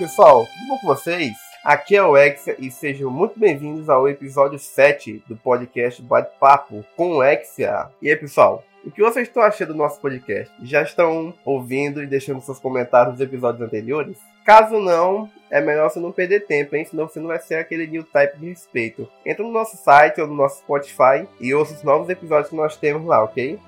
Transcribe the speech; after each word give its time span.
Pessoal, 0.00 0.46
tudo 0.46 0.66
bom 0.66 0.78
com 0.78 0.86
vocês? 0.86 1.36
Aqui 1.62 1.94
é 1.94 2.02
o 2.02 2.16
Exia 2.16 2.56
e 2.58 2.70
sejam 2.70 3.10
muito 3.10 3.38
bem-vindos 3.38 3.90
ao 3.90 4.08
episódio 4.08 4.58
7 4.58 5.22
do 5.28 5.36
podcast 5.36 6.00
Bate-Papo 6.00 6.82
com 6.96 7.16
o 7.16 7.22
Exia. 7.22 7.90
E 8.00 8.08
aí, 8.08 8.16
pessoal, 8.16 8.64
o 8.82 8.90
que 8.90 9.02
vocês 9.02 9.28
estão 9.28 9.42
achando 9.42 9.74
do 9.74 9.78
nosso 9.78 10.00
podcast? 10.00 10.50
Já 10.62 10.80
estão 10.80 11.34
ouvindo 11.44 12.02
e 12.02 12.06
deixando 12.06 12.40
seus 12.40 12.58
comentários 12.58 13.12
dos 13.12 13.20
episódios 13.20 13.60
anteriores? 13.60 14.16
Caso 14.42 14.80
não, 14.80 15.28
é 15.50 15.60
melhor 15.60 15.90
você 15.90 16.00
não 16.00 16.12
perder 16.12 16.46
tempo, 16.46 16.74
hein? 16.74 16.86
Senão 16.86 17.06
você 17.06 17.20
não 17.20 17.28
vai 17.28 17.38
ser 17.38 17.56
aquele 17.56 17.86
new 17.86 18.02
type 18.02 18.38
de 18.38 18.48
respeito. 18.48 19.06
Entra 19.26 19.44
no 19.44 19.52
nosso 19.52 19.76
site 19.76 20.18
ou 20.18 20.26
no 20.26 20.34
nosso 20.34 20.60
Spotify 20.60 21.28
e 21.38 21.52
ouça 21.52 21.74
os 21.74 21.82
novos 21.82 22.08
episódios 22.08 22.48
que 22.48 22.56
nós 22.56 22.74
temos 22.74 23.06
lá, 23.06 23.22
ok? 23.22 23.58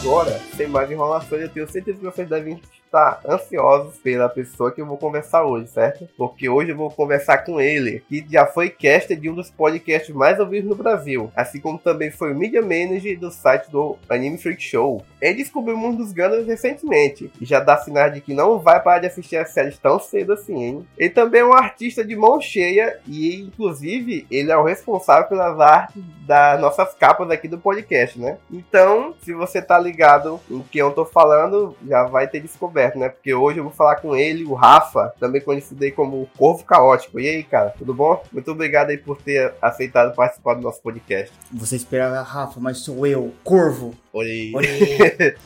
Agora, 0.00 0.38
sem 0.56 0.68
mais 0.68 0.88
enrolações, 0.90 1.42
eu 1.42 1.48
tenho 1.48 1.68
certeza 1.68 1.98
que 1.98 2.04
vocês 2.04 2.28
devem 2.28 2.60
estar 2.88 3.20
ansiosos 3.26 3.98
pela 3.98 4.28
pessoa 4.28 4.72
que 4.72 4.80
eu 4.80 4.86
vou 4.86 4.96
conversar 4.96 5.44
hoje, 5.44 5.68
certo? 5.68 6.08
Porque 6.16 6.48
hoje 6.48 6.70
eu 6.70 6.76
vou 6.76 6.90
conversar 6.90 7.38
com 7.38 7.60
ele, 7.60 8.02
que 8.08 8.24
já 8.28 8.46
foi 8.46 8.70
caster 8.70 9.18
de 9.18 9.30
um 9.30 9.34
dos 9.34 9.50
podcasts 9.50 10.14
mais 10.14 10.40
ouvidos 10.40 10.68
no 10.68 10.76
Brasil, 10.76 11.30
assim 11.36 11.60
como 11.60 11.78
também 11.78 12.10
foi 12.10 12.34
media 12.34 12.62
manager 12.62 13.18
do 13.18 13.30
site 13.30 13.70
do 13.70 13.96
Anime 14.08 14.38
Freak 14.38 14.62
Show. 14.62 15.04
Ele 15.20 15.34
descobriu 15.34 15.76
o 15.76 15.78
mundo 15.78 15.98
dos 15.98 16.12
Gundams 16.12 16.46
recentemente 16.46 17.30
e 17.40 17.44
já 17.44 17.60
dá 17.60 17.76
sinais 17.76 18.14
de 18.14 18.20
que 18.20 18.32
não 18.32 18.58
vai 18.58 18.82
parar 18.82 19.00
de 19.00 19.06
assistir 19.06 19.36
as 19.36 19.50
séries 19.50 19.78
tão 19.78 19.98
cedo 19.98 20.32
assim, 20.32 20.62
hein? 20.62 20.86
Ele 20.96 21.10
também 21.10 21.42
é 21.42 21.44
um 21.44 21.52
artista 21.52 22.04
de 22.04 22.16
mão 22.16 22.40
cheia 22.40 22.98
e, 23.06 23.42
inclusive, 23.42 24.26
ele 24.30 24.50
é 24.50 24.56
o 24.56 24.64
responsável 24.64 25.28
pelas 25.28 25.60
artes 25.60 26.02
das 26.26 26.60
nossas 26.60 26.94
capas 26.94 27.30
aqui 27.30 27.48
do 27.48 27.58
podcast, 27.58 28.18
né? 28.18 28.38
Então, 28.50 29.14
se 29.22 29.32
você 29.32 29.60
tá 29.60 29.78
ligado 29.78 30.40
em 30.50 30.60
que 30.60 30.78
eu 30.78 30.92
tô 30.92 31.04
falando, 31.04 31.76
já 31.86 32.04
vai 32.04 32.28
ter 32.28 32.40
descoberto, 32.40 32.77
né? 32.98 33.08
Porque 33.08 33.32
hoje 33.34 33.58
eu 33.58 33.64
vou 33.64 33.72
falar 33.72 33.96
com 33.96 34.16
ele, 34.16 34.44
o 34.44 34.54
Rafa, 34.54 35.12
também 35.18 35.40
conhecido 35.40 35.82
aí 35.82 35.90
como 35.90 36.28
Corvo 36.36 36.64
Caótico. 36.64 37.18
E 37.18 37.28
aí, 37.28 37.42
cara, 37.42 37.70
tudo 37.70 37.94
bom? 37.94 38.22
Muito 38.32 38.50
obrigado 38.50 38.90
aí 38.90 38.98
por 38.98 39.20
ter 39.20 39.54
aceitado 39.60 40.14
participar 40.14 40.54
do 40.54 40.62
nosso 40.62 40.80
podcast. 40.80 41.32
Você 41.52 41.76
esperava 41.76 42.22
Rafa, 42.22 42.60
mas 42.60 42.78
sou 42.78 43.06
eu, 43.06 43.32
Corvo. 43.42 43.94
Oi. 44.12 44.52
Oi. 44.54 44.64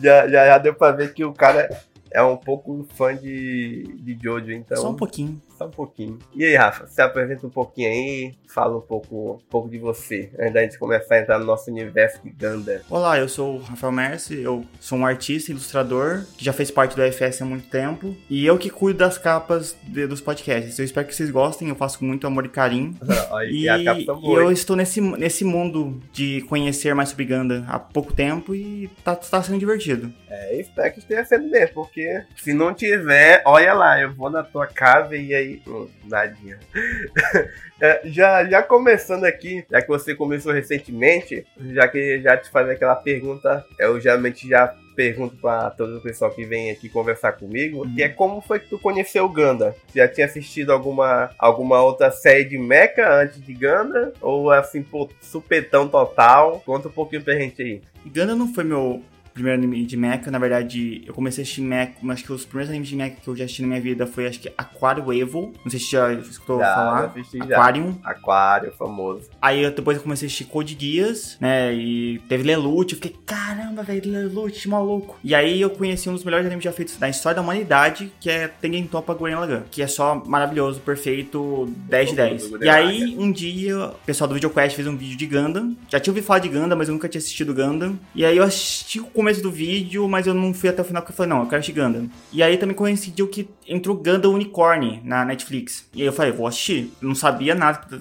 já, 0.00 0.28
já, 0.28 0.46
já 0.46 0.58
deu 0.58 0.74
pra 0.74 0.92
ver 0.92 1.12
que 1.12 1.24
o 1.24 1.32
cara 1.32 1.68
é 2.10 2.22
um 2.22 2.36
pouco 2.36 2.86
fã 2.94 3.14
de, 3.14 3.84
de 4.00 4.18
Jojo, 4.20 4.52
então. 4.52 4.76
Só 4.76 4.90
um 4.90 4.96
pouquinho. 4.96 5.40
Só 5.60 5.66
um 5.66 5.70
pouquinho. 5.70 6.18
E 6.34 6.42
aí, 6.42 6.56
Rafa, 6.56 6.86
se 6.86 7.02
apresenta 7.02 7.46
um 7.46 7.50
pouquinho 7.50 7.90
aí, 7.90 8.34
fala 8.48 8.78
um 8.78 8.80
pouco, 8.80 9.32
um 9.34 9.50
pouco 9.50 9.68
de 9.68 9.76
você, 9.76 10.30
antes 10.38 10.54
da 10.54 10.62
gente 10.62 10.78
começar 10.78 11.16
a 11.16 11.20
entrar 11.20 11.38
no 11.38 11.44
nosso 11.44 11.70
universo 11.70 12.18
de 12.24 12.30
Ganda. 12.30 12.80
Olá, 12.88 13.18
eu 13.18 13.28
sou 13.28 13.56
o 13.56 13.58
Rafael 13.58 13.92
Mercy, 13.92 14.40
eu 14.40 14.64
sou 14.80 14.96
um 14.96 15.04
artista, 15.04 15.50
ilustrador, 15.50 16.24
que 16.38 16.42
já 16.42 16.54
fez 16.54 16.70
parte 16.70 16.96
do 16.96 17.02
FS 17.02 17.42
há 17.42 17.44
muito 17.44 17.68
tempo, 17.68 18.16
e 18.30 18.46
eu 18.46 18.56
que 18.56 18.70
cuido 18.70 19.00
das 19.00 19.18
capas 19.18 19.76
de- 19.82 20.06
dos 20.06 20.22
podcasts. 20.22 20.78
Eu 20.78 20.84
espero 20.86 21.06
que 21.06 21.14
vocês 21.14 21.30
gostem, 21.30 21.68
eu 21.68 21.76
faço 21.76 21.98
com 21.98 22.06
muito 22.06 22.26
amor 22.26 22.46
e 22.46 22.48
carinho. 22.48 22.96
E, 23.50 23.62
e 23.64 23.68
a 23.68 23.82
capa 23.84 24.00
tá 24.04 24.12
e 24.12 24.20
boa. 24.20 24.40
eu 24.40 24.52
estou 24.52 24.76
nesse, 24.76 25.00
nesse 25.00 25.44
mundo 25.44 26.00
de 26.12 26.40
conhecer 26.42 26.94
mais 26.94 27.08
sobre 27.10 27.24
Ganda 27.24 27.64
há 27.68 27.78
pouco 27.78 28.12
tempo 28.12 28.54
e 28.54 28.88
tá, 29.04 29.14
tá 29.14 29.42
sendo 29.42 29.58
divertido. 29.58 30.12
É, 30.28 30.60
espero 30.60 30.92
que 30.92 30.98
esteja 31.00 31.24
sendo 31.24 31.48
mesmo, 31.48 31.74
porque 31.74 32.22
se 32.36 32.52
não 32.52 32.74
tiver, 32.74 33.42
olha 33.46 33.72
lá, 33.72 34.00
eu 34.00 34.12
vou 34.12 34.30
na 34.30 34.42
tua 34.42 34.66
casa 34.66 35.16
e 35.16 35.34
aí. 35.34 35.49
Hum, 35.66 35.88
nadinha. 36.04 36.58
É, 37.82 38.02
já, 38.04 38.44
já 38.44 38.62
começando 38.62 39.24
aqui, 39.24 39.64
já 39.70 39.80
que 39.80 39.88
você 39.88 40.14
começou 40.14 40.52
recentemente, 40.52 41.46
já 41.72 41.88
que 41.88 42.20
já 42.20 42.36
te 42.36 42.50
fazer 42.50 42.72
aquela 42.72 42.94
pergunta, 42.94 43.64
eu 43.78 43.98
geralmente 43.98 44.46
já 44.46 44.76
pergunto 44.94 45.34
para 45.36 45.70
todo 45.70 45.96
o 45.96 46.00
pessoal 46.02 46.30
que 46.30 46.44
vem 46.44 46.70
aqui 46.70 46.90
conversar 46.90 47.32
comigo, 47.32 47.88
que 47.94 48.02
é 48.02 48.08
como 48.10 48.42
foi 48.42 48.60
que 48.60 48.68
tu 48.68 48.78
conheceu 48.78 49.24
o 49.24 49.30
Ganda? 49.30 49.74
Já 49.94 50.06
tinha 50.06 50.26
assistido 50.26 50.72
alguma, 50.72 51.30
alguma 51.38 51.80
outra 51.80 52.10
série 52.10 52.44
de 52.44 52.58
mecha 52.58 53.10
antes 53.10 53.40
de 53.40 53.54
Ganda? 53.54 54.12
Ou 54.20 54.50
assim, 54.50 54.82
pô, 54.82 55.08
supetão 55.18 55.88
total? 55.88 56.60
Conta 56.66 56.88
um 56.88 56.92
pouquinho 56.92 57.22
pra 57.22 57.34
gente 57.34 57.62
aí. 57.62 57.80
Ganda 58.04 58.34
não 58.34 58.52
foi 58.52 58.64
meu 58.64 59.02
primeiro 59.40 59.58
anime 59.58 59.84
de 59.84 59.96
mecha, 59.96 60.30
na 60.30 60.38
verdade, 60.38 61.02
eu 61.06 61.14
comecei 61.14 61.42
a 61.42 61.44
assistir 61.44 61.62
mecha, 61.62 61.92
acho 62.10 62.24
que 62.24 62.32
os 62.32 62.44
primeiros 62.44 62.70
animes 62.70 62.88
de 62.88 62.96
mecha 62.96 63.16
que 63.22 63.28
eu 63.28 63.34
já 63.36 63.44
assisti 63.44 63.62
na 63.62 63.68
minha 63.68 63.80
vida 63.80 64.06
foi, 64.06 64.26
acho 64.26 64.40
que 64.40 64.52
Aquario 64.56 65.12
Evil, 65.12 65.52
não 65.64 65.70
sei 65.70 65.80
se 65.80 65.90
já 65.90 66.12
escutou 66.12 66.58
Já, 66.58 66.74
falar, 66.74 67.00
já 67.00 67.06
assisti 67.20 67.38
já. 67.38 67.44
Aquarium. 67.44 67.98
Aquário, 68.04 68.72
famoso. 68.72 69.28
Aí 69.40 69.62
eu, 69.62 69.70
depois 69.70 69.96
eu 69.96 70.02
comecei 70.02 70.26
a 70.26 70.28
assistir 70.28 70.44
Code 70.44 70.76
Geass, 70.78 71.36
né, 71.40 71.72
e 71.72 72.18
teve 72.28 72.44
Lelouch, 72.44 72.92
eu 72.92 73.00
fiquei, 73.00 73.16
caramba, 73.24 73.82
velho, 73.82 74.10
Lelouch, 74.10 74.68
maluco. 74.68 75.18
E 75.24 75.34
aí 75.34 75.60
eu 75.60 75.70
conheci 75.70 76.08
um 76.08 76.14
dos 76.14 76.24
melhores 76.24 76.46
animes 76.46 76.64
já 76.64 76.72
feitos 76.72 76.96
da 76.96 77.08
história 77.08 77.36
da 77.36 77.42
humanidade, 77.42 78.12
que 78.20 78.28
é 78.28 78.48
Tengen 78.48 78.86
Toppa 78.86 79.14
Gurren 79.14 79.36
Lagann, 79.36 79.62
que 79.70 79.82
é 79.82 79.86
só 79.86 80.22
maravilhoso, 80.26 80.80
perfeito, 80.80 81.66
10 81.88 82.10
de 82.10 82.16
10. 82.16 82.48
Gurren 82.48 82.64
E 82.64 82.68
aí, 82.68 83.16
um 83.18 83.32
dia, 83.32 83.86
o 83.86 83.94
pessoal 84.04 84.28
do 84.28 84.34
VideoQuest 84.34 84.76
fez 84.76 84.86
um 84.86 84.96
vídeo 84.96 85.16
de 85.16 85.26
Gundam, 85.26 85.76
já 85.88 85.98
tinha 85.98 86.12
ouvido 86.12 86.24
falar 86.24 86.40
de 86.40 86.48
Gundam, 86.48 86.76
mas 86.76 86.88
eu 86.88 86.94
nunca 86.94 87.08
tinha 87.08 87.20
assistido 87.20 87.54
Gundam. 87.54 87.98
E 88.14 88.24
aí 88.24 88.36
eu 88.36 88.44
assisti 88.44 89.00
o 89.00 89.04
começo 89.04 89.29
do 89.38 89.50
vídeo, 89.50 90.08
mas 90.08 90.26
eu 90.26 90.34
não 90.34 90.52
fui 90.52 90.68
até 90.68 90.82
o 90.82 90.84
final, 90.84 91.02
porque 91.02 91.12
eu 91.12 91.16
falei, 91.16 91.30
não, 91.30 91.40
eu 91.40 91.46
quero 91.46 91.60
assistir 91.60 91.80
Gundam. 91.80 92.08
E 92.32 92.42
aí 92.42 92.56
também 92.56 92.74
coincidiu 92.74 93.28
que 93.28 93.48
entrou 93.66 93.96
Gundam 93.96 94.32
Unicorn 94.32 95.00
na 95.04 95.24
Netflix. 95.24 95.88
E 95.94 96.00
aí 96.00 96.06
eu 96.06 96.12
falei, 96.12 96.32
vou 96.32 96.46
assistir. 96.46 96.90
Eu 97.00 97.08
não 97.08 97.14
sabia 97.14 97.54
nada 97.54 97.78
que 97.78 97.94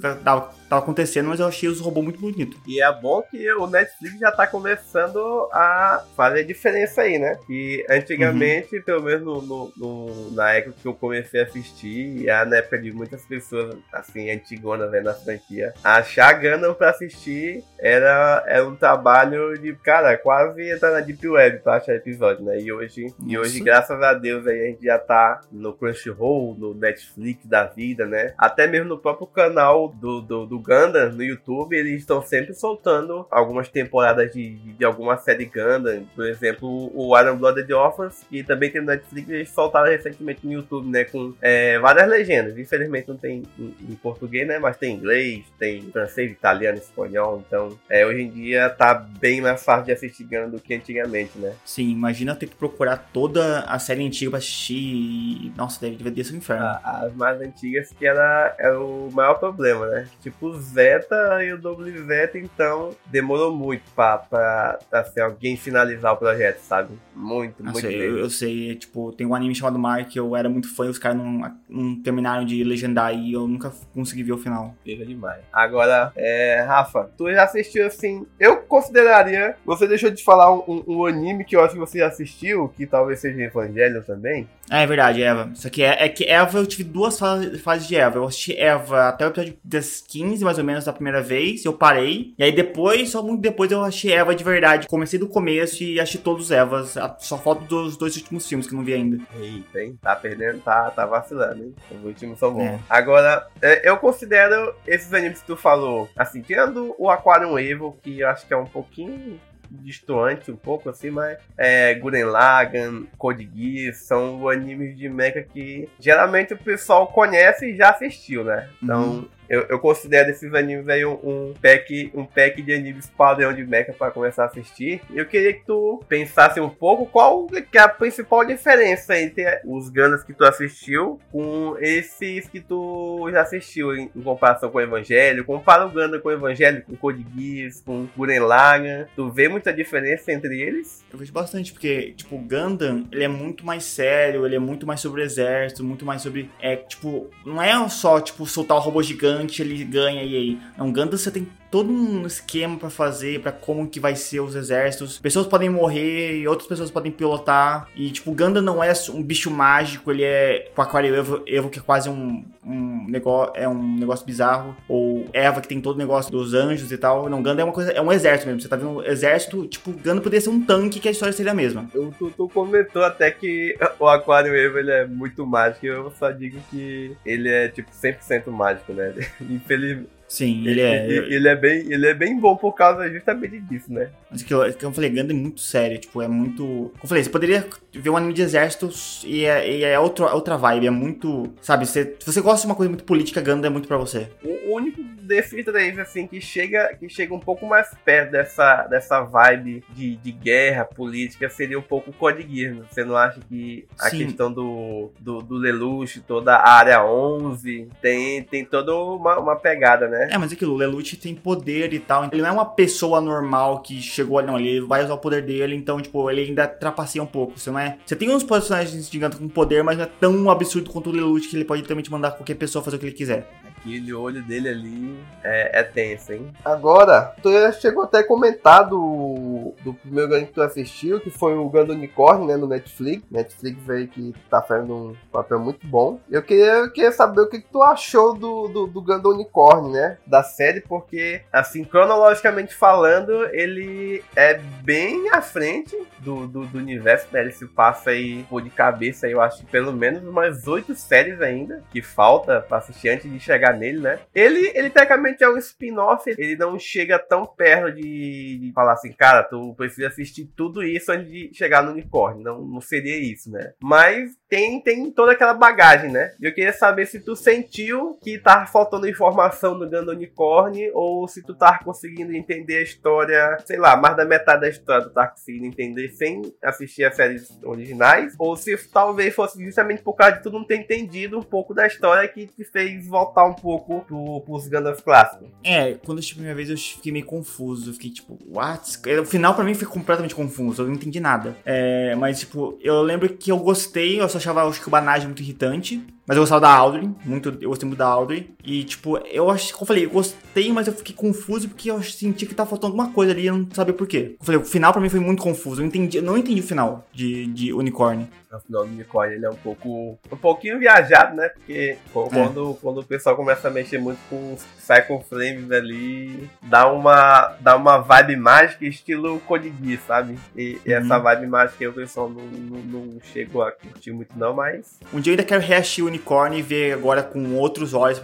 tava 0.69 0.81
acontecendo, 0.81 1.27
mas 1.29 1.39
eu 1.39 1.47
achei 1.47 1.67
os 1.67 1.79
robôs 1.79 2.03
muito 2.05 2.19
bonitos. 2.19 2.59
E 2.67 2.81
é 2.81 2.91
bom 2.93 3.21
que 3.23 3.51
o 3.53 3.67
Netflix 3.67 4.19
já 4.19 4.31
tá 4.31 4.45
começando 4.47 5.49
a 5.51 6.03
fazer 6.15 6.43
diferença 6.43 7.01
aí, 7.01 7.17
né? 7.17 7.37
E 7.49 7.85
antigamente, 7.89 8.79
pelo 8.81 9.03
menos 9.03 9.21
no, 9.23 9.41
no- 9.41 9.73
no- 9.75 10.31
na 10.31 10.51
época 10.53 10.75
que 10.81 10.87
eu 10.87 10.93
comecei 10.93 11.41
a 11.41 11.43
assistir, 11.43 12.21
e 12.23 12.29
a- 12.29 12.45
na 12.45 12.57
época 12.57 12.77
de 12.77 12.91
muitas 12.91 13.23
pessoas, 13.25 13.75
assim, 13.91 14.29
antigonas, 14.29 14.89
né, 14.91 15.01
na 15.01 15.13
franquia, 15.13 15.73
achar 15.83 16.33
Gundam 16.39 16.73
pra 16.73 16.91
assistir 16.91 17.63
era, 17.79 18.43
era 18.47 18.65
um 18.67 18.75
trabalho 18.75 19.57
de, 19.57 19.73
cara, 19.75 20.17
quase 20.17 20.69
entrar 20.71 20.91
na 20.91 20.99
Deep 20.99 21.27
Web 21.27 21.59
pra 21.59 21.75
achar 21.77 21.95
episódio, 21.95 22.43
né? 22.45 22.59
E 22.59 22.71
hoje, 22.71 23.13
e 23.25 23.37
hoje, 23.37 23.59
graças 23.61 24.01
a 24.01 24.13
Deus, 24.13 24.45
aí 24.47 24.61
a 24.61 24.65
gente 24.67 24.83
já 24.83 24.97
tá 24.99 25.41
no 25.51 25.73
Crunchyroll, 25.73 26.55
no 26.57 26.73
Netflix 26.73 27.45
da 27.45 27.65
vida, 27.65 28.05
né? 28.05 28.33
Até 28.37 28.67
mesmo 28.67 28.87
no 28.89 28.97
próprio 28.99 29.27
canal 29.27 29.89
do, 29.89 30.21
do, 30.21 30.45
do 30.45 30.58
Gundam, 30.61 31.11
no 31.11 31.23
YouTube, 31.23 31.75
eles 31.75 32.01
estão 32.01 32.21
sempre 32.21 32.53
soltando 32.53 33.25
algumas 33.29 33.69
temporadas 33.69 34.31
de, 34.31 34.55
de, 34.55 34.85
alguma 34.85 35.17
série 35.17 35.45
Gundam. 35.45 36.05
Por 36.15 36.25
exemplo, 36.25 36.91
o 36.93 37.17
Iron 37.19 37.37
Blooded 37.37 37.71
Orphans, 37.73 38.25
que 38.29 38.43
também 38.43 38.69
tem 38.69 38.81
no 38.81 38.87
Netflix, 38.87 39.29
eles 39.29 39.49
soltaram 39.49 39.89
recentemente 39.89 40.45
no 40.45 40.53
YouTube, 40.53 40.89
né? 40.89 41.03
Com 41.03 41.33
é, 41.41 41.77
várias 41.79 42.07
legendas. 42.07 42.57
Infelizmente 42.57 43.07
não 43.07 43.17
tem 43.17 43.43
em, 43.57 43.75
em 43.89 43.95
português, 43.95 44.47
né? 44.47 44.59
Mas 44.59 44.77
tem 44.77 44.95
inglês, 44.95 45.43
tem 45.57 45.89
francês, 45.91 46.31
italiano, 46.31 46.77
espanhol. 46.77 47.43
Então, 47.45 47.77
é, 47.89 48.05
hoje 48.05 48.21
em 48.21 48.29
dia 48.29 48.69
tá 48.69 48.93
bem 48.93 49.41
mais 49.41 49.63
fácil 49.63 49.85
de 49.85 49.91
assistir 49.91 50.23
Gundam 50.23 50.49
do 50.49 50.59
que 50.59 50.73
antigamente, 50.73 51.37
né? 51.37 51.53
Sim, 51.65 51.89
imagina 51.89 52.35
ter 52.35 52.47
que 52.47 52.55
procurar 52.55 52.97
toda 53.13 53.61
a 53.61 53.79
série 53.79 54.05
antiga 54.05 54.31
pra 54.31 54.39
assistir. 54.39 55.51
Nossa, 55.55 55.79
deve, 55.81 56.03
deve 56.03 56.23
ser 56.23 56.33
um 56.33 56.37
inferno. 56.37 56.65
As 56.83 57.13
mais 57.15 57.39
antigas 57.41 57.91
que 57.97 58.05
era, 58.05 58.55
era 58.57 58.79
o 58.79 59.09
maior 59.11 59.35
problema, 59.35 59.87
né? 59.87 60.07
Tipo, 60.21 60.48
o 60.49 60.59
Zeta 60.59 61.43
e 61.43 61.53
o 61.53 61.57
Double 61.57 61.91
Zeta, 62.05 62.37
então 62.37 62.95
demorou 63.05 63.55
muito 63.55 63.83
pra, 63.95 64.17
pra 64.17 64.79
assim, 64.91 65.19
alguém 65.19 65.55
finalizar 65.57 66.13
o 66.13 66.17
projeto, 66.17 66.59
sabe? 66.59 66.93
Muito, 67.15 67.63
Nossa, 67.63 67.81
muito 67.81 67.87
eu, 67.93 67.99
mesmo. 67.99 68.17
eu 68.19 68.29
sei, 68.29 68.75
tipo, 68.75 69.11
tem 69.11 69.27
um 69.27 69.35
anime 69.35 69.53
chamado 69.55 69.77
Mark 69.77 70.07
que 70.09 70.19
eu 70.19 70.35
era 70.35 70.47
muito 70.49 70.73
fã 70.75 70.85
e 70.85 70.89
os 70.89 70.97
caras 70.99 71.17
não, 71.17 71.55
não 71.67 71.95
terminaram 72.01 72.45
de 72.45 72.63
legendar 72.63 73.13
e 73.13 73.33
eu 73.33 73.47
nunca 73.47 73.71
consegui 73.93 74.23
ver 74.23 74.33
o 74.33 74.37
final. 74.37 74.73
Pega 74.85 75.05
demais. 75.05 75.41
Agora, 75.51 76.11
é, 76.15 76.61
Rafa, 76.67 77.09
tu 77.17 77.31
já 77.31 77.43
assistiu 77.43 77.85
assim? 77.85 78.25
Eu 78.39 78.57
consideraria. 78.57 79.55
Você 79.65 79.87
deixou 79.87 80.09
de 80.09 80.23
falar 80.23 80.51
um, 80.53 80.63
um- 80.67 80.83
um 80.99 81.05
anime 81.05 81.43
que 81.45 81.55
eu 81.55 81.61
acho 81.63 81.73
que 81.73 81.79
você 81.79 81.99
já 81.99 82.07
assistiu, 82.07 82.69
que 82.69 82.85
talvez 82.87 83.19
seja 83.19 83.41
Evangelho 83.41 84.01
também. 84.03 84.47
É, 84.69 84.83
é 84.83 84.87
verdade, 84.87 85.21
Eva. 85.21 85.51
Só 85.55 85.69
que 85.69 85.83
é, 85.83 86.05
é 86.05 86.09
que 86.09 86.25
Eva 86.25 86.59
eu 86.59 86.65
tive 86.65 86.83
duas 86.83 87.19
fases 87.19 87.87
de 87.87 87.95
Eva. 87.95 88.17
Eu 88.17 88.25
assisti 88.25 88.57
Eva 88.57 89.09
até 89.09 89.25
o 89.25 89.29
episódio 89.29 89.57
das 89.63 90.01
15, 90.01 90.43
mais 90.43 90.57
ou 90.57 90.63
menos, 90.63 90.85
da 90.85 90.93
primeira 90.93 91.21
vez. 91.21 91.65
Eu 91.65 91.73
parei. 91.73 92.33
E 92.37 92.43
aí 92.43 92.51
depois, 92.51 93.09
só 93.09 93.21
muito 93.21 93.41
depois, 93.41 93.71
eu 93.71 93.83
achei 93.83 94.13
Eva 94.13 94.35
de 94.35 94.43
verdade. 94.43 94.87
Comecei 94.87 95.19
do 95.19 95.27
começo 95.27 95.83
e 95.83 95.99
achei 95.99 96.19
todos 96.19 96.45
os 96.45 96.51
Evas. 96.51 96.95
Só 97.19 97.37
falta 97.37 97.65
dos 97.65 97.97
dois 97.97 98.15
últimos 98.15 98.47
filmes 98.47 98.67
que 98.67 98.73
eu 98.73 98.77
não 98.77 98.85
vi 98.85 98.93
ainda. 98.93 99.19
Eita, 99.39 99.81
hein? 99.81 99.97
Tá 100.01 100.15
perdendo, 100.15 100.59
tá, 100.59 100.89
tá 100.91 101.05
vacilando, 101.05 101.63
hein? 101.63 101.75
Os 101.91 102.03
últimos 102.03 102.39
são 102.39 102.53
bons. 102.53 102.63
É. 102.63 102.79
Agora, 102.89 103.47
é, 103.61 103.89
eu 103.89 103.97
considero 103.97 104.73
esses 104.85 105.13
animes 105.13 105.41
que 105.41 105.47
tu 105.47 105.55
falou, 105.55 106.09
assim, 106.15 106.41
tirando 106.41 106.95
o 106.97 107.09
Aquarium 107.09 107.57
Evil, 107.57 107.97
que 108.01 108.19
eu 108.19 108.29
acho 108.29 108.45
que 108.45 108.53
é 108.53 108.57
um 108.57 108.65
pouquinho 108.65 109.39
distoante 109.69 110.51
um 110.51 110.55
pouco 110.55 110.89
assim, 110.89 111.09
mas 111.09 111.37
é, 111.57 111.93
Guren 111.95 112.25
Lagan, 112.25 113.03
Code 113.17 113.49
Geass 113.53 114.03
são 114.03 114.47
animes 114.49 114.97
de 114.97 115.07
mecha 115.09 115.41
que 115.41 115.87
geralmente 115.99 116.53
o 116.53 116.57
pessoal 116.57 117.07
conhece 117.07 117.71
e 117.71 117.77
já 117.77 117.89
assistiu, 117.89 118.43
né? 118.43 118.69
Então, 118.81 119.03
uhum. 119.03 119.29
Eu, 119.49 119.61
eu 119.63 119.79
considero 119.79 120.29
esses 120.29 120.53
animes 120.53 120.87
aí 120.87 121.03
um, 121.03 121.13
um, 121.23 121.53
pack, 121.59 122.11
um 122.13 122.25
pack 122.25 122.61
de 122.61 122.73
animes 122.73 123.07
padrão 123.17 123.51
de 123.53 123.65
mecha 123.65 123.91
para 123.91 124.11
começar 124.11 124.43
a 124.43 124.45
assistir. 124.45 125.01
Eu 125.13 125.25
queria 125.25 125.53
que 125.53 125.65
tu 125.65 126.03
pensasse 126.07 126.59
um 126.59 126.69
pouco 126.69 127.05
qual 127.05 127.47
que 127.47 127.77
é 127.77 127.81
a 127.81 127.89
principal 127.89 128.45
diferença 128.45 129.19
entre 129.19 129.43
os 129.65 129.89
Ganas 129.89 130.23
que 130.23 130.33
tu 130.33 130.45
assistiu 130.45 131.19
com 131.31 131.75
esses 131.79 132.47
que 132.47 132.59
tu 132.59 133.27
já 133.31 133.41
assistiu 133.41 133.95
em, 133.95 134.09
em 134.15 134.21
comparação 134.21 134.69
com 134.69 134.77
o 134.77 134.81
Evangelho. 134.81 135.43
Compara 135.45 135.85
o 135.85 135.89
Ganda 135.89 136.19
com 136.19 136.29
o 136.29 136.31
Evangelho, 136.31 136.83
com 136.83 136.95
Code 136.95 137.25
Geass, 137.35 137.81
com 137.81 138.07
Guren 138.15 138.41
Lagann. 138.41 139.05
Tu 139.15 139.29
vê 139.31 139.47
muita 139.49 139.73
diferença 139.73 140.31
entre 140.31 140.61
eles? 140.61 141.03
Eu 141.11 141.17
vejo 141.17 141.33
bastante, 141.33 141.73
porque, 141.73 142.13
tipo, 142.15 142.35
o 142.35 142.39
Gundam, 142.39 143.07
ele 143.11 143.23
é 143.23 143.27
muito 143.27 143.65
mais 143.65 143.83
sério, 143.83 144.45
ele 144.45 144.55
é 144.55 144.59
muito 144.59 144.85
mais 144.85 144.99
sobre 144.99 145.21
o 145.21 145.23
exército, 145.23 145.83
muito 145.83 146.05
mais 146.05 146.21
sobre, 146.21 146.49
é, 146.59 146.75
tipo, 146.75 147.29
não 147.45 147.61
é 147.61 147.89
só, 147.89 148.19
tipo, 148.19 148.45
soltar 148.45 148.77
o 148.77 148.81
robô 148.81 149.01
gigante 149.01 149.38
ele 149.61 149.83
ganha 149.83 150.23
e 150.23 150.35
aí. 150.35 150.57
Não, 150.77 150.91
Gundam 150.91 151.17
você 151.17 151.31
tem 151.31 151.47
todo 151.71 151.91
um 151.91 152.25
esquema 152.25 152.77
para 152.77 152.89
fazer, 152.89 153.41
para 153.41 153.51
como 153.51 153.87
que 153.87 153.99
vai 153.99 154.15
ser 154.15 154.39
os 154.39 154.55
exércitos. 154.55 155.19
Pessoas 155.19 155.47
podem 155.47 155.69
morrer 155.69 156.39
e 156.39 156.47
outras 156.47 156.67
pessoas 156.67 156.91
podem 156.91 157.11
pilotar. 157.11 157.87
E, 157.95 158.09
tipo, 158.11 158.31
Ganda 158.31 158.61
não 158.61 158.83
é 158.83 158.91
um 159.09 159.23
bicho 159.23 159.51
mágico, 159.51 160.11
ele 160.11 160.23
é. 160.23 160.71
O 160.75 160.81
Aquário 160.81 161.13
Evo, 161.15 161.43
Evo 161.45 161.69
que 161.69 161.79
é 161.79 161.81
quase 161.81 162.09
um, 162.09 162.43
um 162.65 163.05
negócio. 163.07 163.53
É 163.55 163.67
um 163.67 163.97
negócio 163.97 164.25
bizarro. 164.25 164.75
Ou 164.87 165.27
Eva, 165.33 165.61
que 165.61 165.67
tem 165.67 165.81
todo 165.81 165.95
o 165.95 165.99
negócio 165.99 166.31
dos 166.31 166.53
anjos 166.53 166.91
e 166.91 166.97
tal. 166.97 167.29
Não, 167.29 167.41
Ganda 167.41 167.61
é 167.61 167.65
uma 167.65 167.73
coisa. 167.73 167.91
É 167.91 168.01
um 168.01 168.11
exército 168.11 168.47
mesmo. 168.47 168.61
Você 168.61 168.67
tá 168.67 168.75
vendo 168.75 168.97
um 168.97 169.03
exército, 169.03 169.67
tipo, 169.67 169.91
Ganda 169.91 170.21
poderia 170.21 170.41
ser 170.41 170.49
um 170.49 170.61
tanque 170.61 170.99
que 170.99 171.07
a 171.07 171.11
história 171.11 171.33
seria 171.33 171.51
a 171.51 171.55
mesma. 171.55 171.87
Tu, 171.91 172.33
tu 172.35 172.49
comentou 172.49 173.03
até 173.03 173.31
que 173.31 173.77
o 173.99 174.07
Aquário 174.07 174.55
Evo 174.55 174.79
ele 174.79 174.91
é 174.91 175.05
muito 175.05 175.45
mágico. 175.45 175.85
Eu 175.85 176.11
só 176.17 176.31
digo 176.31 176.59
que 176.69 177.15
ele 177.25 177.49
é, 177.49 177.67
tipo, 177.67 177.89
100% 177.91 178.47
mágico, 178.47 178.93
né? 178.93 179.13
Infelizmente. 179.41 180.18
Sim, 180.29 180.65
ele 180.67 180.79
é. 180.79 181.05
Ele, 181.05 181.35
ele, 181.35 181.47
é 181.47 181.55
bem, 181.55 181.91
ele 181.91 182.07
é 182.07 182.13
bem 182.13 182.39
bom 182.39 182.55
por 182.55 182.73
causa 182.73 183.09
justamente 183.09 183.59
disso, 183.61 183.91
né? 183.91 184.11
Mas 184.29 184.43
que 184.43 184.53
eu, 184.53 184.71
que 184.71 184.85
eu 184.85 184.93
falei, 184.93 185.09
Gundam 185.09 185.35
é 185.35 185.39
muito 185.39 185.59
sério, 185.59 185.97
tipo, 185.97 186.21
é 186.21 186.27
muito. 186.27 186.63
Como 186.63 186.93
eu 187.03 187.09
falei, 187.09 187.23
você 187.23 187.29
poderia 187.31 187.65
ver 187.91 188.09
um 188.11 188.15
anime 188.15 188.33
de 188.33 188.43
exércitos 188.43 189.23
e 189.25 189.43
é, 189.43 189.69
e 189.69 189.83
é 189.83 189.99
outra, 189.99 190.31
outra 190.33 190.55
vibe, 190.55 190.85
é 190.85 190.91
muito. 190.91 191.51
Sabe, 191.61 191.87
você, 191.87 192.15
se 192.19 192.31
você 192.31 192.41
gosta 192.41 192.61
de 192.61 192.67
uma 192.67 192.75
coisa 192.75 192.89
muito 192.91 193.03
política, 193.03 193.41
Gundam 193.41 193.69
é 193.71 193.73
muito 193.73 193.87
pra 193.87 193.97
você. 193.97 194.29
O 194.43 194.75
único 194.75 195.01
defeito 195.29 195.71
daí, 195.71 195.99
assim, 195.99 196.27
que 196.27 196.39
chega, 196.39 196.93
que 196.99 197.09
chega 197.09 197.33
um 197.33 197.39
pouco 197.39 197.65
mais 197.65 197.89
perto 198.05 198.31
dessa, 198.31 198.83
dessa 198.83 199.21
vibe 199.21 199.83
de, 199.89 200.15
de 200.17 200.31
guerra 200.31 200.85
política 200.85 201.49
seria 201.49 201.77
um 201.77 201.83
pouco 201.83 202.11
o 202.11 202.13
Code 202.13 202.43
Geass. 202.43 202.75
Né? 202.75 202.83
Você 202.89 203.03
não 203.03 203.15
acha 203.15 203.39
que 203.47 203.87
a 203.99 204.09
Sim. 204.09 204.25
questão 204.25 204.51
do, 204.51 205.11
do, 205.19 205.41
do 205.41 205.55
Lelouch, 205.55 206.21
toda 206.21 206.55
a 206.55 206.71
área 206.71 207.03
11, 207.03 207.89
tem, 208.01 208.43
tem 208.43 208.65
toda 208.65 208.93
uma, 208.95 209.39
uma 209.39 209.55
pegada, 209.55 210.07
né? 210.07 210.18
Né? 210.19 210.29
É, 210.31 210.37
mas 210.37 210.51
aquilo, 210.51 210.73
o 210.73 210.77
Lelouch 210.77 211.15
tem 211.17 211.33
poder 211.33 211.93
e 211.93 211.99
tal. 211.99 212.25
Ele 212.31 212.41
não 212.41 212.49
é 212.49 212.51
uma 212.51 212.65
pessoa 212.65 213.21
normal 213.21 213.81
que 213.81 214.01
chegou 214.01 214.37
ali, 214.37 214.47
não. 214.47 214.59
Ele 214.59 214.81
vai 214.81 215.03
usar 215.03 215.13
o 215.13 215.17
poder 215.17 215.41
dele, 215.43 215.75
então, 215.75 216.01
tipo, 216.01 216.29
ele 216.29 216.41
ainda 216.41 216.67
trapaceia 216.67 217.23
um 217.23 217.27
pouco. 217.27 217.57
Você 217.57 217.71
não 217.71 217.79
é. 217.79 217.97
Você 218.05 218.15
tem 218.15 218.29
uns 218.29 218.43
personagens 218.43 219.09
gigantes 219.09 219.39
com 219.39 219.47
poder, 219.47 219.83
mas 219.83 219.97
não 219.97 220.03
é 220.03 220.09
tão 220.19 220.49
absurdo 220.49 220.89
quanto 220.89 221.09
o 221.09 221.13
Lelouch 221.13 221.47
que 221.47 221.55
ele 221.55 221.65
pode 221.65 221.83
também 221.83 222.03
te 222.03 222.11
mandar 222.11 222.31
qualquer 222.31 222.55
pessoa 222.55 222.83
fazer 222.83 222.97
o 222.97 222.99
que 222.99 223.05
ele 223.05 223.15
quiser. 223.15 223.49
Aquele 223.89 224.13
olho 224.13 224.43
dele 224.43 224.69
ali 224.69 225.19
é, 225.43 225.79
é 225.79 225.83
tenso, 225.83 226.31
hein? 226.31 226.53
Agora, 226.63 227.33
tu 227.41 227.49
chegou 227.81 228.03
até 228.03 228.19
a 228.19 228.23
comentar 228.23 228.87
do, 228.87 229.73
do 229.83 229.95
primeiro 229.95 230.29
Gundam 230.29 230.45
que 230.45 230.53
tu 230.53 230.61
assistiu, 230.61 231.19
que 231.19 231.31
foi 231.31 231.57
o 231.57 231.67
Gundam 231.67 231.95
Unicorn, 231.95 232.45
né, 232.45 232.55
no 232.55 232.67
Netflix. 232.67 233.23
Netflix 233.31 233.89
aí 233.89 234.07
que 234.07 234.35
tá 234.47 234.61
fazendo 234.61 234.95
um 234.95 235.15
papel 235.31 235.59
muito 235.59 235.87
bom. 235.87 236.19
Eu 236.29 236.43
queria, 236.43 236.73
eu 236.73 236.91
queria 236.91 237.11
saber 237.11 237.41
o 237.41 237.49
que, 237.49 237.61
que 237.61 237.71
tu 237.71 237.81
achou 237.81 238.33
do, 238.35 238.67
do, 238.67 238.87
do 238.87 239.01
Gundam 239.01 239.31
Unicorn, 239.31 239.91
né? 239.91 240.17
Da 240.27 240.43
série, 240.43 240.81
porque, 240.81 241.41
assim, 241.51 241.83
cronologicamente 241.83 242.75
falando, 242.75 243.45
ele 243.51 244.23
é 244.35 244.55
bem 244.83 245.29
à 245.31 245.41
frente 245.41 245.97
do, 246.19 246.45
do, 246.45 246.65
do 246.65 246.77
universo, 246.77 247.27
né? 247.31 247.41
Ele 247.41 247.51
se 247.51 247.65
passa 247.65 248.11
aí, 248.11 248.43
por 248.43 248.61
de 248.61 248.69
cabeça, 248.69 249.27
eu 249.27 249.41
acho 249.41 249.65
pelo 249.65 249.91
menos 249.91 250.23
umas 250.23 250.67
oito 250.67 250.93
séries 250.93 251.41
ainda, 251.41 251.81
que 251.91 252.01
falta 252.01 252.61
pra 252.61 252.77
assistir 252.77 253.09
antes 253.09 253.31
de 253.31 253.39
chegar 253.39 253.78
nele, 253.79 253.99
né? 253.99 254.19
Ele, 254.35 254.71
ele 254.75 254.89
tecnicamente 254.89 255.43
é 255.43 255.49
um 255.49 255.57
spin-off, 255.57 256.29
ele 256.37 256.55
não 256.55 256.77
chega 256.77 257.17
tão 257.17 257.45
perto 257.45 257.95
de, 257.95 258.59
de, 258.59 258.71
falar 258.73 258.93
assim, 258.93 259.11
cara, 259.11 259.43
tu 259.43 259.73
precisa 259.75 260.07
assistir 260.07 260.45
tudo 260.55 260.83
isso 260.83 261.11
antes 261.11 261.31
de 261.31 261.51
chegar 261.53 261.83
no 261.83 261.91
unicórnio. 261.91 262.43
Não, 262.43 262.61
não 262.61 262.81
seria 262.81 263.17
isso, 263.17 263.49
né? 263.51 263.73
Mas 263.81 264.37
tem, 264.47 264.81
tem 264.81 265.11
toda 265.11 265.31
aquela 265.31 265.53
bagagem, 265.53 266.11
né? 266.11 266.33
Eu 266.41 266.53
queria 266.53 266.73
saber 266.73 267.05
se 267.05 267.19
tu 267.19 267.35
sentiu 267.35 268.17
que 268.21 268.37
tá 268.37 268.65
faltando 268.65 269.07
informação 269.07 269.75
no 269.75 269.89
Ganda 269.89 270.11
Unicorn 270.11 270.91
ou 270.93 271.27
se 271.27 271.41
tu 271.43 271.53
tá 271.53 271.79
conseguindo 271.83 272.35
entender 272.35 272.77
a 272.77 272.81
história, 272.81 273.57
sei 273.65 273.77
lá, 273.77 273.95
mais 273.95 274.15
da 274.15 274.25
metade 274.25 274.61
da 274.61 274.69
história 274.69 275.05
tu 275.05 275.13
tá 275.13 275.27
conseguindo 275.27 275.65
entender 275.65 276.09
sem 276.09 276.41
assistir 276.61 277.03
as 277.03 277.15
séries 277.15 277.59
originais, 277.63 278.33
ou 278.37 278.55
se 278.55 278.75
talvez 278.91 279.33
fosse 279.33 279.63
justamente 279.63 280.01
por 280.01 280.13
causa 280.13 280.37
de 280.37 280.43
tu 280.43 280.49
não 280.49 280.63
ter 280.63 280.77
entendido 280.77 281.37
um 281.37 281.43
pouco 281.43 281.73
da 281.73 281.85
história 281.87 282.27
que 282.27 282.47
te 282.47 282.63
fez 282.63 283.07
voltar 283.07 283.45
um 283.45 283.53
pouco 283.59 284.01
pro, 284.01 284.41
pros 284.41 284.67
Gundams 284.67 285.01
clássicos. 285.01 285.47
É, 285.63 285.93
quando 285.93 286.17
eu 286.17 286.19
assisti 286.19 286.33
a 286.33 286.35
primeira 286.35 286.55
vez 286.55 286.69
eu 286.69 286.77
fiquei 286.77 287.11
meio 287.11 287.25
confuso, 287.25 287.89
eu 287.89 287.93
fiquei 287.93 288.11
tipo, 288.11 288.37
what? 288.47 288.99
O 289.21 289.25
final 289.25 289.53
pra 289.53 289.63
mim 289.63 289.73
foi 289.73 289.87
completamente 289.87 290.35
confuso, 290.35 290.81
eu 290.81 290.87
não 290.87 290.95
entendi 290.95 291.19
nada. 291.19 291.55
É, 291.65 292.15
mas 292.15 292.39
tipo, 292.39 292.77
eu 292.81 293.01
lembro 293.01 293.29
que 293.29 293.51
eu 293.51 293.57
gostei, 293.57 294.19
eu 294.19 294.29
só 294.29 294.37
achava 294.37 294.63
acho 294.67 294.81
que 294.81 294.87
o 294.87 294.91
Banage 294.91 295.25
muito 295.25 295.41
irritante. 295.41 296.03
Mas 296.29 296.37
eu 296.37 296.43
gostava 296.43 296.61
da 296.61 296.69
Audrey, 296.69 297.09
muito, 297.25 297.57
eu 297.59 297.69
gostei 297.69 297.87
muito 297.87 297.97
da 297.97 298.05
Audrey. 298.05 298.53
E, 298.63 298.83
tipo, 298.83 299.17
eu 299.17 299.49
acho, 299.49 299.73
como 299.73 299.81
eu 299.81 299.87
falei, 299.87 300.05
eu 300.05 300.11
gostei, 300.11 300.71
mas 300.71 300.85
eu 300.85 300.93
fiquei 300.93 301.15
confuso 301.15 301.67
porque 301.67 301.89
eu 301.89 302.03
senti 302.03 302.45
que 302.45 302.53
tava 302.53 302.69
faltando 302.69 302.93
alguma 302.93 303.11
coisa 303.11 303.31
ali 303.31 303.41
e 303.41 303.47
eu 303.47 303.57
não 303.57 303.67
sabia 303.73 303.95
por 303.95 304.05
quê. 304.05 304.35
Eu 304.39 304.45
falei, 304.45 304.61
o 304.61 304.63
final 304.63 304.93
pra 304.93 305.01
mim 305.01 305.09
foi 305.09 305.19
muito 305.19 305.41
confuso. 305.41 305.81
Eu, 305.81 305.87
entendi, 305.87 306.17
eu 306.17 306.23
não 306.23 306.37
entendi 306.37 306.59
o 306.61 306.63
final 306.63 307.03
de, 307.11 307.47
de 307.47 307.73
Unicórnio. 307.73 308.27
O 308.51 308.59
final 308.59 308.85
do 308.85 308.91
Unicórnio 308.91 309.37
ele 309.37 309.45
é 309.45 309.49
um 309.49 309.55
pouco. 309.55 310.19
um 310.31 310.37
pouquinho 310.37 310.77
viajado, 310.77 311.35
né? 311.35 311.49
Porque 311.49 311.97
quando, 312.11 312.71
é. 312.71 312.77
quando 312.81 312.99
o 312.99 313.03
pessoal 313.03 313.35
começa 313.35 313.67
a 313.67 313.71
mexer 313.71 313.99
muito 313.99 314.19
com 314.29 314.55
Psycho 314.77 315.23
Flames 315.29 315.71
ali, 315.71 316.49
dá 316.61 316.91
uma, 316.91 317.55
dá 317.59 317.75
uma 317.75 317.99
vibe 317.99 318.37
mágica 318.37 318.85
estilo 318.85 319.41
Geass, 319.83 320.01
sabe? 320.07 320.39
E, 320.55 320.73
uhum. 320.73 320.79
e, 320.83 320.93
essa 320.93 321.19
vibe 321.19 321.47
mágica 321.47 321.89
o 321.89 321.93
pessoal 321.93 322.27
não, 322.27 322.43
não, 322.43 322.79
não, 322.79 323.21
chegou 323.21 323.61
a 323.61 323.71
curtir 323.71 324.11
muito, 324.11 324.31
não, 324.35 324.53
mas. 324.53 324.99
Um 325.13 325.19
dia 325.19 325.31
eu 325.31 325.33
ainda 325.33 325.43
quero 325.43 325.61
reagir 325.61 326.03
o 326.03 326.07
unicórnio 326.07 326.18
e 326.57 326.61
ver 326.61 326.93
agora 326.93 327.23
com 327.23 327.55
outros 327.55 327.93
olhos 327.93 328.19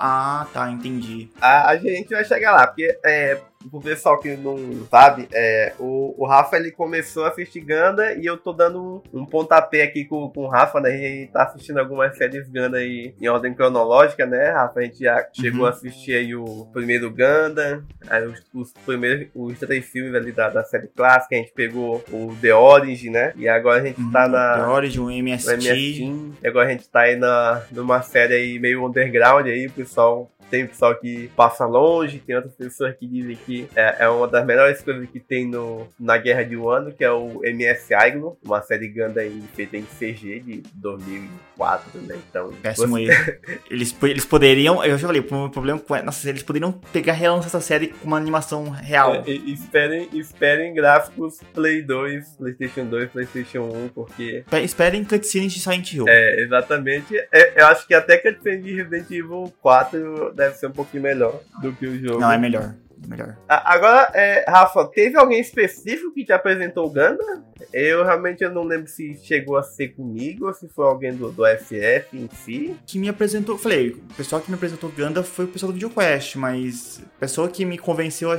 ah, 0.00 0.46
tá, 0.52 0.70
entendi. 0.70 1.28
A, 1.40 1.70
a 1.70 1.76
gente 1.76 2.10
vai 2.10 2.24
chegar 2.24 2.52
lá, 2.52 2.66
porque 2.66 2.98
é, 3.04 3.40
pro 3.70 3.80
pessoal 3.80 4.18
que 4.18 4.36
não 4.36 4.56
sabe, 4.90 5.28
é, 5.32 5.72
o, 5.78 6.14
o 6.18 6.26
Rafa 6.26 6.56
ele 6.56 6.70
começou 6.70 7.24
a 7.24 7.28
assistir 7.28 7.60
Ganda 7.60 8.14
e 8.14 8.26
eu 8.26 8.36
tô 8.36 8.52
dando 8.52 9.02
um, 9.12 9.20
um 9.20 9.26
pontapé 9.26 9.82
aqui 9.82 10.04
com, 10.04 10.28
com 10.28 10.42
o 10.42 10.48
Rafa, 10.48 10.80
né? 10.80 10.90
A 10.90 10.96
gente 10.96 11.32
tá 11.32 11.42
assistindo 11.44 11.78
algumas 11.78 12.16
séries 12.16 12.48
Ganda 12.48 12.78
aí 12.78 13.14
em 13.20 13.28
ordem 13.28 13.54
cronológica, 13.54 14.26
né, 14.26 14.50
Rafa? 14.50 14.80
A 14.80 14.82
gente 14.82 15.00
já 15.00 15.26
chegou 15.32 15.60
uhum. 15.60 15.66
a 15.66 15.70
assistir 15.70 16.14
aí 16.14 16.34
o 16.34 16.66
primeiro 16.72 17.10
Ganda, 17.10 17.84
aí 18.08 18.26
os, 18.26 18.42
os, 18.54 18.72
primeiros, 18.84 19.28
os 19.34 19.58
três 19.58 19.84
filmes 19.84 20.14
ali 20.14 20.32
da, 20.32 20.48
da 20.48 20.64
série 20.64 20.88
clássica, 20.88 21.34
a 21.34 21.38
gente 21.38 21.52
pegou 21.52 22.04
o 22.10 22.34
The 22.40 22.54
Origin, 22.54 23.10
né? 23.10 23.32
E 23.36 23.48
agora 23.48 23.80
a 23.80 23.84
gente 23.84 24.00
uhum. 24.00 24.10
tá 24.10 24.28
na. 24.28 24.58
The 24.58 24.66
Origin, 24.66 25.00
o 25.00 25.10
MST. 25.10 25.52
MST. 25.52 26.02
E 26.42 26.48
agora 26.48 26.68
a 26.68 26.70
gente 26.70 26.88
tá 26.88 27.00
aí 27.00 27.16
na, 27.16 27.62
numa 27.70 28.02
série 28.02 28.34
aí 28.34 28.58
meio 28.58 28.84
underground 28.86 29.46
aí, 29.46 29.66
o 29.66 29.72
pessoal 29.72 30.30
tem 30.50 30.66
pessoal 30.66 30.94
que 30.94 31.28
passa 31.36 31.66
longe, 31.66 32.18
tem 32.18 32.36
outras 32.36 32.54
pessoas 32.54 32.96
que 32.96 33.06
dizem 33.06 33.36
que 33.36 33.68
é, 33.74 34.04
é 34.04 34.08
uma 34.08 34.28
das 34.28 34.44
melhores 34.44 34.82
coisas 34.82 35.08
que 35.08 35.20
tem 35.20 35.46
no, 35.46 35.86
na 35.98 36.16
Guerra 36.16 36.44
de 36.44 36.56
um 36.56 36.68
Ano, 36.68 36.92
que 36.92 37.04
é 37.04 37.10
o 37.10 37.44
MS 37.44 37.94
Aiglo, 37.94 38.38
uma 38.44 38.62
série 38.62 38.88
Ganda 38.88 39.22
feita 39.54 39.76
em 39.76 39.84
CG 39.84 40.40
de 40.40 40.62
2000 40.74 41.22
4, 41.56 42.00
né? 42.02 42.16
Então. 42.28 42.52
Péssimo 42.62 42.98
você... 42.98 43.10
erro. 43.10 43.34
Eles, 43.70 43.96
eles 44.02 44.24
poderiam. 44.24 44.84
Eu 44.84 44.98
já 44.98 45.06
falei, 45.06 45.20
o 45.20 45.50
problema 45.50 45.78
com. 45.78 45.96
Nossa, 46.02 46.28
eles 46.28 46.42
poderiam 46.42 46.72
pegar 46.92 47.14
e 47.14 47.16
relançar 47.16 47.46
essa 47.46 47.60
série 47.60 47.88
com 47.88 48.06
uma 48.06 48.16
animação 48.16 48.68
real. 48.70 49.14
É, 49.14 49.30
esperem, 49.30 50.08
esperem 50.12 50.74
gráficos 50.74 51.40
Play 51.52 51.82
2, 51.82 52.36
PlayStation 52.36 52.84
2, 52.86 53.10
PlayStation 53.10 53.62
1, 53.62 53.88
porque. 53.88 54.44
Esperem 54.62 55.04
cutscenes 55.04 55.52
de 55.52 55.60
Silent 55.60 55.92
Hill. 55.92 56.04
É, 56.08 56.42
exatamente. 56.42 57.16
É, 57.32 57.60
eu 57.60 57.66
acho 57.66 57.86
que 57.86 57.94
até 57.94 58.16
cutscene 58.18 58.62
de 58.62 58.74
Resident 58.74 59.10
Evil 59.10 59.52
4 59.60 60.32
deve 60.34 60.54
ser 60.56 60.66
um 60.66 60.72
pouquinho 60.72 61.02
melhor 61.02 61.40
do 61.60 61.72
que 61.72 61.86
o 61.86 61.98
jogo. 61.98 62.20
Não, 62.20 62.30
é 62.30 62.38
melhor 62.38 62.74
melhor. 63.08 63.36
Agora, 63.48 64.10
é, 64.14 64.44
Rafa, 64.48 64.86
teve 64.86 65.16
alguém 65.16 65.40
específico 65.40 66.12
que 66.12 66.24
te 66.24 66.32
apresentou 66.32 66.86
o 66.86 66.90
Ganda? 66.90 67.44
Eu 67.72 68.04
realmente 68.04 68.46
não 68.48 68.64
lembro 68.64 68.88
se 68.88 69.14
chegou 69.22 69.56
a 69.56 69.62
ser 69.62 69.88
comigo 69.88 70.46
ou 70.46 70.52
se 70.52 70.68
foi 70.68 70.86
alguém 70.86 71.14
do, 71.14 71.30
do 71.30 71.44
FF 71.46 72.16
em 72.16 72.28
si. 72.28 72.76
Que 72.86 72.98
me 72.98 73.08
apresentou, 73.08 73.58
falei, 73.58 73.90
o 73.90 74.14
pessoal 74.14 74.40
que 74.40 74.50
me 74.50 74.56
apresentou 74.56 74.90
Ganda 74.90 75.22
foi 75.22 75.44
o 75.44 75.48
pessoal 75.48 75.72
do 75.72 75.74
VideoQuest, 75.74 76.36
mas 76.36 77.02
a 77.16 77.20
pessoa 77.20 77.48
que 77.48 77.64
me 77.64 77.78
convenceu 77.78 78.30
a 78.30 78.38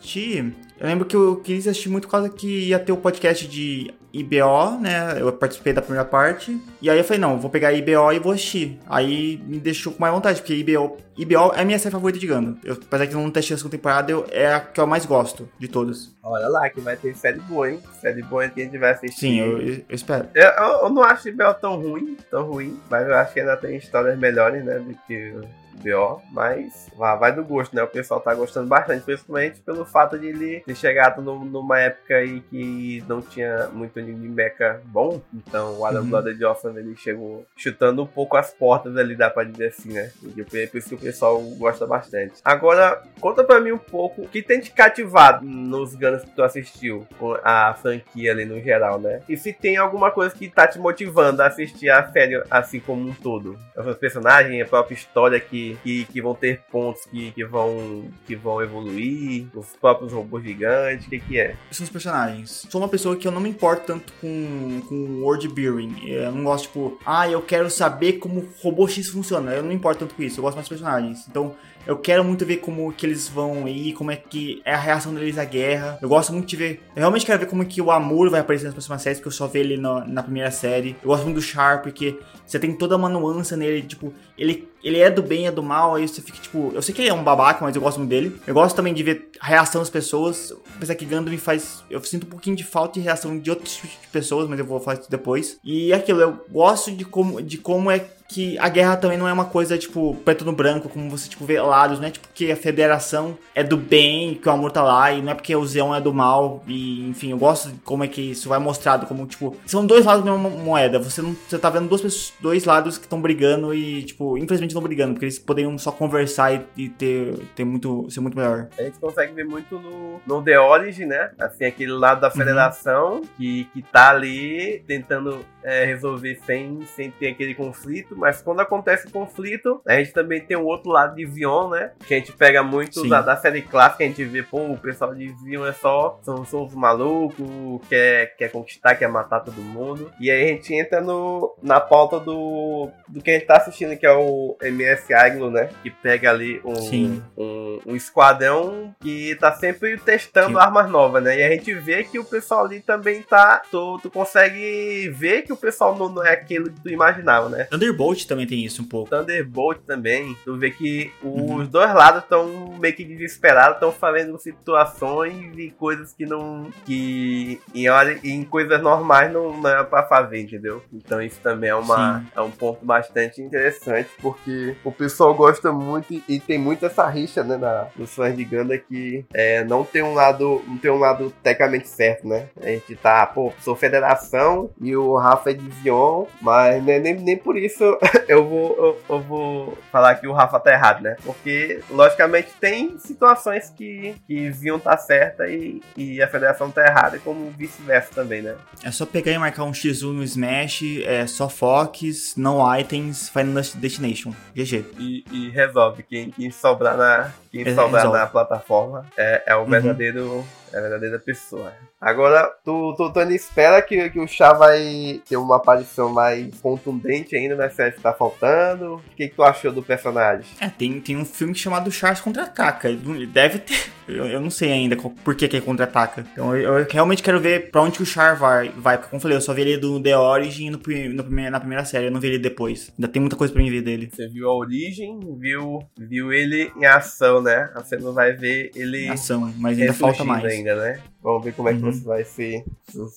assistir. 0.00 0.54
Eu 0.78 0.86
lembro 0.86 1.04
que 1.04 1.14
eu 1.14 1.36
quis 1.36 1.68
assistir 1.68 1.90
muito 1.90 2.06
por 2.06 2.12
causa 2.12 2.30
que 2.30 2.68
ia 2.68 2.78
ter 2.78 2.90
o 2.90 2.96
podcast 2.96 3.46
de 3.46 3.92
IBO, 4.12 4.80
né? 4.80 5.20
Eu 5.20 5.32
participei 5.32 5.72
da 5.72 5.82
primeira 5.82 6.04
parte. 6.04 6.58
E 6.80 6.90
aí 6.90 6.98
eu 6.98 7.04
falei, 7.04 7.20
não, 7.20 7.38
vou 7.38 7.50
pegar 7.50 7.72
IBO 7.72 8.12
e 8.12 8.18
vou 8.18 8.32
assistir. 8.32 8.78
Aí 8.88 9.40
me 9.46 9.58
deixou 9.58 9.92
com 9.92 10.00
mais 10.00 10.12
vontade, 10.12 10.40
porque 10.40 10.54
IBO, 10.54 10.96
IBO 11.16 11.52
é 11.54 11.60
a 11.60 11.64
minha 11.64 11.78
série 11.78 11.92
favorita 11.92 12.18
de 12.18 12.26
Gundam. 12.26 12.56
Eu, 12.64 12.74
apesar 12.74 13.06
que 13.06 13.14
eu 13.14 13.20
não 13.20 13.30
testei 13.30 13.54
a 13.54 13.58
segunda 13.58 13.76
temporada, 13.76 14.10
eu, 14.10 14.26
é 14.30 14.54
a 14.54 14.60
que 14.60 14.80
eu 14.80 14.86
mais 14.86 15.04
gosto 15.04 15.48
de 15.58 15.68
todas. 15.68 16.14
Olha 16.22 16.48
lá, 16.48 16.68
que 16.70 16.80
vai 16.80 16.96
ter 16.96 17.14
série 17.14 17.40
boa, 17.40 17.70
hein? 17.70 17.80
Série 18.00 18.22
boa 18.22 18.48
que 18.48 18.60
a 18.60 18.64
gente 18.64 18.78
vai 18.78 18.92
assistir. 18.92 19.20
Sim, 19.20 19.40
eu, 19.40 19.60
eu 19.60 19.84
espero. 19.90 20.28
Eu, 20.34 20.48
eu, 20.48 20.82
eu, 20.84 20.90
não 20.90 21.02
acho 21.02 21.28
IBO 21.28 21.54
tão 21.60 21.80
ruim, 21.80 22.16
tão 22.30 22.50
ruim, 22.50 22.80
mas 22.90 23.06
eu 23.06 23.14
acho 23.14 23.32
que 23.34 23.40
ainda 23.40 23.56
tem 23.56 23.76
histórias 23.76 24.18
melhores, 24.18 24.64
né? 24.64 24.78
Do 24.78 24.94
que 25.06 25.34
BO, 25.78 26.20
mas 26.30 26.90
vai 26.96 27.32
do 27.32 27.44
gosto, 27.44 27.74
né? 27.74 27.82
O 27.82 27.88
pessoal 27.88 28.20
tá 28.20 28.34
gostando 28.34 28.68
bastante, 28.68 29.04
principalmente 29.04 29.60
pelo 29.60 29.84
fato 29.84 30.18
de 30.18 30.26
ele 30.26 30.60
ter 30.60 30.74
chegado 30.74 31.22
no, 31.22 31.44
numa 31.44 31.78
época 31.78 32.16
aí 32.16 32.40
que 32.40 33.02
não 33.08 33.20
tinha 33.20 33.68
muito 33.72 33.98
anime 33.98 34.20
de 34.20 34.28
mecha 34.28 34.80
bom. 34.84 35.20
Então 35.32 35.78
o 35.78 35.86
Adam 35.86 36.02
uhum. 36.02 36.20
De 36.20 36.44
Orphan 36.44 36.74
ele 36.76 36.96
chegou 36.96 37.44
chutando 37.56 38.02
um 38.02 38.06
pouco 38.06 38.36
as 38.36 38.52
portas 38.52 38.96
ali, 38.96 39.16
dá 39.16 39.30
pra 39.30 39.44
dizer 39.44 39.68
assim, 39.68 39.92
né? 39.92 40.10
E 40.22 40.40
é 40.40 40.66
por 40.66 40.78
isso 40.78 40.88
que 40.90 40.94
o 40.94 40.98
pessoal 40.98 41.40
gosta 41.58 41.86
bastante. 41.86 42.34
Agora, 42.44 43.02
conta 43.20 43.42
pra 43.42 43.60
mim 43.60 43.72
um 43.72 43.78
pouco 43.78 44.22
o 44.22 44.28
que 44.28 44.42
tem 44.42 44.60
te 44.60 44.70
cativado 44.70 45.44
nos 45.44 45.94
Guns 45.94 46.22
que 46.22 46.30
tu 46.30 46.42
assistiu, 46.42 47.06
a 47.42 47.74
franquia 47.74 48.32
ali 48.32 48.44
no 48.44 48.60
geral, 48.60 49.00
né? 49.00 49.22
E 49.28 49.36
se 49.36 49.52
tem 49.52 49.76
alguma 49.76 50.10
coisa 50.10 50.34
que 50.34 50.48
tá 50.48 50.66
te 50.66 50.78
motivando 50.78 51.42
a 51.42 51.46
assistir 51.46 51.90
a 51.90 52.06
série 52.10 52.42
assim 52.50 52.80
como 52.80 53.08
um 53.08 53.14
todo. 53.14 53.58
Os 53.76 53.96
personagens, 53.96 54.62
a 54.62 54.68
própria 54.68 54.94
história 54.94 55.40
que 55.40 55.59
que, 55.82 56.04
que, 56.04 56.22
vão 56.22 56.34
ter 56.34 56.62
pontos 56.70 57.04
que, 57.04 57.30
que, 57.32 57.44
vão, 57.44 58.04
que 58.26 58.36
vão 58.36 58.62
evoluir, 58.62 59.46
os 59.54 59.68
próprios 59.80 60.12
robôs 60.12 60.44
gigantes, 60.44 61.06
o 61.06 61.10
que, 61.10 61.20
que 61.20 61.38
é? 61.38 61.56
São 61.70 61.84
os 61.84 61.90
personagens. 61.90 62.66
Sou 62.68 62.80
uma 62.80 62.88
pessoa 62.88 63.16
que 63.16 63.26
eu 63.26 63.32
não 63.32 63.40
me 63.40 63.48
importo 63.48 63.86
tanto 63.86 64.12
com, 64.20 64.82
com 64.88 65.22
world 65.22 65.48
building. 65.48 66.08
Eu 66.08 66.32
não 66.32 66.44
gosto, 66.44 66.64
tipo, 66.64 66.98
ah, 67.04 67.28
eu 67.28 67.42
quero 67.42 67.70
saber 67.70 68.14
como 68.14 68.40
o 68.40 68.48
robô 68.62 68.86
X 68.88 69.08
funciona. 69.08 69.52
Eu 69.52 69.62
não 69.62 69.68
me 69.68 69.74
importo 69.74 70.00
tanto 70.00 70.14
com 70.14 70.22
isso, 70.22 70.38
eu 70.38 70.42
gosto 70.42 70.56
mais 70.56 70.68
dos 70.68 70.78
personagens. 70.78 71.26
Então, 71.28 71.54
eu 71.86 71.96
quero 71.96 72.22
muito 72.22 72.44
ver 72.44 72.58
como 72.58 72.92
que 72.92 73.06
eles 73.06 73.28
vão 73.28 73.66
ir, 73.66 73.94
como 73.94 74.10
é 74.10 74.16
que 74.16 74.60
é 74.64 74.74
a 74.74 74.78
reação 74.78 75.14
deles 75.14 75.38
à 75.38 75.44
guerra. 75.44 75.98
Eu 76.02 76.08
gosto 76.08 76.32
muito 76.32 76.46
de 76.46 76.56
ver. 76.56 76.82
Eu 76.94 77.00
realmente 77.00 77.24
quero 77.24 77.38
ver 77.38 77.46
como 77.46 77.64
que 77.64 77.80
o 77.80 77.90
Amor 77.90 78.28
vai 78.30 78.40
aparecer 78.40 78.66
nas 78.66 78.74
próximas 78.74 79.02
séries, 79.02 79.18
porque 79.18 79.28
eu 79.28 79.32
só 79.32 79.46
vi 79.46 79.60
ele 79.60 79.76
na, 79.76 80.04
na 80.04 80.22
primeira 80.22 80.50
série. 80.50 80.94
Eu 81.02 81.08
gosto 81.08 81.24
muito 81.24 81.36
do 81.36 81.42
Sharp, 81.42 81.82
porque 81.82 82.18
você 82.46 82.58
tem 82.58 82.74
toda 82.76 82.96
uma 82.96 83.08
nuance 83.08 83.56
nele, 83.56 83.82
tipo, 83.82 84.12
ele, 84.36 84.68
ele 84.82 84.98
é 84.98 85.10
do 85.10 85.22
bem, 85.22 85.46
é 85.46 85.52
do 85.52 85.62
mal, 85.62 85.94
aí 85.94 86.08
você 86.08 86.22
fica, 86.22 86.38
tipo, 86.38 86.72
eu 86.74 86.82
sei 86.82 86.94
que 86.94 87.02
ele 87.02 87.08
é 87.08 87.14
um 87.14 87.22
babaca, 87.22 87.64
mas 87.64 87.74
eu 87.76 87.82
gosto 87.82 87.98
muito 87.98 88.10
dele. 88.10 88.40
Eu 88.46 88.54
gosto 88.54 88.74
também 88.74 88.94
de 88.94 89.02
ver 89.02 89.30
a 89.40 89.46
reação 89.46 89.80
das 89.80 89.90
pessoas. 89.90 90.52
Apesar 90.76 90.94
que 90.94 91.04
Gundam 91.04 91.30
me 91.30 91.38
faz. 91.38 91.84
Eu 91.90 92.02
sinto 92.02 92.26
um 92.26 92.30
pouquinho 92.30 92.56
de 92.56 92.64
falta 92.64 92.94
de 92.94 93.00
reação 93.00 93.38
de 93.38 93.50
outros 93.50 93.76
tipos 93.76 93.90
de 93.90 94.08
pessoas, 94.08 94.48
mas 94.48 94.58
eu 94.58 94.64
vou 94.64 94.80
falar 94.80 94.98
isso 94.98 95.10
depois. 95.10 95.58
E 95.62 95.92
é 95.92 95.96
aquilo, 95.96 96.20
eu 96.20 96.44
gosto 96.50 96.90
de 96.90 97.04
como, 97.04 97.42
de 97.42 97.58
como 97.58 97.90
é 97.90 98.06
que 98.30 98.56
a 98.58 98.68
guerra 98.68 98.96
também 98.96 99.18
não 99.18 99.26
é 99.26 99.32
uma 99.32 99.44
coisa, 99.44 99.76
tipo, 99.76 100.14
preto 100.24 100.44
no 100.44 100.52
branco, 100.52 100.88
como 100.88 101.10
você, 101.10 101.28
tipo, 101.28 101.44
vê 101.44 101.60
lados, 101.60 101.98
não 101.98 102.06
é 102.06 102.10
tipo 102.12 102.28
que 102.32 102.50
a 102.52 102.56
federação 102.56 103.36
é 103.56 103.64
do 103.64 103.76
bem, 103.76 104.36
que 104.36 104.48
o 104.48 104.52
amor 104.52 104.70
tá 104.70 104.84
lá, 104.84 105.10
e 105.10 105.20
não 105.20 105.32
é 105.32 105.34
porque 105.34 105.54
o 105.54 105.66
Zeon 105.66 105.92
é 105.92 106.00
do 106.00 106.14
mal, 106.14 106.62
e 106.66 107.08
enfim, 107.08 107.32
eu 107.32 107.38
gosto 107.38 107.70
de 107.70 107.78
como 107.80 108.04
é 108.04 108.08
que 108.08 108.30
isso 108.30 108.48
vai 108.48 108.60
mostrado, 108.60 109.04
como, 109.04 109.26
tipo, 109.26 109.56
são 109.66 109.84
dois 109.84 110.04
lados 110.04 110.24
da 110.24 110.30
mesma 110.30 110.48
moeda, 110.48 111.00
você 111.00 111.20
não, 111.20 111.34
você 111.48 111.58
tá 111.58 111.68
vendo 111.70 111.88
dois, 111.88 112.32
dois 112.40 112.64
lados 112.64 112.98
que 112.98 113.04
estão 113.04 113.20
brigando 113.20 113.74
e, 113.74 114.04
tipo, 114.04 114.38
infelizmente 114.38 114.76
não 114.76 114.82
brigando, 114.82 115.14
porque 115.14 115.24
eles 115.24 115.38
poderiam 115.38 115.76
só 115.76 115.90
conversar 115.90 116.54
e, 116.54 116.64
e, 116.76 116.88
ter, 116.88 117.36
ter 117.56 117.64
muito, 117.64 118.08
ser 118.10 118.20
muito 118.20 118.36
melhor. 118.36 118.68
A 118.78 118.82
gente 118.82 119.00
consegue 119.00 119.32
ver 119.32 119.44
muito 119.44 119.76
no, 119.76 120.20
no 120.24 120.40
The 120.40 120.60
Origin, 120.60 121.06
né, 121.06 121.32
assim, 121.36 121.64
aquele 121.64 121.92
lado 121.92 122.20
da 122.20 122.28
uhum. 122.28 122.34
federação, 122.34 123.14
uhum. 123.14 123.22
que, 123.36 123.64
que 123.74 123.82
tá 123.82 124.10
ali 124.10 124.84
tentando 124.86 125.44
é, 125.64 125.84
resolver 125.84 126.38
sem, 126.46 126.80
sem 126.86 127.10
ter 127.10 127.28
aquele 127.28 127.56
conflito, 127.56 128.19
mas 128.20 128.42
quando 128.42 128.60
acontece 128.60 129.08
o 129.08 129.10
conflito, 129.10 129.80
a 129.86 129.94
gente 129.94 130.12
também 130.12 130.40
tem 130.40 130.56
o 130.56 130.64
outro 130.64 130.90
lado 130.90 131.16
de 131.16 131.24
Vion, 131.24 131.70
né? 131.70 131.92
Que 132.06 132.14
a 132.14 132.18
gente 132.18 132.32
pega 132.32 132.62
muito 132.62 133.08
da, 133.08 133.22
da, 133.22 133.36
série 133.36 133.62
clássica, 133.62 134.04
a 134.04 134.06
gente 134.06 134.22
vê, 134.24 134.42
pô, 134.42 134.60
o 134.60 134.76
pessoal 134.76 135.14
de 135.14 135.28
Vion 135.42 135.66
é 135.66 135.72
só. 135.72 136.20
São, 136.22 136.44
são 136.44 136.64
os 136.64 136.74
malucos, 136.74 137.80
quer, 137.88 138.36
quer 138.36 138.50
conquistar, 138.50 138.94
quer 138.94 139.08
matar 139.08 139.40
todo 139.40 139.56
mundo. 139.56 140.12
E 140.20 140.30
aí 140.30 140.44
a 140.44 140.48
gente 140.48 140.74
entra 140.74 141.00
no, 141.00 141.56
na 141.62 141.80
pauta 141.80 142.20
do, 142.20 142.90
do 143.08 143.22
que 143.22 143.30
a 143.30 143.34
gente 143.34 143.46
tá 143.46 143.56
assistindo, 143.56 143.96
que 143.96 144.06
é 144.06 144.12
o 144.12 144.56
MS 144.60 145.12
Aglo, 145.14 145.50
né? 145.50 145.70
Que 145.82 145.90
pega 145.90 146.30
ali 146.30 146.60
um, 146.64 147.22
um, 147.36 147.80
um, 147.86 147.96
esquadrão 147.96 148.94
que 149.00 149.34
tá 149.36 149.52
sempre 149.52 149.96
testando 149.96 150.58
Sim. 150.58 150.58
armas 150.58 150.90
novas, 150.90 151.22
né? 151.22 151.38
E 151.38 151.42
a 151.42 151.50
gente 151.50 151.72
vê 151.74 152.04
que 152.04 152.18
o 152.18 152.24
pessoal 152.24 152.66
ali 152.66 152.80
também 152.80 153.22
tá. 153.22 153.62
Tu, 153.70 153.98
tu 154.02 154.10
consegue 154.10 155.08
ver 155.08 155.42
que 155.42 155.52
o 155.52 155.56
pessoal 155.56 155.96
não, 155.96 156.08
não 156.08 156.24
é 156.24 156.32
aquilo 156.32 156.70
que 156.70 156.80
tu 156.80 156.90
imaginava, 156.90 157.48
né? 157.48 157.64
Thunderbolt 157.64 158.09
também 158.26 158.46
tem 158.46 158.64
isso 158.64 158.82
um 158.82 158.84
pouco. 158.84 159.10
Thunderbolt 159.10 159.80
também. 159.86 160.36
Tu 160.44 160.56
vê 160.56 160.70
que 160.70 161.10
os 161.22 161.32
uhum. 161.32 161.66
dois 161.66 161.94
lados 161.94 162.22
estão 162.22 162.74
meio 162.78 162.94
que 162.94 163.04
desesperados, 163.04 163.74
estão 163.74 163.92
fazendo 163.92 164.38
situações 164.38 165.56
e 165.56 165.70
coisas 165.70 166.12
que 166.12 166.26
não. 166.26 166.70
que 166.84 167.60
em, 167.74 167.88
hora, 167.88 168.18
em 168.24 168.44
coisas 168.44 168.80
normais 168.80 169.32
não, 169.32 169.60
não 169.60 169.70
é 169.70 169.84
pra 169.84 170.02
fazer, 170.04 170.40
entendeu? 170.40 170.82
Então 170.92 171.20
isso 171.20 171.40
também 171.42 171.70
é, 171.70 171.74
uma, 171.74 172.24
é 172.34 172.40
um 172.40 172.50
ponto 172.50 172.84
bastante 172.84 173.40
interessante, 173.40 174.08
porque 174.20 174.76
o 174.84 174.92
pessoal 174.92 175.34
gosta 175.34 175.72
muito 175.72 176.22
e, 176.28 176.40
tem 176.40 176.58
muito 176.58 176.86
essa 176.86 177.06
rixa, 177.06 177.44
né, 177.44 177.56
na, 177.56 177.88
nos 177.96 178.14
fãs 178.14 178.36
de 178.36 178.44
Ganda 178.44 178.76
que 178.78 179.24
é, 179.32 179.64
não 179.64 179.84
tem 179.84 180.02
um 180.02 180.14
lado. 180.14 180.62
não 180.66 180.78
tem 180.78 180.90
um 180.90 180.98
lado 180.98 181.32
tecnicamente 181.42 181.88
certo, 181.88 182.26
né? 182.26 182.48
A 182.60 182.66
gente 182.66 182.96
tá, 182.96 183.26
pô, 183.26 183.52
sou 183.60 183.76
federação 183.76 184.70
e 184.80 184.96
o 184.96 185.16
Rafa 185.16 185.50
é 185.50 185.54
de 185.54 185.70
Zion, 185.82 186.26
mas 186.40 186.82
né, 186.84 186.98
nem, 186.98 187.14
nem 187.14 187.36
por 187.36 187.56
isso 187.56 187.98
eu 188.28 188.46
vou, 188.46 188.76
eu, 188.76 189.00
eu, 189.16 189.20
vou 189.20 189.78
falar 189.90 190.14
que 190.16 190.26
o 190.26 190.32
Rafa 190.32 190.58
tá 190.58 190.72
errado, 190.72 191.02
né? 191.02 191.16
Porque, 191.24 191.80
logicamente, 191.90 192.48
tem 192.60 192.98
situações 192.98 193.70
que, 193.70 194.14
que 194.26 194.50
Zion 194.52 194.78
tá 194.78 194.96
certa 194.96 195.46
e, 195.48 195.82
e 195.96 196.22
a 196.22 196.28
federação 196.28 196.70
tá 196.70 196.86
errada, 196.86 197.18
como 197.18 197.50
vice-versa 197.50 198.10
também, 198.14 198.42
né? 198.42 198.56
É 198.82 198.90
só 198.90 199.04
pegar 199.04 199.32
e 199.32 199.38
marcar 199.38 199.64
um 199.64 199.72
X1 199.72 200.12
no 200.12 200.22
Smash, 200.24 200.82
é 201.04 201.26
só 201.26 201.48
Fox, 201.48 202.34
não 202.36 202.60
items, 202.78 203.28
Final 203.28 203.62
Destination. 203.74 204.32
GG. 204.54 204.84
E, 204.98 205.24
e 205.30 205.50
resolve. 205.50 206.02
Quem, 206.02 206.30
quem 206.30 206.50
sobrar 206.50 206.96
na, 206.96 207.30
quem 207.50 207.66
é, 207.66 207.74
sobrar 207.74 208.10
na 208.10 208.26
plataforma 208.26 209.06
é, 209.16 209.42
é 209.46 209.56
o 209.56 209.60
uhum. 209.60 209.66
verdadeiro. 209.66 210.24
Uhum 210.24 210.60
é 210.72 210.78
a 210.78 210.80
verdadeira 210.80 211.18
pessoa. 211.18 211.72
Agora, 212.00 212.50
tu, 212.64 212.94
tu, 212.96 213.12
tu 213.12 213.18
ainda 213.18 213.34
espera 213.34 213.82
que, 213.82 214.08
que 214.08 214.18
o 214.18 214.26
Chá 214.26 214.54
vai 214.54 215.20
ter 215.28 215.36
uma 215.36 215.56
aparição 215.56 216.10
mais 216.10 216.58
contundente 216.60 217.36
ainda 217.36 217.54
na 217.54 217.68
série 217.68 217.92
que 217.92 218.00
tá 218.00 218.14
faltando? 218.14 218.94
O 218.94 219.02
que, 219.14 219.28
que 219.28 219.34
tu 219.34 219.42
achou 219.42 219.70
do 219.70 219.82
personagem? 219.82 220.46
É, 220.58 220.68
tem, 220.70 220.98
tem 220.98 221.18
um 221.18 221.26
filme 221.26 221.54
chamado 221.54 221.92
Charles 221.92 222.22
Contra-Ataca. 222.22 222.88
Ele 222.88 223.26
deve 223.26 223.58
ter. 223.58 223.90
Eu, 224.10 224.26
eu, 224.26 224.40
não 224.40 224.50
sei 224.50 224.72
ainda 224.72 224.96
por 224.96 225.36
que, 225.36 225.46
que 225.46 225.56
ele 225.56 225.64
contra-ataca. 225.64 226.26
Então 226.32 226.56
eu, 226.56 226.78
eu, 226.78 226.86
realmente 226.90 227.22
quero 227.22 227.38
ver 227.38 227.70
pra 227.70 227.82
onde 227.82 227.96
que 227.96 228.02
o 228.02 228.06
Char 228.06 228.34
vai, 228.34 228.68
vai. 228.70 228.96
Porque, 228.96 229.08
como 229.08 229.18
eu 229.18 229.22
falei, 229.22 229.36
eu 229.36 229.40
só 229.40 229.54
vi 229.54 229.62
ele 229.62 229.76
do 229.76 230.00
The 230.00 230.18
Origin 230.18 230.70
no, 230.70 230.78
no, 230.78 231.50
na 231.50 231.60
primeira 231.60 231.84
série. 231.84 232.06
Eu 232.06 232.10
não 232.10 232.18
vi 232.18 232.26
ele 232.26 232.38
depois. 232.40 232.92
Ainda 232.98 233.06
tem 233.06 233.20
muita 233.20 233.36
coisa 233.36 233.52
pra 233.52 233.62
mim 233.62 233.70
ver 233.70 233.82
dele. 233.82 234.10
Você 234.12 234.26
viu 234.26 234.48
a 234.48 234.54
origem, 234.56 235.20
viu, 235.38 235.78
viu 235.96 236.32
ele 236.32 236.72
em 236.76 236.86
ação, 236.86 237.40
né? 237.40 237.70
Você 237.76 237.98
não 237.98 238.12
vai 238.12 238.32
ver 238.32 238.72
ele. 238.74 239.06
Em 239.06 239.10
ação, 239.10 239.54
mas 239.56 239.78
ainda 239.78 239.92
falta 239.92 240.24
mais. 240.24 240.44
Ainda, 240.44 240.74
né? 240.74 241.00
Vamos 241.22 241.44
ver 241.44 241.52
como 241.52 241.68
é 241.68 241.74
que 241.74 241.82
Uhum. 241.82 241.92
você 241.92 242.04
vai 242.04 242.24
se 242.24 242.64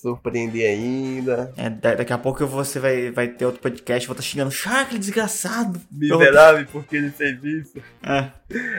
surpreender 0.00 0.68
ainda. 0.70 1.52
É, 1.56 1.70
da- 1.70 1.94
daqui 1.94 2.12
a 2.12 2.18
pouco 2.18 2.46
você 2.46 2.78
vai, 2.78 3.10
vai 3.10 3.28
ter 3.28 3.46
outro 3.46 3.60
podcast, 3.62 4.06
vou 4.06 4.12
estar 4.14 4.22
xingando, 4.22 4.50
Shark, 4.50 4.98
desgraçado. 4.98 5.80
Miserável, 5.90 6.66
porque 6.70 6.96
ele 6.96 7.10
fez 7.10 7.42
isso. 7.42 7.78
É. 8.02 8.28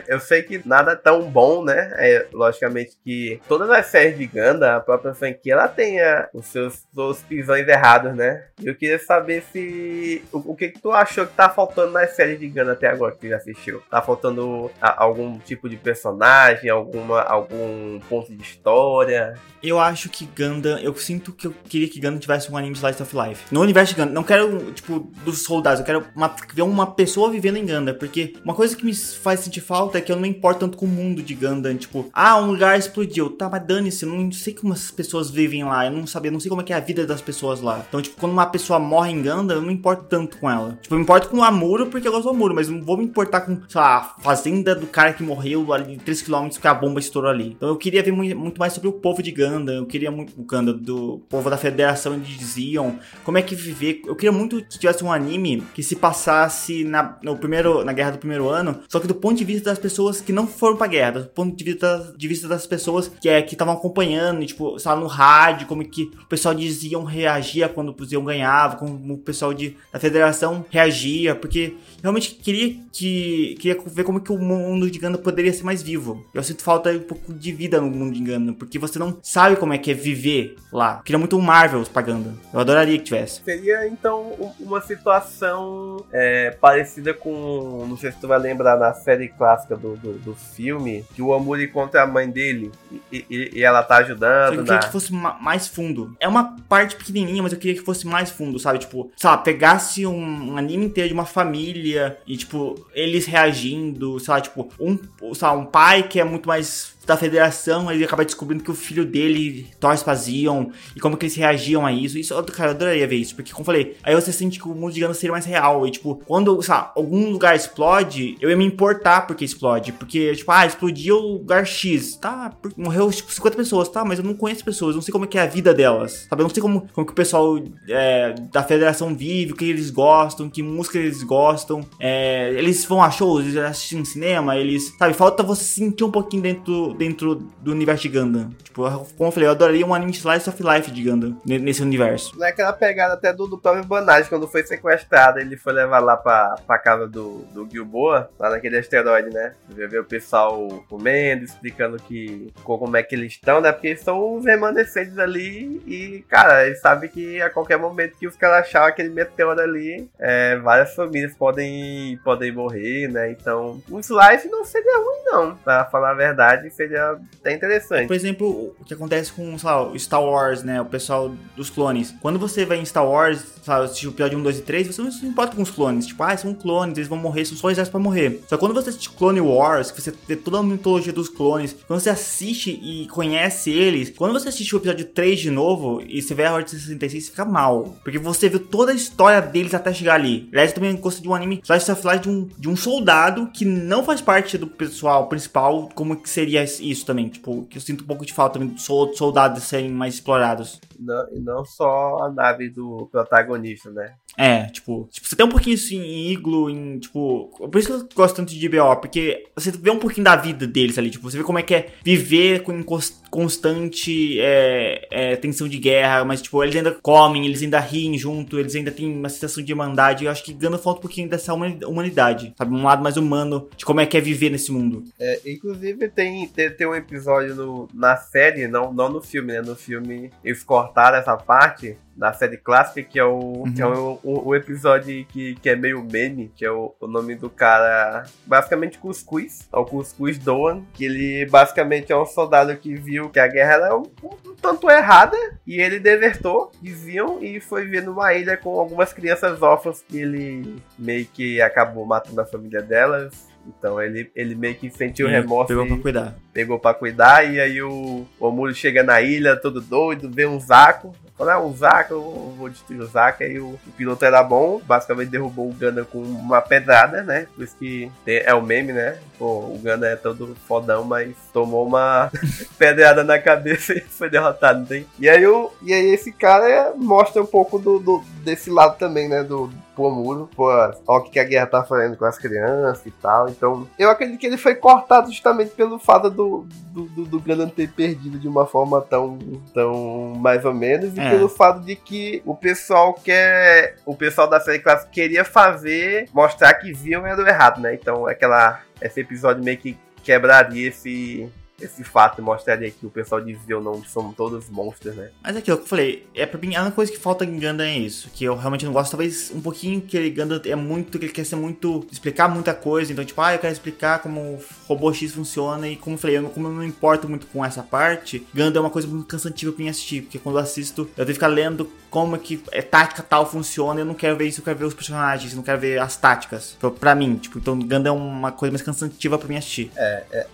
Eu 0.06 0.20
sei 0.20 0.42
que 0.42 0.62
nada 0.66 0.92
é 0.92 0.96
tão 0.96 1.28
bom, 1.28 1.62
né? 1.64 1.92
É, 1.96 2.26
logicamente 2.32 2.92
que 3.04 3.40
todas 3.48 3.68
as 3.68 3.86
séries 3.86 4.16
de 4.16 4.26
Ganda, 4.26 4.76
a 4.76 4.80
própria 4.80 5.12
franquia, 5.12 5.54
ela 5.54 5.68
tem 5.68 6.00
a- 6.00 6.28
os 6.32 6.46
seus, 6.46 6.86
seus 6.94 7.20
pisões 7.22 7.66
errados, 7.66 8.14
né? 8.14 8.44
E 8.62 8.66
eu 8.68 8.74
queria 8.76 8.98
saber 8.98 9.42
se. 9.52 10.22
O, 10.32 10.52
o 10.52 10.56
que, 10.56 10.68
que 10.68 10.80
tu 10.80 10.92
achou 10.92 11.26
que 11.26 11.34
tá 11.34 11.48
faltando 11.48 11.92
nas 11.92 12.10
séries 12.14 12.38
de 12.38 12.48
Ganda 12.48 12.72
até 12.72 12.86
agora 12.86 13.12
que 13.12 13.18
tu 13.18 13.28
já 13.28 13.36
assistiu? 13.36 13.82
Tá 13.90 14.00
faltando 14.00 14.70
a- 14.80 15.02
algum 15.02 15.36
tipo 15.40 15.68
de 15.68 15.76
personagem, 15.76 16.70
alguma, 16.70 17.20
algum 17.22 17.98
ponto 18.08 18.32
de 18.32 18.40
história? 18.42 19.15
Eu 19.62 19.80
acho 19.80 20.08
que 20.08 20.28
Gundam, 20.36 20.78
eu 20.78 20.94
sinto 20.96 21.32
que 21.32 21.46
eu 21.46 21.54
queria 21.68 21.88
que 21.88 21.98
Gundam 21.98 22.18
tivesse 22.18 22.52
um 22.52 22.56
anime 22.56 22.76
Slice 22.76 23.02
of 23.02 23.16
Life. 23.16 23.42
No 23.50 23.60
universo 23.62 23.94
de 23.94 24.00
Gundam, 24.00 24.14
não 24.14 24.22
quero, 24.22 24.70
tipo, 24.72 25.10
dos 25.24 25.42
soldados, 25.42 25.80
eu 25.80 25.86
quero 25.86 26.04
uma- 26.14 26.32
ver 26.54 26.62
uma 26.62 26.86
pessoa 26.86 27.30
vivendo 27.30 27.56
em 27.56 27.66
Gundam, 27.66 27.94
porque 27.94 28.34
uma 28.44 28.54
coisa 28.54 28.76
que 28.76 28.84
me 28.84 28.94
faz 28.94 29.40
sentir 29.40 29.60
falta 29.60 29.98
é 29.98 30.00
que 30.00 30.12
eu 30.12 30.16
não 30.16 30.22
me 30.22 30.28
importo 30.28 30.60
tanto 30.60 30.76
com 30.78 30.84
o 30.86 30.88
mundo 30.88 31.20
de 31.22 31.34
Gundam, 31.34 31.74
tipo, 31.76 32.08
ah, 32.12 32.36
um 32.40 32.46
lugar 32.52 32.78
explodiu, 32.78 33.30
tá, 33.30 33.48
mas 33.48 33.66
dane-se, 33.66 34.04
eu 34.04 34.10
não 34.12 34.30
sei 34.30 34.54
como 34.54 34.72
as 34.72 34.90
pessoas 34.90 35.30
vivem 35.30 35.64
lá, 35.64 35.86
eu 35.86 35.90
não 35.92 36.06
sabia, 36.06 36.30
não 36.30 36.38
sei 36.38 36.48
como 36.48 36.62
é 36.62 36.64
é 36.68 36.74
a 36.74 36.80
vida 36.80 37.06
das 37.06 37.20
pessoas 37.20 37.60
lá. 37.60 37.84
Então, 37.88 38.00
tipo, 38.02 38.20
quando 38.20 38.32
uma 38.32 38.46
pessoa 38.46 38.78
morre 38.78 39.10
em 39.12 39.22
Gundam, 39.22 39.56
eu 39.56 39.60
não 39.62 39.68
me 39.68 39.74
importo 39.74 40.04
tanto 40.08 40.36
com 40.36 40.48
ela. 40.50 40.78
Tipo, 40.82 40.94
eu 40.94 40.98
me 40.98 41.02
importo 41.04 41.28
com 41.28 41.38
o 41.38 41.42
Amuro 41.44 41.86
porque 41.86 42.06
eu 42.06 42.12
gosto 42.12 42.24
do 42.24 42.30
Amuro, 42.30 42.54
mas 42.54 42.68
não 42.68 42.82
vou 42.82 42.96
me 42.98 43.04
importar 43.04 43.40
com, 43.40 43.56
sei 43.68 43.80
lá, 43.80 43.96
a 43.98 44.20
fazenda 44.22 44.74
do 44.74 44.86
cara 44.86 45.12
que 45.12 45.22
morreu 45.22 45.72
ali 45.72 45.96
3km 45.98 46.58
que 46.60 46.68
a 46.68 46.74
bomba 46.74 47.00
estourou 47.00 47.30
ali. 47.30 47.52
Então 47.56 47.68
eu 47.68 47.76
queria 47.76 48.02
ver 48.02 48.12
muito 48.12 48.58
mais 48.58 48.72
sobre 48.72 48.88
o 48.88 48.92
povo 49.06 49.22
de 49.22 49.30
Ganda, 49.30 49.72
eu 49.72 49.86
queria 49.86 50.10
muito 50.10 50.32
o 50.36 50.42
Ganda 50.42 50.72
do 50.72 51.22
povo 51.28 51.48
da 51.48 51.56
Federação 51.56 52.14
eles 52.14 52.26
diziam 52.26 52.98
como 53.22 53.38
é 53.38 53.42
que 53.42 53.54
viver. 53.54 54.02
Eu 54.04 54.16
queria 54.16 54.32
muito 54.32 54.56
que 54.56 54.80
tivesse 54.80 55.04
um 55.04 55.12
anime 55.12 55.62
que 55.72 55.80
se 55.80 55.94
passasse 55.94 56.82
na, 56.82 57.16
no 57.22 57.36
primeiro, 57.36 57.84
na 57.84 57.92
guerra 57.92 58.10
do 58.10 58.18
primeiro 58.18 58.48
ano, 58.48 58.80
só 58.88 58.98
que 58.98 59.06
do 59.06 59.14
ponto 59.14 59.38
de 59.38 59.44
vista 59.44 59.70
das 59.70 59.78
pessoas 59.78 60.20
que 60.20 60.32
não 60.32 60.48
foram 60.48 60.76
pra 60.76 60.88
guerra, 60.88 61.20
do 61.20 61.28
ponto 61.28 61.54
de 61.54 61.62
vista, 61.62 62.14
de 62.16 62.26
vista 62.26 62.48
das 62.48 62.66
pessoas 62.66 63.08
que 63.20 63.28
é 63.28 63.46
estavam 63.46 63.74
acompanhando, 63.74 64.44
tipo, 64.44 64.76
lá, 64.84 64.96
no 64.96 65.06
rádio, 65.06 65.68
como 65.68 65.84
que 65.88 66.10
o 66.20 66.26
pessoal 66.26 66.52
diziam 66.52 67.04
reagia 67.04 67.68
quando 67.68 67.94
o 67.96 68.04
Zion 68.04 68.24
ganhava, 68.24 68.74
como 68.74 69.14
o 69.14 69.18
pessoal 69.18 69.54
de, 69.54 69.76
da 69.92 70.00
federação 70.00 70.64
reagia, 70.68 71.36
porque 71.36 71.76
realmente 72.02 72.34
queria 72.34 72.76
que 72.90 73.54
queria 73.60 73.80
ver 73.86 74.02
como 74.02 74.20
que 74.20 74.32
o 74.32 74.38
mundo 74.38 74.90
de 74.90 74.98
Ganda 74.98 75.16
poderia 75.16 75.52
ser 75.52 75.62
mais 75.62 75.80
vivo. 75.80 76.26
Eu 76.34 76.42
sinto 76.42 76.64
falta 76.64 76.90
um 76.90 76.98
pouco 76.98 77.32
de 77.32 77.52
vida 77.52 77.80
no 77.80 77.88
mundo 77.88 78.12
de 78.12 78.20
Ganda, 78.20 78.52
porque 78.52 78.80
você 78.80 78.95
não 78.98 79.18
sabe 79.22 79.56
como 79.56 79.72
é 79.72 79.78
que 79.78 79.90
é 79.90 79.94
viver 79.94 80.56
lá. 80.72 80.96
Eu 80.98 81.02
queria 81.04 81.18
muito 81.18 81.36
um 81.36 81.40
Marvel 81.40 81.82
pra 81.92 82.02
Ganda. 82.02 82.34
Eu 82.52 82.60
adoraria 82.60 82.98
que 82.98 83.04
tivesse. 83.04 83.42
Seria 83.44 83.86
então 83.88 84.20
um- 84.38 84.52
uma 84.64 84.80
situação 84.80 86.04
é, 86.12 86.50
parecida 86.60 87.12
com. 87.14 87.84
Não 87.88 87.96
sei 87.96 88.12
se 88.12 88.18
tu 88.18 88.28
vai 88.28 88.38
lembrar 88.38 88.76
na 88.78 88.92
série 88.94 89.28
clássica 89.28 89.76
do, 89.76 89.96
do, 89.96 90.12
do 90.14 90.34
filme, 90.34 91.04
que 91.14 91.22
o 91.22 91.32
Amuri 91.32 91.64
encontra 91.64 92.02
a 92.02 92.06
mãe 92.06 92.28
dele 92.30 92.70
e, 93.12 93.24
e- 93.30 93.50
e 93.58 93.62
ela 93.64 93.82
tá 93.82 93.96
ajudando. 93.98 94.54
eu 94.54 94.64
queria 94.64 94.74
na- 94.74 94.78
que 94.86 94.92
fosse 94.92 95.12
ma- 95.12 95.38
mais 95.40 95.66
fundo. 95.68 96.16
É 96.20 96.28
uma 96.28 96.56
parte 96.68 96.96
pequenininha, 96.96 97.42
mas 97.42 97.52
eu 97.52 97.58
queria 97.58 97.74
que 97.78 97.84
fosse 97.84 98.06
mais 98.06 98.30
fundo, 98.30 98.58
sabe? 98.58 98.78
Tipo, 98.78 99.10
sabe, 99.16 99.44
pegasse 99.44 100.06
um, 100.06 100.52
um 100.52 100.56
anime 100.56 100.86
inteiro 100.86 101.08
de 101.08 101.14
uma 101.14 101.24
família 101.26 102.18
e, 102.26 102.36
tipo, 102.36 102.86
eles 102.94 103.26
reagindo, 103.26 104.18
sei 104.20 104.34
lá, 104.34 104.40
tipo, 104.40 104.68
um, 104.80 104.96
sei 105.34 105.46
lá, 105.48 105.52
um 105.52 105.64
pai 105.66 106.02
que 106.04 106.20
é 106.20 106.24
muito 106.24 106.48
mais 106.48 106.95
da 107.06 107.16
federação, 107.16 107.90
ele 107.90 108.04
acaba 108.04 108.24
descobrindo 108.24 108.64
que 108.64 108.70
o 108.70 108.74
filho 108.74 109.04
dele 109.04 109.68
torce 109.78 110.02
pra 110.02 110.14
Zion 110.14 110.66
e 110.94 111.00
como 111.00 111.16
que 111.16 111.24
eles 111.26 111.36
reagiam 111.36 111.86
a 111.86 111.92
isso. 111.92 112.18
Isso, 112.18 112.34
cara, 112.52 112.70
eu 112.70 112.74
adoraria 112.74 113.06
ver 113.06 113.16
isso, 113.16 113.34
porque 113.34 113.52
como 113.52 113.62
eu 113.62 113.66
falei, 113.66 113.96
aí 114.02 114.14
você 114.14 114.32
sente 114.32 114.58
que 114.58 114.68
o 114.68 114.74
mundo 114.74 114.92
de 114.92 115.00
Gundam 115.00 115.14
seria 115.14 115.32
mais 115.32 115.44
real. 115.44 115.86
E 115.86 115.90
tipo, 115.90 116.20
quando, 116.26 116.60
sei 116.62 116.74
lá, 116.74 116.92
algum 116.96 117.30
lugar 117.30 117.54
explode, 117.54 118.36
eu 118.40 118.50
ia 118.50 118.56
me 118.56 118.64
importar 118.64 119.26
porque 119.26 119.44
explode. 119.44 119.92
Porque, 119.92 120.34
tipo, 120.34 120.50
ah, 120.50 120.66
explodiu 120.66 121.16
o 121.16 121.32
lugar 121.34 121.66
X, 121.66 122.16
tá? 122.16 122.52
Morreu, 122.76 123.10
tipo, 123.10 123.32
50 123.32 123.56
pessoas, 123.56 123.88
tá? 123.88 124.04
Mas 124.04 124.18
eu 124.18 124.24
não 124.24 124.34
conheço 124.34 124.64
pessoas, 124.64 124.94
não 124.94 125.02
sei 125.02 125.12
como 125.12 125.24
é 125.24 125.28
que 125.28 125.38
é 125.38 125.42
a 125.42 125.46
vida 125.46 125.72
delas, 125.72 126.26
sabe? 126.28 126.42
Eu 126.42 126.44
não 126.44 126.54
sei 126.54 126.62
como, 126.62 126.86
como 126.92 127.06
que 127.06 127.12
o 127.12 127.16
pessoal 127.16 127.58
é, 127.88 128.34
da 128.52 128.62
federação 128.62 129.14
vive, 129.14 129.52
o 129.52 129.56
que 129.56 129.64
eles 129.64 129.90
gostam, 129.90 130.50
que 130.50 130.62
música 130.62 130.98
eles 130.98 131.22
gostam. 131.22 131.80
É, 132.00 132.52
eles 132.54 132.84
vão 132.84 133.02
a 133.02 133.10
shows, 133.10 133.44
eles 133.44 133.56
assistem 133.56 134.04
cinema, 134.04 134.56
eles, 134.56 134.94
sabe? 134.98 135.14
Falta 135.14 135.42
você 135.42 135.64
sentir 135.64 136.04
um 136.04 136.10
pouquinho 136.10 136.42
dentro, 136.42 136.94
dentro 136.96 137.34
do 137.60 137.70
universo 137.72 138.02
de 138.02 138.08
Gundam. 138.18 138.50
Tipo, 138.62 138.82
como 139.16 139.28
eu 139.28 139.32
falei, 139.32 139.48
eu 139.48 139.52
adoraria 139.52 139.86
um 139.86 139.94
anime 139.94 140.12
Slice 140.12 140.48
of 140.48 140.62
Life 140.62 140.90
de 140.90 141.02
Gundam 141.02 141.36
ne- 141.46 141.58
nesse 141.58 141.82
universo. 141.82 142.36
Não 142.38 142.46
é 142.46 142.50
aquela 142.50 142.72
pegada 142.72 143.14
até 143.14 143.32
do, 143.32 143.46
do 143.46 143.58
próprio 143.58 143.84
Banage, 143.84 144.28
quando 144.28 144.46
foi 144.48 144.62
sequestrado, 144.64 145.38
ele 145.38 145.56
foi 145.56 145.72
levar 145.72 145.98
lá 146.00 146.16
pra, 146.16 146.56
pra 146.66 146.78
casa 146.78 147.06
do, 147.06 147.44
do 147.52 147.68
Gilboa, 147.70 148.30
lá 148.38 148.50
naquele 148.50 148.78
asteroide, 148.78 149.30
né? 149.30 149.54
Vê 149.68 149.98
o 149.98 150.04
pessoal 150.04 150.84
comendo, 150.88 151.44
explicando 151.44 151.96
que 151.98 152.52
como 152.64 152.96
é 152.96 153.02
que 153.02 153.14
eles 153.14 153.32
estão, 153.32 153.60
né? 153.60 153.72
Porque 153.72 153.88
eles 153.88 154.00
são 154.00 154.36
os 154.36 154.44
remanescentes 154.44 155.18
ali 155.18 155.82
e, 155.86 156.24
cara, 156.28 156.66
eles 156.66 156.80
sabem 156.80 157.08
que 157.08 157.40
a 157.40 157.50
qualquer 157.50 157.78
momento 157.78 158.16
que 158.18 158.26
os 158.26 158.36
caras 158.36 158.66
acharem 158.66 158.88
aquele 158.90 159.08
meteoro 159.10 159.60
ali, 159.60 160.08
é, 160.18 160.56
várias 160.56 160.94
famílias 160.94 161.34
podem, 161.34 162.18
podem 162.24 162.52
morrer, 162.52 163.08
né? 163.08 163.30
Então, 163.30 163.80
o 163.90 163.98
Slice 164.00 164.48
não 164.48 164.64
seria 164.64 164.96
ruim, 164.98 165.22
não. 165.24 165.56
Pra 165.56 165.84
falar 165.86 166.10
a 166.10 166.14
verdade, 166.14 166.70
seria 166.70 166.85
até 166.94 167.54
interessante. 167.54 168.06
Por 168.06 168.14
exemplo, 168.14 168.74
o 168.78 168.84
que 168.84 168.94
acontece 168.94 169.32
com, 169.32 169.58
sei 169.58 169.68
lá, 169.68 169.98
Star 169.98 170.22
Wars, 170.22 170.62
né? 170.62 170.80
O 170.80 170.84
pessoal 170.84 171.34
dos 171.56 171.70
clones. 171.70 172.14
Quando 172.20 172.38
você 172.38 172.64
vai 172.64 172.78
em 172.78 172.84
Star 172.84 173.06
Wars, 173.06 173.42
sabe, 173.62 173.86
assistir 173.86 174.06
o 174.06 174.10
episódio 174.10 174.38
1, 174.38 174.42
2 174.42 174.58
e 174.58 174.62
3, 174.62 174.86
você 174.86 175.02
não 175.02 175.10
se 175.10 175.24
importa 175.26 175.56
com 175.56 175.62
os 175.62 175.70
clones. 175.70 176.06
Tipo, 176.06 176.22
ah, 176.22 176.36
são 176.36 176.54
clones, 176.54 176.96
eles 176.96 177.08
vão 177.08 177.18
morrer, 177.18 177.44
são 177.44 177.56
só 177.56 177.70
exércitos 177.70 177.90
pra 177.90 178.00
morrer. 178.00 178.40
Só 178.48 178.56
que 178.56 178.60
quando 178.60 178.74
você 178.74 178.90
assiste 178.90 179.10
Clone 179.10 179.40
Wars, 179.40 179.90
que 179.90 180.00
você 180.00 180.12
vê 180.26 180.36
toda 180.36 180.58
a 180.58 180.62
mitologia 180.62 181.12
dos 181.12 181.28
clones, 181.28 181.76
quando 181.86 182.00
você 182.00 182.10
assiste 182.10 182.70
e 182.70 183.06
conhece 183.08 183.70
eles, 183.70 184.10
quando 184.10 184.32
você 184.32 184.48
assiste 184.48 184.74
o 184.74 184.78
episódio 184.78 185.06
3 185.06 185.38
de 185.38 185.50
novo 185.50 186.02
e 186.06 186.20
você 186.22 186.34
vê 186.34 186.44
a 186.44 186.54
Horde 186.54 186.70
66, 186.70 187.24
você 187.24 187.30
fica 187.30 187.44
mal. 187.44 187.96
Porque 188.02 188.18
você 188.18 188.48
viu 188.48 188.60
toda 188.60 188.92
a 188.92 188.94
história 188.94 189.40
deles 189.40 189.74
até 189.74 189.92
chegar 189.92 190.14
ali. 190.14 190.48
Aliás, 190.52 190.72
também 190.72 190.94
gosto 190.96 191.22
de 191.22 191.28
um 191.28 191.34
anime 191.34 191.60
Slice 191.64 191.90
of 191.90 192.06
Life 192.06 192.20
de 192.20 192.28
um, 192.28 192.48
de 192.58 192.68
um 192.68 192.76
soldado 192.76 193.48
que 193.52 193.64
não 193.64 194.04
faz 194.04 194.20
parte 194.20 194.58
do 194.58 194.66
pessoal 194.66 195.28
principal, 195.28 195.88
como 195.94 196.16
que 196.16 196.28
seria 196.28 196.62
isso 196.80 197.04
também. 197.06 197.28
Tipo, 197.28 197.64
que 197.66 197.76
eu 197.78 197.80
sinto 197.82 198.04
um 198.04 198.06
pouco 198.06 198.24
de 198.26 198.32
falta 198.32 198.54
também 198.58 198.68
dos 198.74 198.82
sol- 198.84 199.12
soldados 199.14 199.62
serem 199.64 199.90
mais 199.90 200.14
explorados. 200.14 200.80
Não, 200.98 201.26
e 201.34 201.40
não 201.40 201.64
só 201.64 202.18
a 202.24 202.30
nave 202.30 202.68
do 202.70 203.08
protagonista, 203.12 203.90
né? 203.90 204.14
É, 204.38 204.64
tipo, 204.66 205.08
tipo, 205.10 205.26
você 205.26 205.34
tem 205.34 205.46
um 205.46 205.50
pouquinho 205.50 205.74
isso 205.74 205.94
em 205.94 206.30
Iglo, 206.30 206.68
em, 206.68 206.98
tipo. 206.98 207.48
Por 207.58 207.76
isso 207.78 207.88
que 207.88 207.94
eu 207.94 208.08
gosto 208.14 208.36
tanto 208.36 208.52
de 208.54 208.68
BO, 208.68 208.96
porque 209.00 209.44
você 209.54 209.70
vê 209.70 209.90
um 209.90 209.98
pouquinho 209.98 210.24
da 210.24 210.36
vida 210.36 210.66
deles 210.66 210.98
ali, 210.98 211.08
tipo, 211.10 211.30
você 211.30 211.38
vê 211.38 211.42
como 211.44 211.58
é 211.58 211.62
que 211.62 211.74
é 211.74 211.88
viver 212.04 212.62
com 212.62 212.82
cons- 212.82 213.22
constante 213.36 214.40
é, 214.40 215.06
é, 215.10 215.36
tensão 215.36 215.68
de 215.68 215.76
guerra, 215.76 216.24
mas, 216.24 216.40
tipo, 216.40 216.64
eles 216.64 216.74
ainda 216.74 216.90
comem, 216.90 217.44
eles 217.44 217.62
ainda 217.62 217.78
riem 217.78 218.16
junto, 218.16 218.58
eles 218.58 218.74
ainda 218.74 218.90
têm 218.90 219.12
uma 219.12 219.28
sensação 219.28 219.62
de 219.62 219.70
irmandade. 219.70 220.24
Eu 220.24 220.30
acho 220.30 220.42
que 220.42 220.54
Ganda 220.54 220.78
falta 220.78 221.00
um 221.00 221.02
pouquinho 221.02 221.28
dessa 221.28 221.52
humani- 221.52 221.84
humanidade, 221.84 222.54
sabe? 222.56 222.74
Um 222.74 222.82
lado 222.82 223.02
mais 223.02 223.18
humano 223.18 223.68
de 223.76 223.84
como 223.84 224.00
é 224.00 224.06
que 224.06 224.16
é 224.16 224.20
viver 224.22 224.48
nesse 224.48 224.72
mundo. 224.72 225.04
É, 225.20 225.38
inclusive 225.44 226.08
tem, 226.08 226.48
tem, 226.48 226.70
tem 226.70 226.86
um 226.86 226.94
episódio 226.94 227.54
no, 227.54 227.88
na 227.92 228.16
série, 228.16 228.66
não, 228.66 228.90
não 228.90 229.10
no 229.10 229.20
filme, 229.20 229.52
né? 229.52 229.60
No 229.60 229.76
filme 229.76 230.30
eles 230.42 230.64
cortaram 230.64 231.18
essa 231.18 231.36
parte 231.36 231.98
da 232.16 232.32
série 232.32 232.56
clássica, 232.56 233.02
que 233.02 233.18
é 233.18 233.24
o, 233.24 233.64
que 233.74 233.82
é 233.82 233.86
o, 233.86 234.18
o, 234.22 234.48
o 234.48 234.54
episódio 234.54 235.24
que, 235.26 235.54
que 235.56 235.68
é 235.68 235.76
meio 235.76 236.02
meme, 236.02 236.50
que 236.56 236.64
é 236.64 236.70
o, 236.70 236.94
o 236.98 237.06
nome 237.06 237.34
do 237.34 237.50
cara, 237.50 238.24
basicamente 238.46 238.98
Cuscuz, 238.98 239.68
é 239.72 239.76
o 239.76 239.84
Cuscuz 239.84 240.38
Doan, 240.38 240.82
que 240.94 241.04
ele 241.04 241.46
basicamente 241.46 242.10
é 242.10 242.16
um 242.16 242.24
soldado 242.24 242.74
que 242.76 242.94
viu 242.94 243.28
que 243.28 243.38
a 243.38 243.46
guerra 243.46 243.74
era 243.74 243.96
um, 243.96 244.04
um 244.22 244.54
tanto 244.54 244.90
errada, 244.90 245.36
e 245.66 245.80
ele 245.80 246.00
desertou, 246.00 246.72
diziam, 246.80 247.42
e 247.42 247.60
foi 247.60 247.84
ver 247.86 248.02
numa 248.02 248.32
ilha 248.32 248.56
com 248.56 248.80
algumas 248.80 249.12
crianças 249.12 249.60
órfãs 249.62 250.02
que 250.02 250.18
ele 250.18 250.76
meio 250.98 251.26
que 251.26 251.60
acabou 251.60 252.06
matando 252.06 252.40
a 252.40 252.46
família 252.46 252.80
delas. 252.80 253.46
Então 253.68 254.00
ele, 254.00 254.30
ele 254.34 254.54
meio 254.54 254.74
que 254.74 254.90
sentiu 254.90 255.28
remorso 255.28 255.68
Pegou 255.68 255.86
pra 255.86 255.96
cuidar. 255.98 256.34
pegou 256.52 256.78
pra 256.78 256.94
cuidar. 256.94 257.44
E 257.52 257.60
aí 257.60 257.82
o, 257.82 258.26
o 258.38 258.46
Omuro 258.46 258.74
chega 258.74 259.02
na 259.02 259.20
ilha 259.20 259.56
todo 259.56 259.80
doido, 259.80 260.30
vê 260.30 260.46
um 260.46 260.58
Zaco. 260.60 261.14
Fala, 261.36 261.54
ah, 261.54 261.62
um 261.62 261.76
Zaco, 261.76 262.14
eu 262.14 262.54
vou 262.56 262.68
destruir 262.70 263.00
o 263.02 263.06
Zaco. 263.06 263.42
Aí 263.42 263.58
o, 263.60 263.70
o 263.86 263.90
piloto 263.96 264.24
era 264.24 264.42
bom, 264.42 264.80
basicamente 264.86 265.28
derrubou 265.28 265.68
o 265.68 265.72
Ganda 265.74 266.02
com 266.04 266.18
uma 266.22 266.62
pedrada, 266.62 267.22
né? 267.22 267.46
Por 267.54 267.62
isso 267.64 267.76
que 267.76 268.10
tem- 268.24 268.42
é 268.44 268.54
o 268.54 268.62
meme, 268.62 268.92
né? 268.92 269.18
Pô, 269.38 269.58
o 269.58 269.78
Ganda 269.82 270.06
é 270.08 270.16
todo 270.16 270.56
fodão, 270.66 271.04
mas 271.04 271.34
tomou 271.52 271.86
uma 271.86 272.30
pedrada 272.78 273.22
na 273.22 273.38
cabeça 273.38 273.92
e 273.92 274.00
foi 274.00 274.30
derrotado, 274.30 274.78
não 274.80 274.86
tem? 274.86 275.06
E 275.18 275.28
aí, 275.28 275.46
o, 275.46 275.70
e 275.82 275.92
aí 275.92 276.06
esse 276.06 276.32
cara 276.32 276.94
mostra 276.96 277.42
um 277.42 277.46
pouco 277.46 277.78
do, 277.78 277.98
do- 277.98 278.24
desse 278.42 278.70
lado 278.70 278.96
também, 278.98 279.28
né? 279.28 279.42
Do, 279.42 279.70
pro 279.96 280.10
muro, 280.10 280.48
pô, 280.54 280.68
ó 281.06 281.16
o 281.16 281.22
que 281.22 281.40
a 281.40 281.44
guerra 281.44 281.66
tá 281.66 281.82
fazendo 281.82 282.16
com 282.16 282.26
as 282.26 282.38
crianças 282.38 283.04
e 283.06 283.10
tal. 283.10 283.48
Então, 283.48 283.88
eu 283.98 284.10
acredito 284.10 284.38
que 284.38 284.46
ele 284.46 284.58
foi 284.58 284.74
cortado 284.74 285.32
justamente 285.32 285.70
pelo 285.70 285.98
fato 285.98 286.30
do, 286.30 286.66
do, 286.92 287.04
do, 287.24 287.40
do 287.40 287.70
ter 287.70 287.90
perdido 287.90 288.38
de 288.38 288.46
uma 288.46 288.66
forma 288.66 289.00
tão, 289.00 289.38
tão 289.72 290.34
mais 290.36 290.64
ou 290.64 290.74
menos, 290.74 291.16
e 291.16 291.20
É. 291.20 291.30
pelo 291.30 291.48
fato 291.48 291.80
de 291.80 291.96
que 291.96 292.42
o 292.44 292.54
pessoal 292.54 293.14
quer. 293.14 293.96
O 294.04 294.14
pessoal 294.14 294.48
da 294.48 294.60
série 294.60 294.78
clássica 294.80 295.10
queria 295.10 295.44
fazer, 295.44 296.28
mostrar 296.32 296.74
que 296.74 296.92
viam 296.92 297.26
era 297.26 297.42
o 297.42 297.48
errado, 297.48 297.80
né? 297.80 297.94
Então, 297.94 298.26
aquela. 298.26 298.80
Esse 299.00 299.20
episódio 299.20 299.64
meio 299.64 299.78
que 299.78 299.96
quebraria 300.22 300.88
esse. 300.88 301.50
Esse 301.80 302.02
fato 302.02 302.42
mostraria 302.42 302.90
que 302.90 303.04
o 303.04 303.10
pessoal 303.10 303.40
de 303.40 303.52
Viseu 303.52 303.82
não 303.82 304.02
são 304.04 304.32
todos 304.32 304.68
monstros, 304.70 305.14
né? 305.14 305.30
Mas 305.42 305.56
é 305.56 305.58
aquilo 305.58 305.76
que 305.76 305.82
eu 305.82 305.86
falei, 305.86 306.26
é 306.34 306.46
pra 306.46 306.58
mim, 306.58 306.74
a 306.74 306.82
única 306.82 306.96
coisa 306.96 307.12
que 307.12 307.18
falta 307.18 307.44
em 307.44 307.58
Gundam 307.58 307.86
é 307.86 307.98
isso. 307.98 308.30
Que 308.32 308.44
eu 308.44 308.56
realmente 308.56 308.84
não 308.84 308.92
gosto, 308.92 309.10
talvez 309.10 309.50
um 309.54 309.60
pouquinho 309.60 310.00
que 310.00 310.16
ele 310.16 310.30
Gundam 310.30 310.60
é 310.64 310.74
muito, 310.74 311.18
que 311.18 311.26
ele 311.26 311.32
quer 311.32 311.44
ser 311.44 311.56
muito. 311.56 312.06
explicar 312.10 312.48
muita 312.48 312.74
coisa. 312.74 313.12
Então, 313.12 313.24
tipo, 313.24 313.40
ah, 313.40 313.54
eu 313.54 313.58
quero 313.58 313.72
explicar 313.72 314.20
como 314.20 314.40
o 314.40 314.64
robô 314.86 315.12
X 315.12 315.32
funciona. 315.32 315.88
E 315.88 315.96
como 315.96 316.14
eu 316.14 316.18
falei, 316.18 316.38
eu 316.38 316.48
como 316.48 316.68
eu 316.68 316.72
não 316.72 316.84
importo 316.84 317.28
muito 317.28 317.46
com 317.46 317.64
essa 317.64 317.82
parte, 317.82 318.46
Gundam 318.54 318.82
é 318.82 318.86
uma 318.86 318.90
coisa 318.90 319.06
muito 319.06 319.26
cansativa 319.26 319.72
pra 319.72 319.82
mim 319.82 319.90
assistir. 319.90 320.22
Porque 320.22 320.38
quando 320.38 320.56
eu 320.56 320.62
assisto, 320.62 321.02
eu 321.02 321.24
tenho 321.24 321.26
que 321.26 321.34
ficar 321.34 321.48
lendo 321.48 321.90
como 322.16 322.34
é 322.34 322.38
que 322.38 322.64
é, 322.72 322.80
tática 322.80 323.22
tal 323.22 323.44
funciona. 323.44 324.00
Eu 324.00 324.06
não 324.06 324.14
quero 324.14 324.38
ver 324.38 324.46
isso, 324.46 324.62
eu 324.62 324.64
quero 324.64 324.78
ver 324.78 324.86
os 324.86 324.94
personagens, 324.94 325.52
eu 325.52 325.56
não 325.56 325.62
quero 325.62 325.78
ver 325.78 326.00
as 326.00 326.16
táticas. 326.16 326.74
Pra 326.98 327.14
mim, 327.14 327.36
tipo, 327.36 327.58
então 327.58 327.78
Gundam 327.78 328.06
é 328.06 328.18
uma 328.18 328.50
coisa 328.50 328.72
mais 328.72 328.80
cansativa 328.80 329.36
pra 329.36 329.46
mim 329.46 329.58
assistir. 329.58 329.92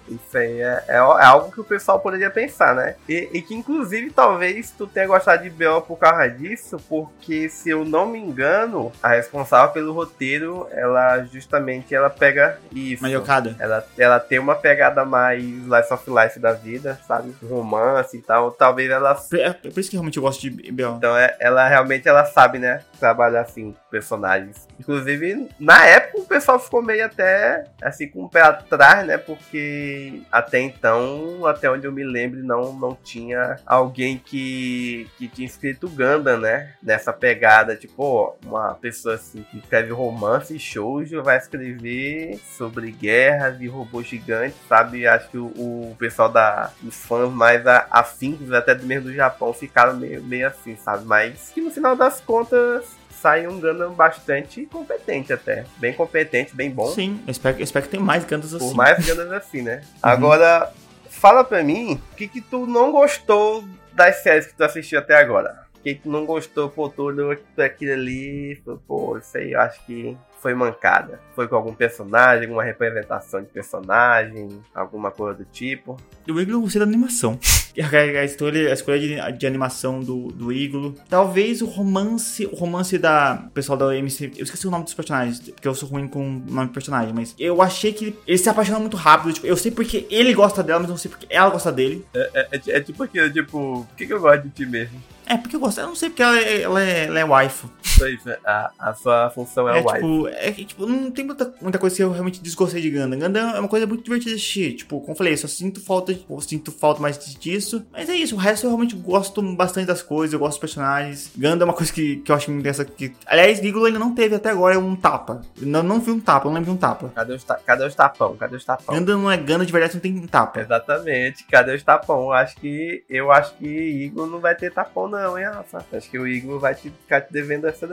Isso 0.09 0.37
aí 0.37 0.61
é, 0.61 0.85
é, 0.89 0.97
é 0.97 0.99
algo 0.99 1.53
que 1.53 1.61
o 1.61 1.65
pessoal 1.65 2.01
poderia 2.01 2.31
pensar, 2.31 2.75
né? 2.75 2.97
E, 3.09 3.31
e 3.33 3.41
que 3.41 3.55
inclusive 3.55 4.11
talvez 4.11 4.73
tu 4.77 4.89
tenha 4.89 5.07
gostado 5.07 5.45
de 5.45 5.51
BO 5.51 5.83
por 5.83 5.99
causa 5.99 6.27
disso, 6.29 6.79
porque 6.89 7.49
se 7.49 7.71
eu 7.71 7.85
não 7.85 8.07
me 8.07 8.19
engano, 8.19 8.91
a 9.01 9.11
responsável 9.11 9.73
pelo 9.73 9.93
roteiro, 9.93 10.67
ela 10.73 11.23
justamente 11.27 11.95
ela 11.95 12.11
pega 12.11 12.59
isso. 12.73 13.05
Mayokada. 13.05 13.55
Ela, 13.61 13.87
ela 13.97 14.19
tem 14.19 14.41
uma 14.41 14.57
pegada 14.57 15.05
mais 15.05 15.45
Life 15.45 15.95
of 15.95 16.11
Life 16.11 16.41
da 16.41 16.55
vida, 16.55 16.99
sabe? 17.07 17.33
Romance 17.49 18.17
e 18.17 18.21
tal. 18.21 18.51
Talvez 18.51 18.91
ela. 18.91 19.17
É 19.33 19.53
é 19.63 19.71
por 19.71 19.79
isso 19.79 19.91
que 19.91 19.97
realmente 19.97 20.17
eu 20.17 20.23
gosto 20.25 20.41
de 20.41 20.51
BO. 20.51 20.97
Então 20.97 21.17
é, 21.17 21.37
ela 21.39 21.52
realmente 21.69 22.09
ela 22.09 22.25
sabe, 22.25 22.59
né? 22.59 22.83
Trabalhar 22.99 23.43
assim, 23.43 23.75
personagens. 23.91 24.67
Inclusive, 24.79 25.49
na 25.59 25.87
época 25.87 26.19
o 26.19 26.27
pessoal 26.27 26.59
ficou 26.59 26.83
meio 26.83 27.05
até 27.05 27.65
assim 27.81 28.09
com 28.09 28.25
o 28.25 28.29
pé 28.29 28.41
atrás, 28.41 29.07
né? 29.07 29.17
Porque 29.19 30.23
até 30.31 30.61
então, 30.61 31.47
até 31.47 31.71
onde 31.71 31.87
eu 31.87 31.93
me 31.93 32.05
lembro, 32.05 32.43
não, 32.43 32.73
não 32.73 32.95
tinha 32.95 33.57
alguém 33.67 34.19
que, 34.19 35.09
que 35.19 35.29
tinha 35.29 35.47
escrito 35.47 35.89
Gundam, 35.89 36.39
né? 36.39 36.75
Nessa 36.83 37.13
pegada, 37.13 37.77
tipo, 37.77 38.03
ó, 38.03 38.35
uma 38.45 38.75
pessoa 38.75 39.15
assim 39.15 39.45
que 39.51 39.59
escreve 39.59 39.93
romance 39.93 40.55
e 40.55 40.59
shoujo 40.59 41.23
vai 41.23 41.39
escrever 41.39 42.39
sobre 42.57 42.91
guerras 42.91 43.61
e 43.61 43.67
robôs 43.67 44.07
gigantes, 44.07 44.57
sabe? 44.69 45.07
Acho 45.07 45.29
que 45.29 45.39
o, 45.39 45.47
o 45.47 45.97
pessoal 45.99 46.29
da, 46.29 46.71
os 46.83 46.97
fãs 46.97 47.31
mais 47.31 47.63
afins, 47.91 48.51
até 48.53 48.75
mesmo 48.75 49.09
do 49.09 49.15
Japão, 49.15 49.53
ficaram 49.53 49.97
meio, 49.97 50.23
meio 50.23 50.47
assim, 50.47 50.77
sabe? 50.77 51.05
Mas 51.05 51.51
que 51.55 51.61
no 51.61 51.71
final 51.71 51.97
das 51.97 52.21
contas 52.21 53.02
sai 53.23 53.47
um 53.47 53.61
Gundam 53.61 53.93
bastante 53.93 54.67
competente 54.67 55.33
até. 55.33 55.65
Bem 55.77 55.93
competente, 55.93 56.55
bem 56.57 56.71
bom. 56.71 56.89
Sim, 56.89 57.23
eu 57.25 57.31
espero, 57.31 57.59
eu 57.59 57.63
espero 57.65 57.85
que 57.85 57.91
tenha 57.93 58.03
mais 58.03 58.25
Gundams 58.25 58.53
assim. 58.53 58.69
Por 58.69 58.75
mais 58.75 59.07
Gundams 59.07 59.33
assim, 59.33 59.63
né? 59.63 59.83
Agora, 60.03 60.73
fala 61.09 61.45
pra 61.45 61.63
mim, 61.63 62.01
o 62.13 62.17
que 62.17 62.27
que 62.27 62.41
tu 62.41 62.67
não 62.67 62.91
gostou 62.91 63.65
das 63.93 64.17
séries 64.17 64.47
que 64.47 64.55
tu 64.55 64.65
assistiu 64.65 64.99
até 64.99 65.15
agora? 65.15 65.62
Que 65.83 65.95
tu 65.97 66.09
não 66.11 66.25
gostou, 66.25 66.69
pô, 66.69 66.89
tudo 66.89 67.37
aquilo 67.59 67.93
ali, 67.93 68.61
pô, 68.87 69.19
isso 69.19 69.37
aí 69.37 69.53
eu 69.53 69.61
acho 69.61 69.85
que 69.85 70.17
foi 70.41 70.55
mancada. 70.55 71.21
Foi 71.35 71.47
com 71.49 71.55
algum 71.57 71.73
personagem, 71.73 72.45
alguma 72.45 72.65
representação 72.65 73.41
de 73.41 73.49
personagem, 73.49 74.49
alguma 74.75 75.11
coisa 75.11 75.39
do 75.39 75.45
tipo. 75.45 75.97
O 76.29 76.41
Iglo 76.41 76.55
eu 76.57 76.61
gostei 76.61 76.81
da 76.81 76.87
animação. 76.87 77.39
A, 77.81 77.97
a 77.97 78.25
escolha, 78.25 78.69
a 78.69 78.75
escolha 78.75 78.99
de, 78.99 79.39
de 79.39 79.47
animação 79.47 80.01
do, 80.01 80.29
do 80.29 80.53
Iglo. 80.53 80.95
Talvez 81.09 81.63
o 81.63 81.67
romance. 81.67 82.45
O 82.45 82.55
romance 82.55 82.99
da. 82.99 83.49
Pessoal 83.55 83.79
da 83.79 83.87
OMC. 83.87 84.31
Eu 84.37 84.45
esqueci 84.45 84.69
o 84.69 84.71
nome 84.71 84.85
dos 84.85 84.93
personagens, 84.93 85.41
porque 85.41 85.67
eu 85.67 85.75
sou 85.75 85.89
ruim 85.89 86.07
com 86.07 86.21
o 86.21 86.31
nome 86.53 86.67
de 86.67 86.75
personagem. 86.75 87.15
Mas 87.15 87.35
eu 87.39 87.63
achei 87.63 87.91
que 87.95 88.05
ele, 88.05 88.19
ele 88.27 88.37
se 88.37 88.47
apaixona 88.47 88.79
muito 88.79 88.97
rápido. 88.99 89.33
Tipo, 89.33 89.47
eu 89.47 89.57
sei 89.57 89.71
porque 89.71 90.07
ele 90.11 90.35
gosta 90.35 90.63
dela, 90.63 90.81
mas 90.81 90.89
eu 90.91 90.93
não 90.93 90.99
sei 90.99 91.11
porque 91.11 91.27
ela 91.31 91.49
gosta 91.49 91.73
dele. 91.73 92.05
É, 92.15 92.49
é- 92.53 92.77
é 92.77 92.81
tipo 92.81 93.03
aquilo, 93.05 93.33
tipo, 93.33 93.87
por 93.89 93.97
que, 93.97 94.07
que 94.07 94.13
eu 94.13 94.21
gosto 94.21 94.43
de 94.43 94.51
ti 94.51 94.67
mesmo? 94.67 95.01
É, 95.27 95.37
porque 95.37 95.57
eu 95.57 95.61
gosto. 95.61 95.81
Eu 95.81 95.87
não 95.89 95.95
sei 95.95 96.11
porque 96.11 96.23
ela 96.23 96.39
é, 96.39 96.63
ela 96.63 96.83
é, 96.83 97.05
ela 97.07 97.21
é 97.21 97.25
waifu. 97.25 97.71
Pois 98.03 98.27
é, 98.27 98.39
a, 98.45 98.71
a 98.79 98.95
sua 98.95 99.31
função 99.31 99.69
é, 99.69 99.79
É, 99.79 99.81
wife. 99.81 99.95
tipo, 99.95 100.29
é 100.29 100.53
que, 100.53 100.65
tipo, 100.65 100.87
não 100.87 101.11
tem 101.11 101.25
muita, 101.25 101.55
muita 101.61 101.79
coisa 101.79 101.95
que 101.97 102.03
eu 102.03 102.11
realmente 102.11 102.41
desgostei 102.43 102.81
de 102.83 102.91
Gundam. 102.91 103.19
Gundam 103.19 103.55
é 103.57 103.61
uma 103.61 103.69
coisa 103.69 103.87
muito 103.87 104.03
divertida 104.05 104.31
de 104.31 104.37
assistir. 104.37 104.75
Tipo, 104.75 105.01
como 105.01 105.13
eu 105.13 105.17
falei, 105.17 105.33
eu 105.35 105.37
só 105.39 105.47
sinto 105.49 105.81
falta, 105.81 106.13
tipo, 106.13 106.41
sinto 106.41 106.73
falta 106.73 107.01
mais 107.01 107.19
disso. 107.37 107.85
Mas 107.93 108.09
é 108.09 108.15
isso, 108.15 108.35
o 108.35 108.39
resto 108.39 108.65
eu 108.67 108.71
realmente 108.71 108.95
gosto 108.97 109.41
bastante 109.55 109.87
das 109.87 110.03
coisas, 110.03 110.33
eu 110.33 110.39
gosto 110.39 110.53
dos 110.53 110.59
personagens. 110.61 111.31
Gundam 111.37 111.63
é 111.63 111.65
uma 111.71 111.75
coisa 111.75 111.93
que, 111.93 112.17
que 112.17 112.31
eu 112.31 112.37
acho 112.37 112.51
muito 112.51 112.61
interessante. 112.61 112.93
Que, 112.93 113.15
aliás, 113.27 113.59
Gigolo 113.59 113.87
ainda 113.87 113.99
não 113.99 114.15
teve 114.15 114.35
até 114.35 114.51
agora 114.51 114.79
um 114.79 114.97
tapa. 114.97 115.43
Eu 115.61 115.67
não, 115.67 115.83
não 115.83 116.01
vi 116.01 116.11
um 116.11 116.21
tapa, 116.21 116.47
não 116.47 116.55
lembro 116.55 116.71
de 116.71 116.77
um 116.77 116.79
tapa. 116.79 117.11
Cadê 117.15 117.35
os, 117.35 117.45
ta- 117.45 117.61
cadê 117.65 117.85
os 117.85 117.95
tapão? 117.95 118.37
Cadê 118.37 118.57
os 118.57 118.65
tapão? 118.65 118.95
Gundam 118.97 119.21
não 119.21 119.31
é 119.31 119.37
Gundam 119.37 119.65
de 119.65 119.73
verdade, 119.73 119.95
não 119.95 120.01
tem 120.01 120.13
um 120.19 120.27
tapa. 120.27 120.61
Exatamente, 120.61 121.45
cadê 121.45 121.75
os 121.75 121.83
tapão? 121.83 122.33
Acho 122.33 122.57
que 122.57 123.05
eu 123.09 123.31
acho 123.31 123.55
que 123.57 123.67
Igor 123.67 124.27
não 124.27 124.41
vai 124.41 124.55
ter 124.55 124.73
tapão 124.73 125.09
não, 125.09 125.39
hein, 125.39 125.45
Rafa? 125.45 125.85
Acho 125.93 126.11
que 126.11 126.19
o 126.19 126.27
Igor 126.27 126.59
vai 126.59 126.75
te, 126.75 126.91
ficar 126.91 127.21
te 127.21 127.33
devendo 127.33 127.67
essa 127.67 127.87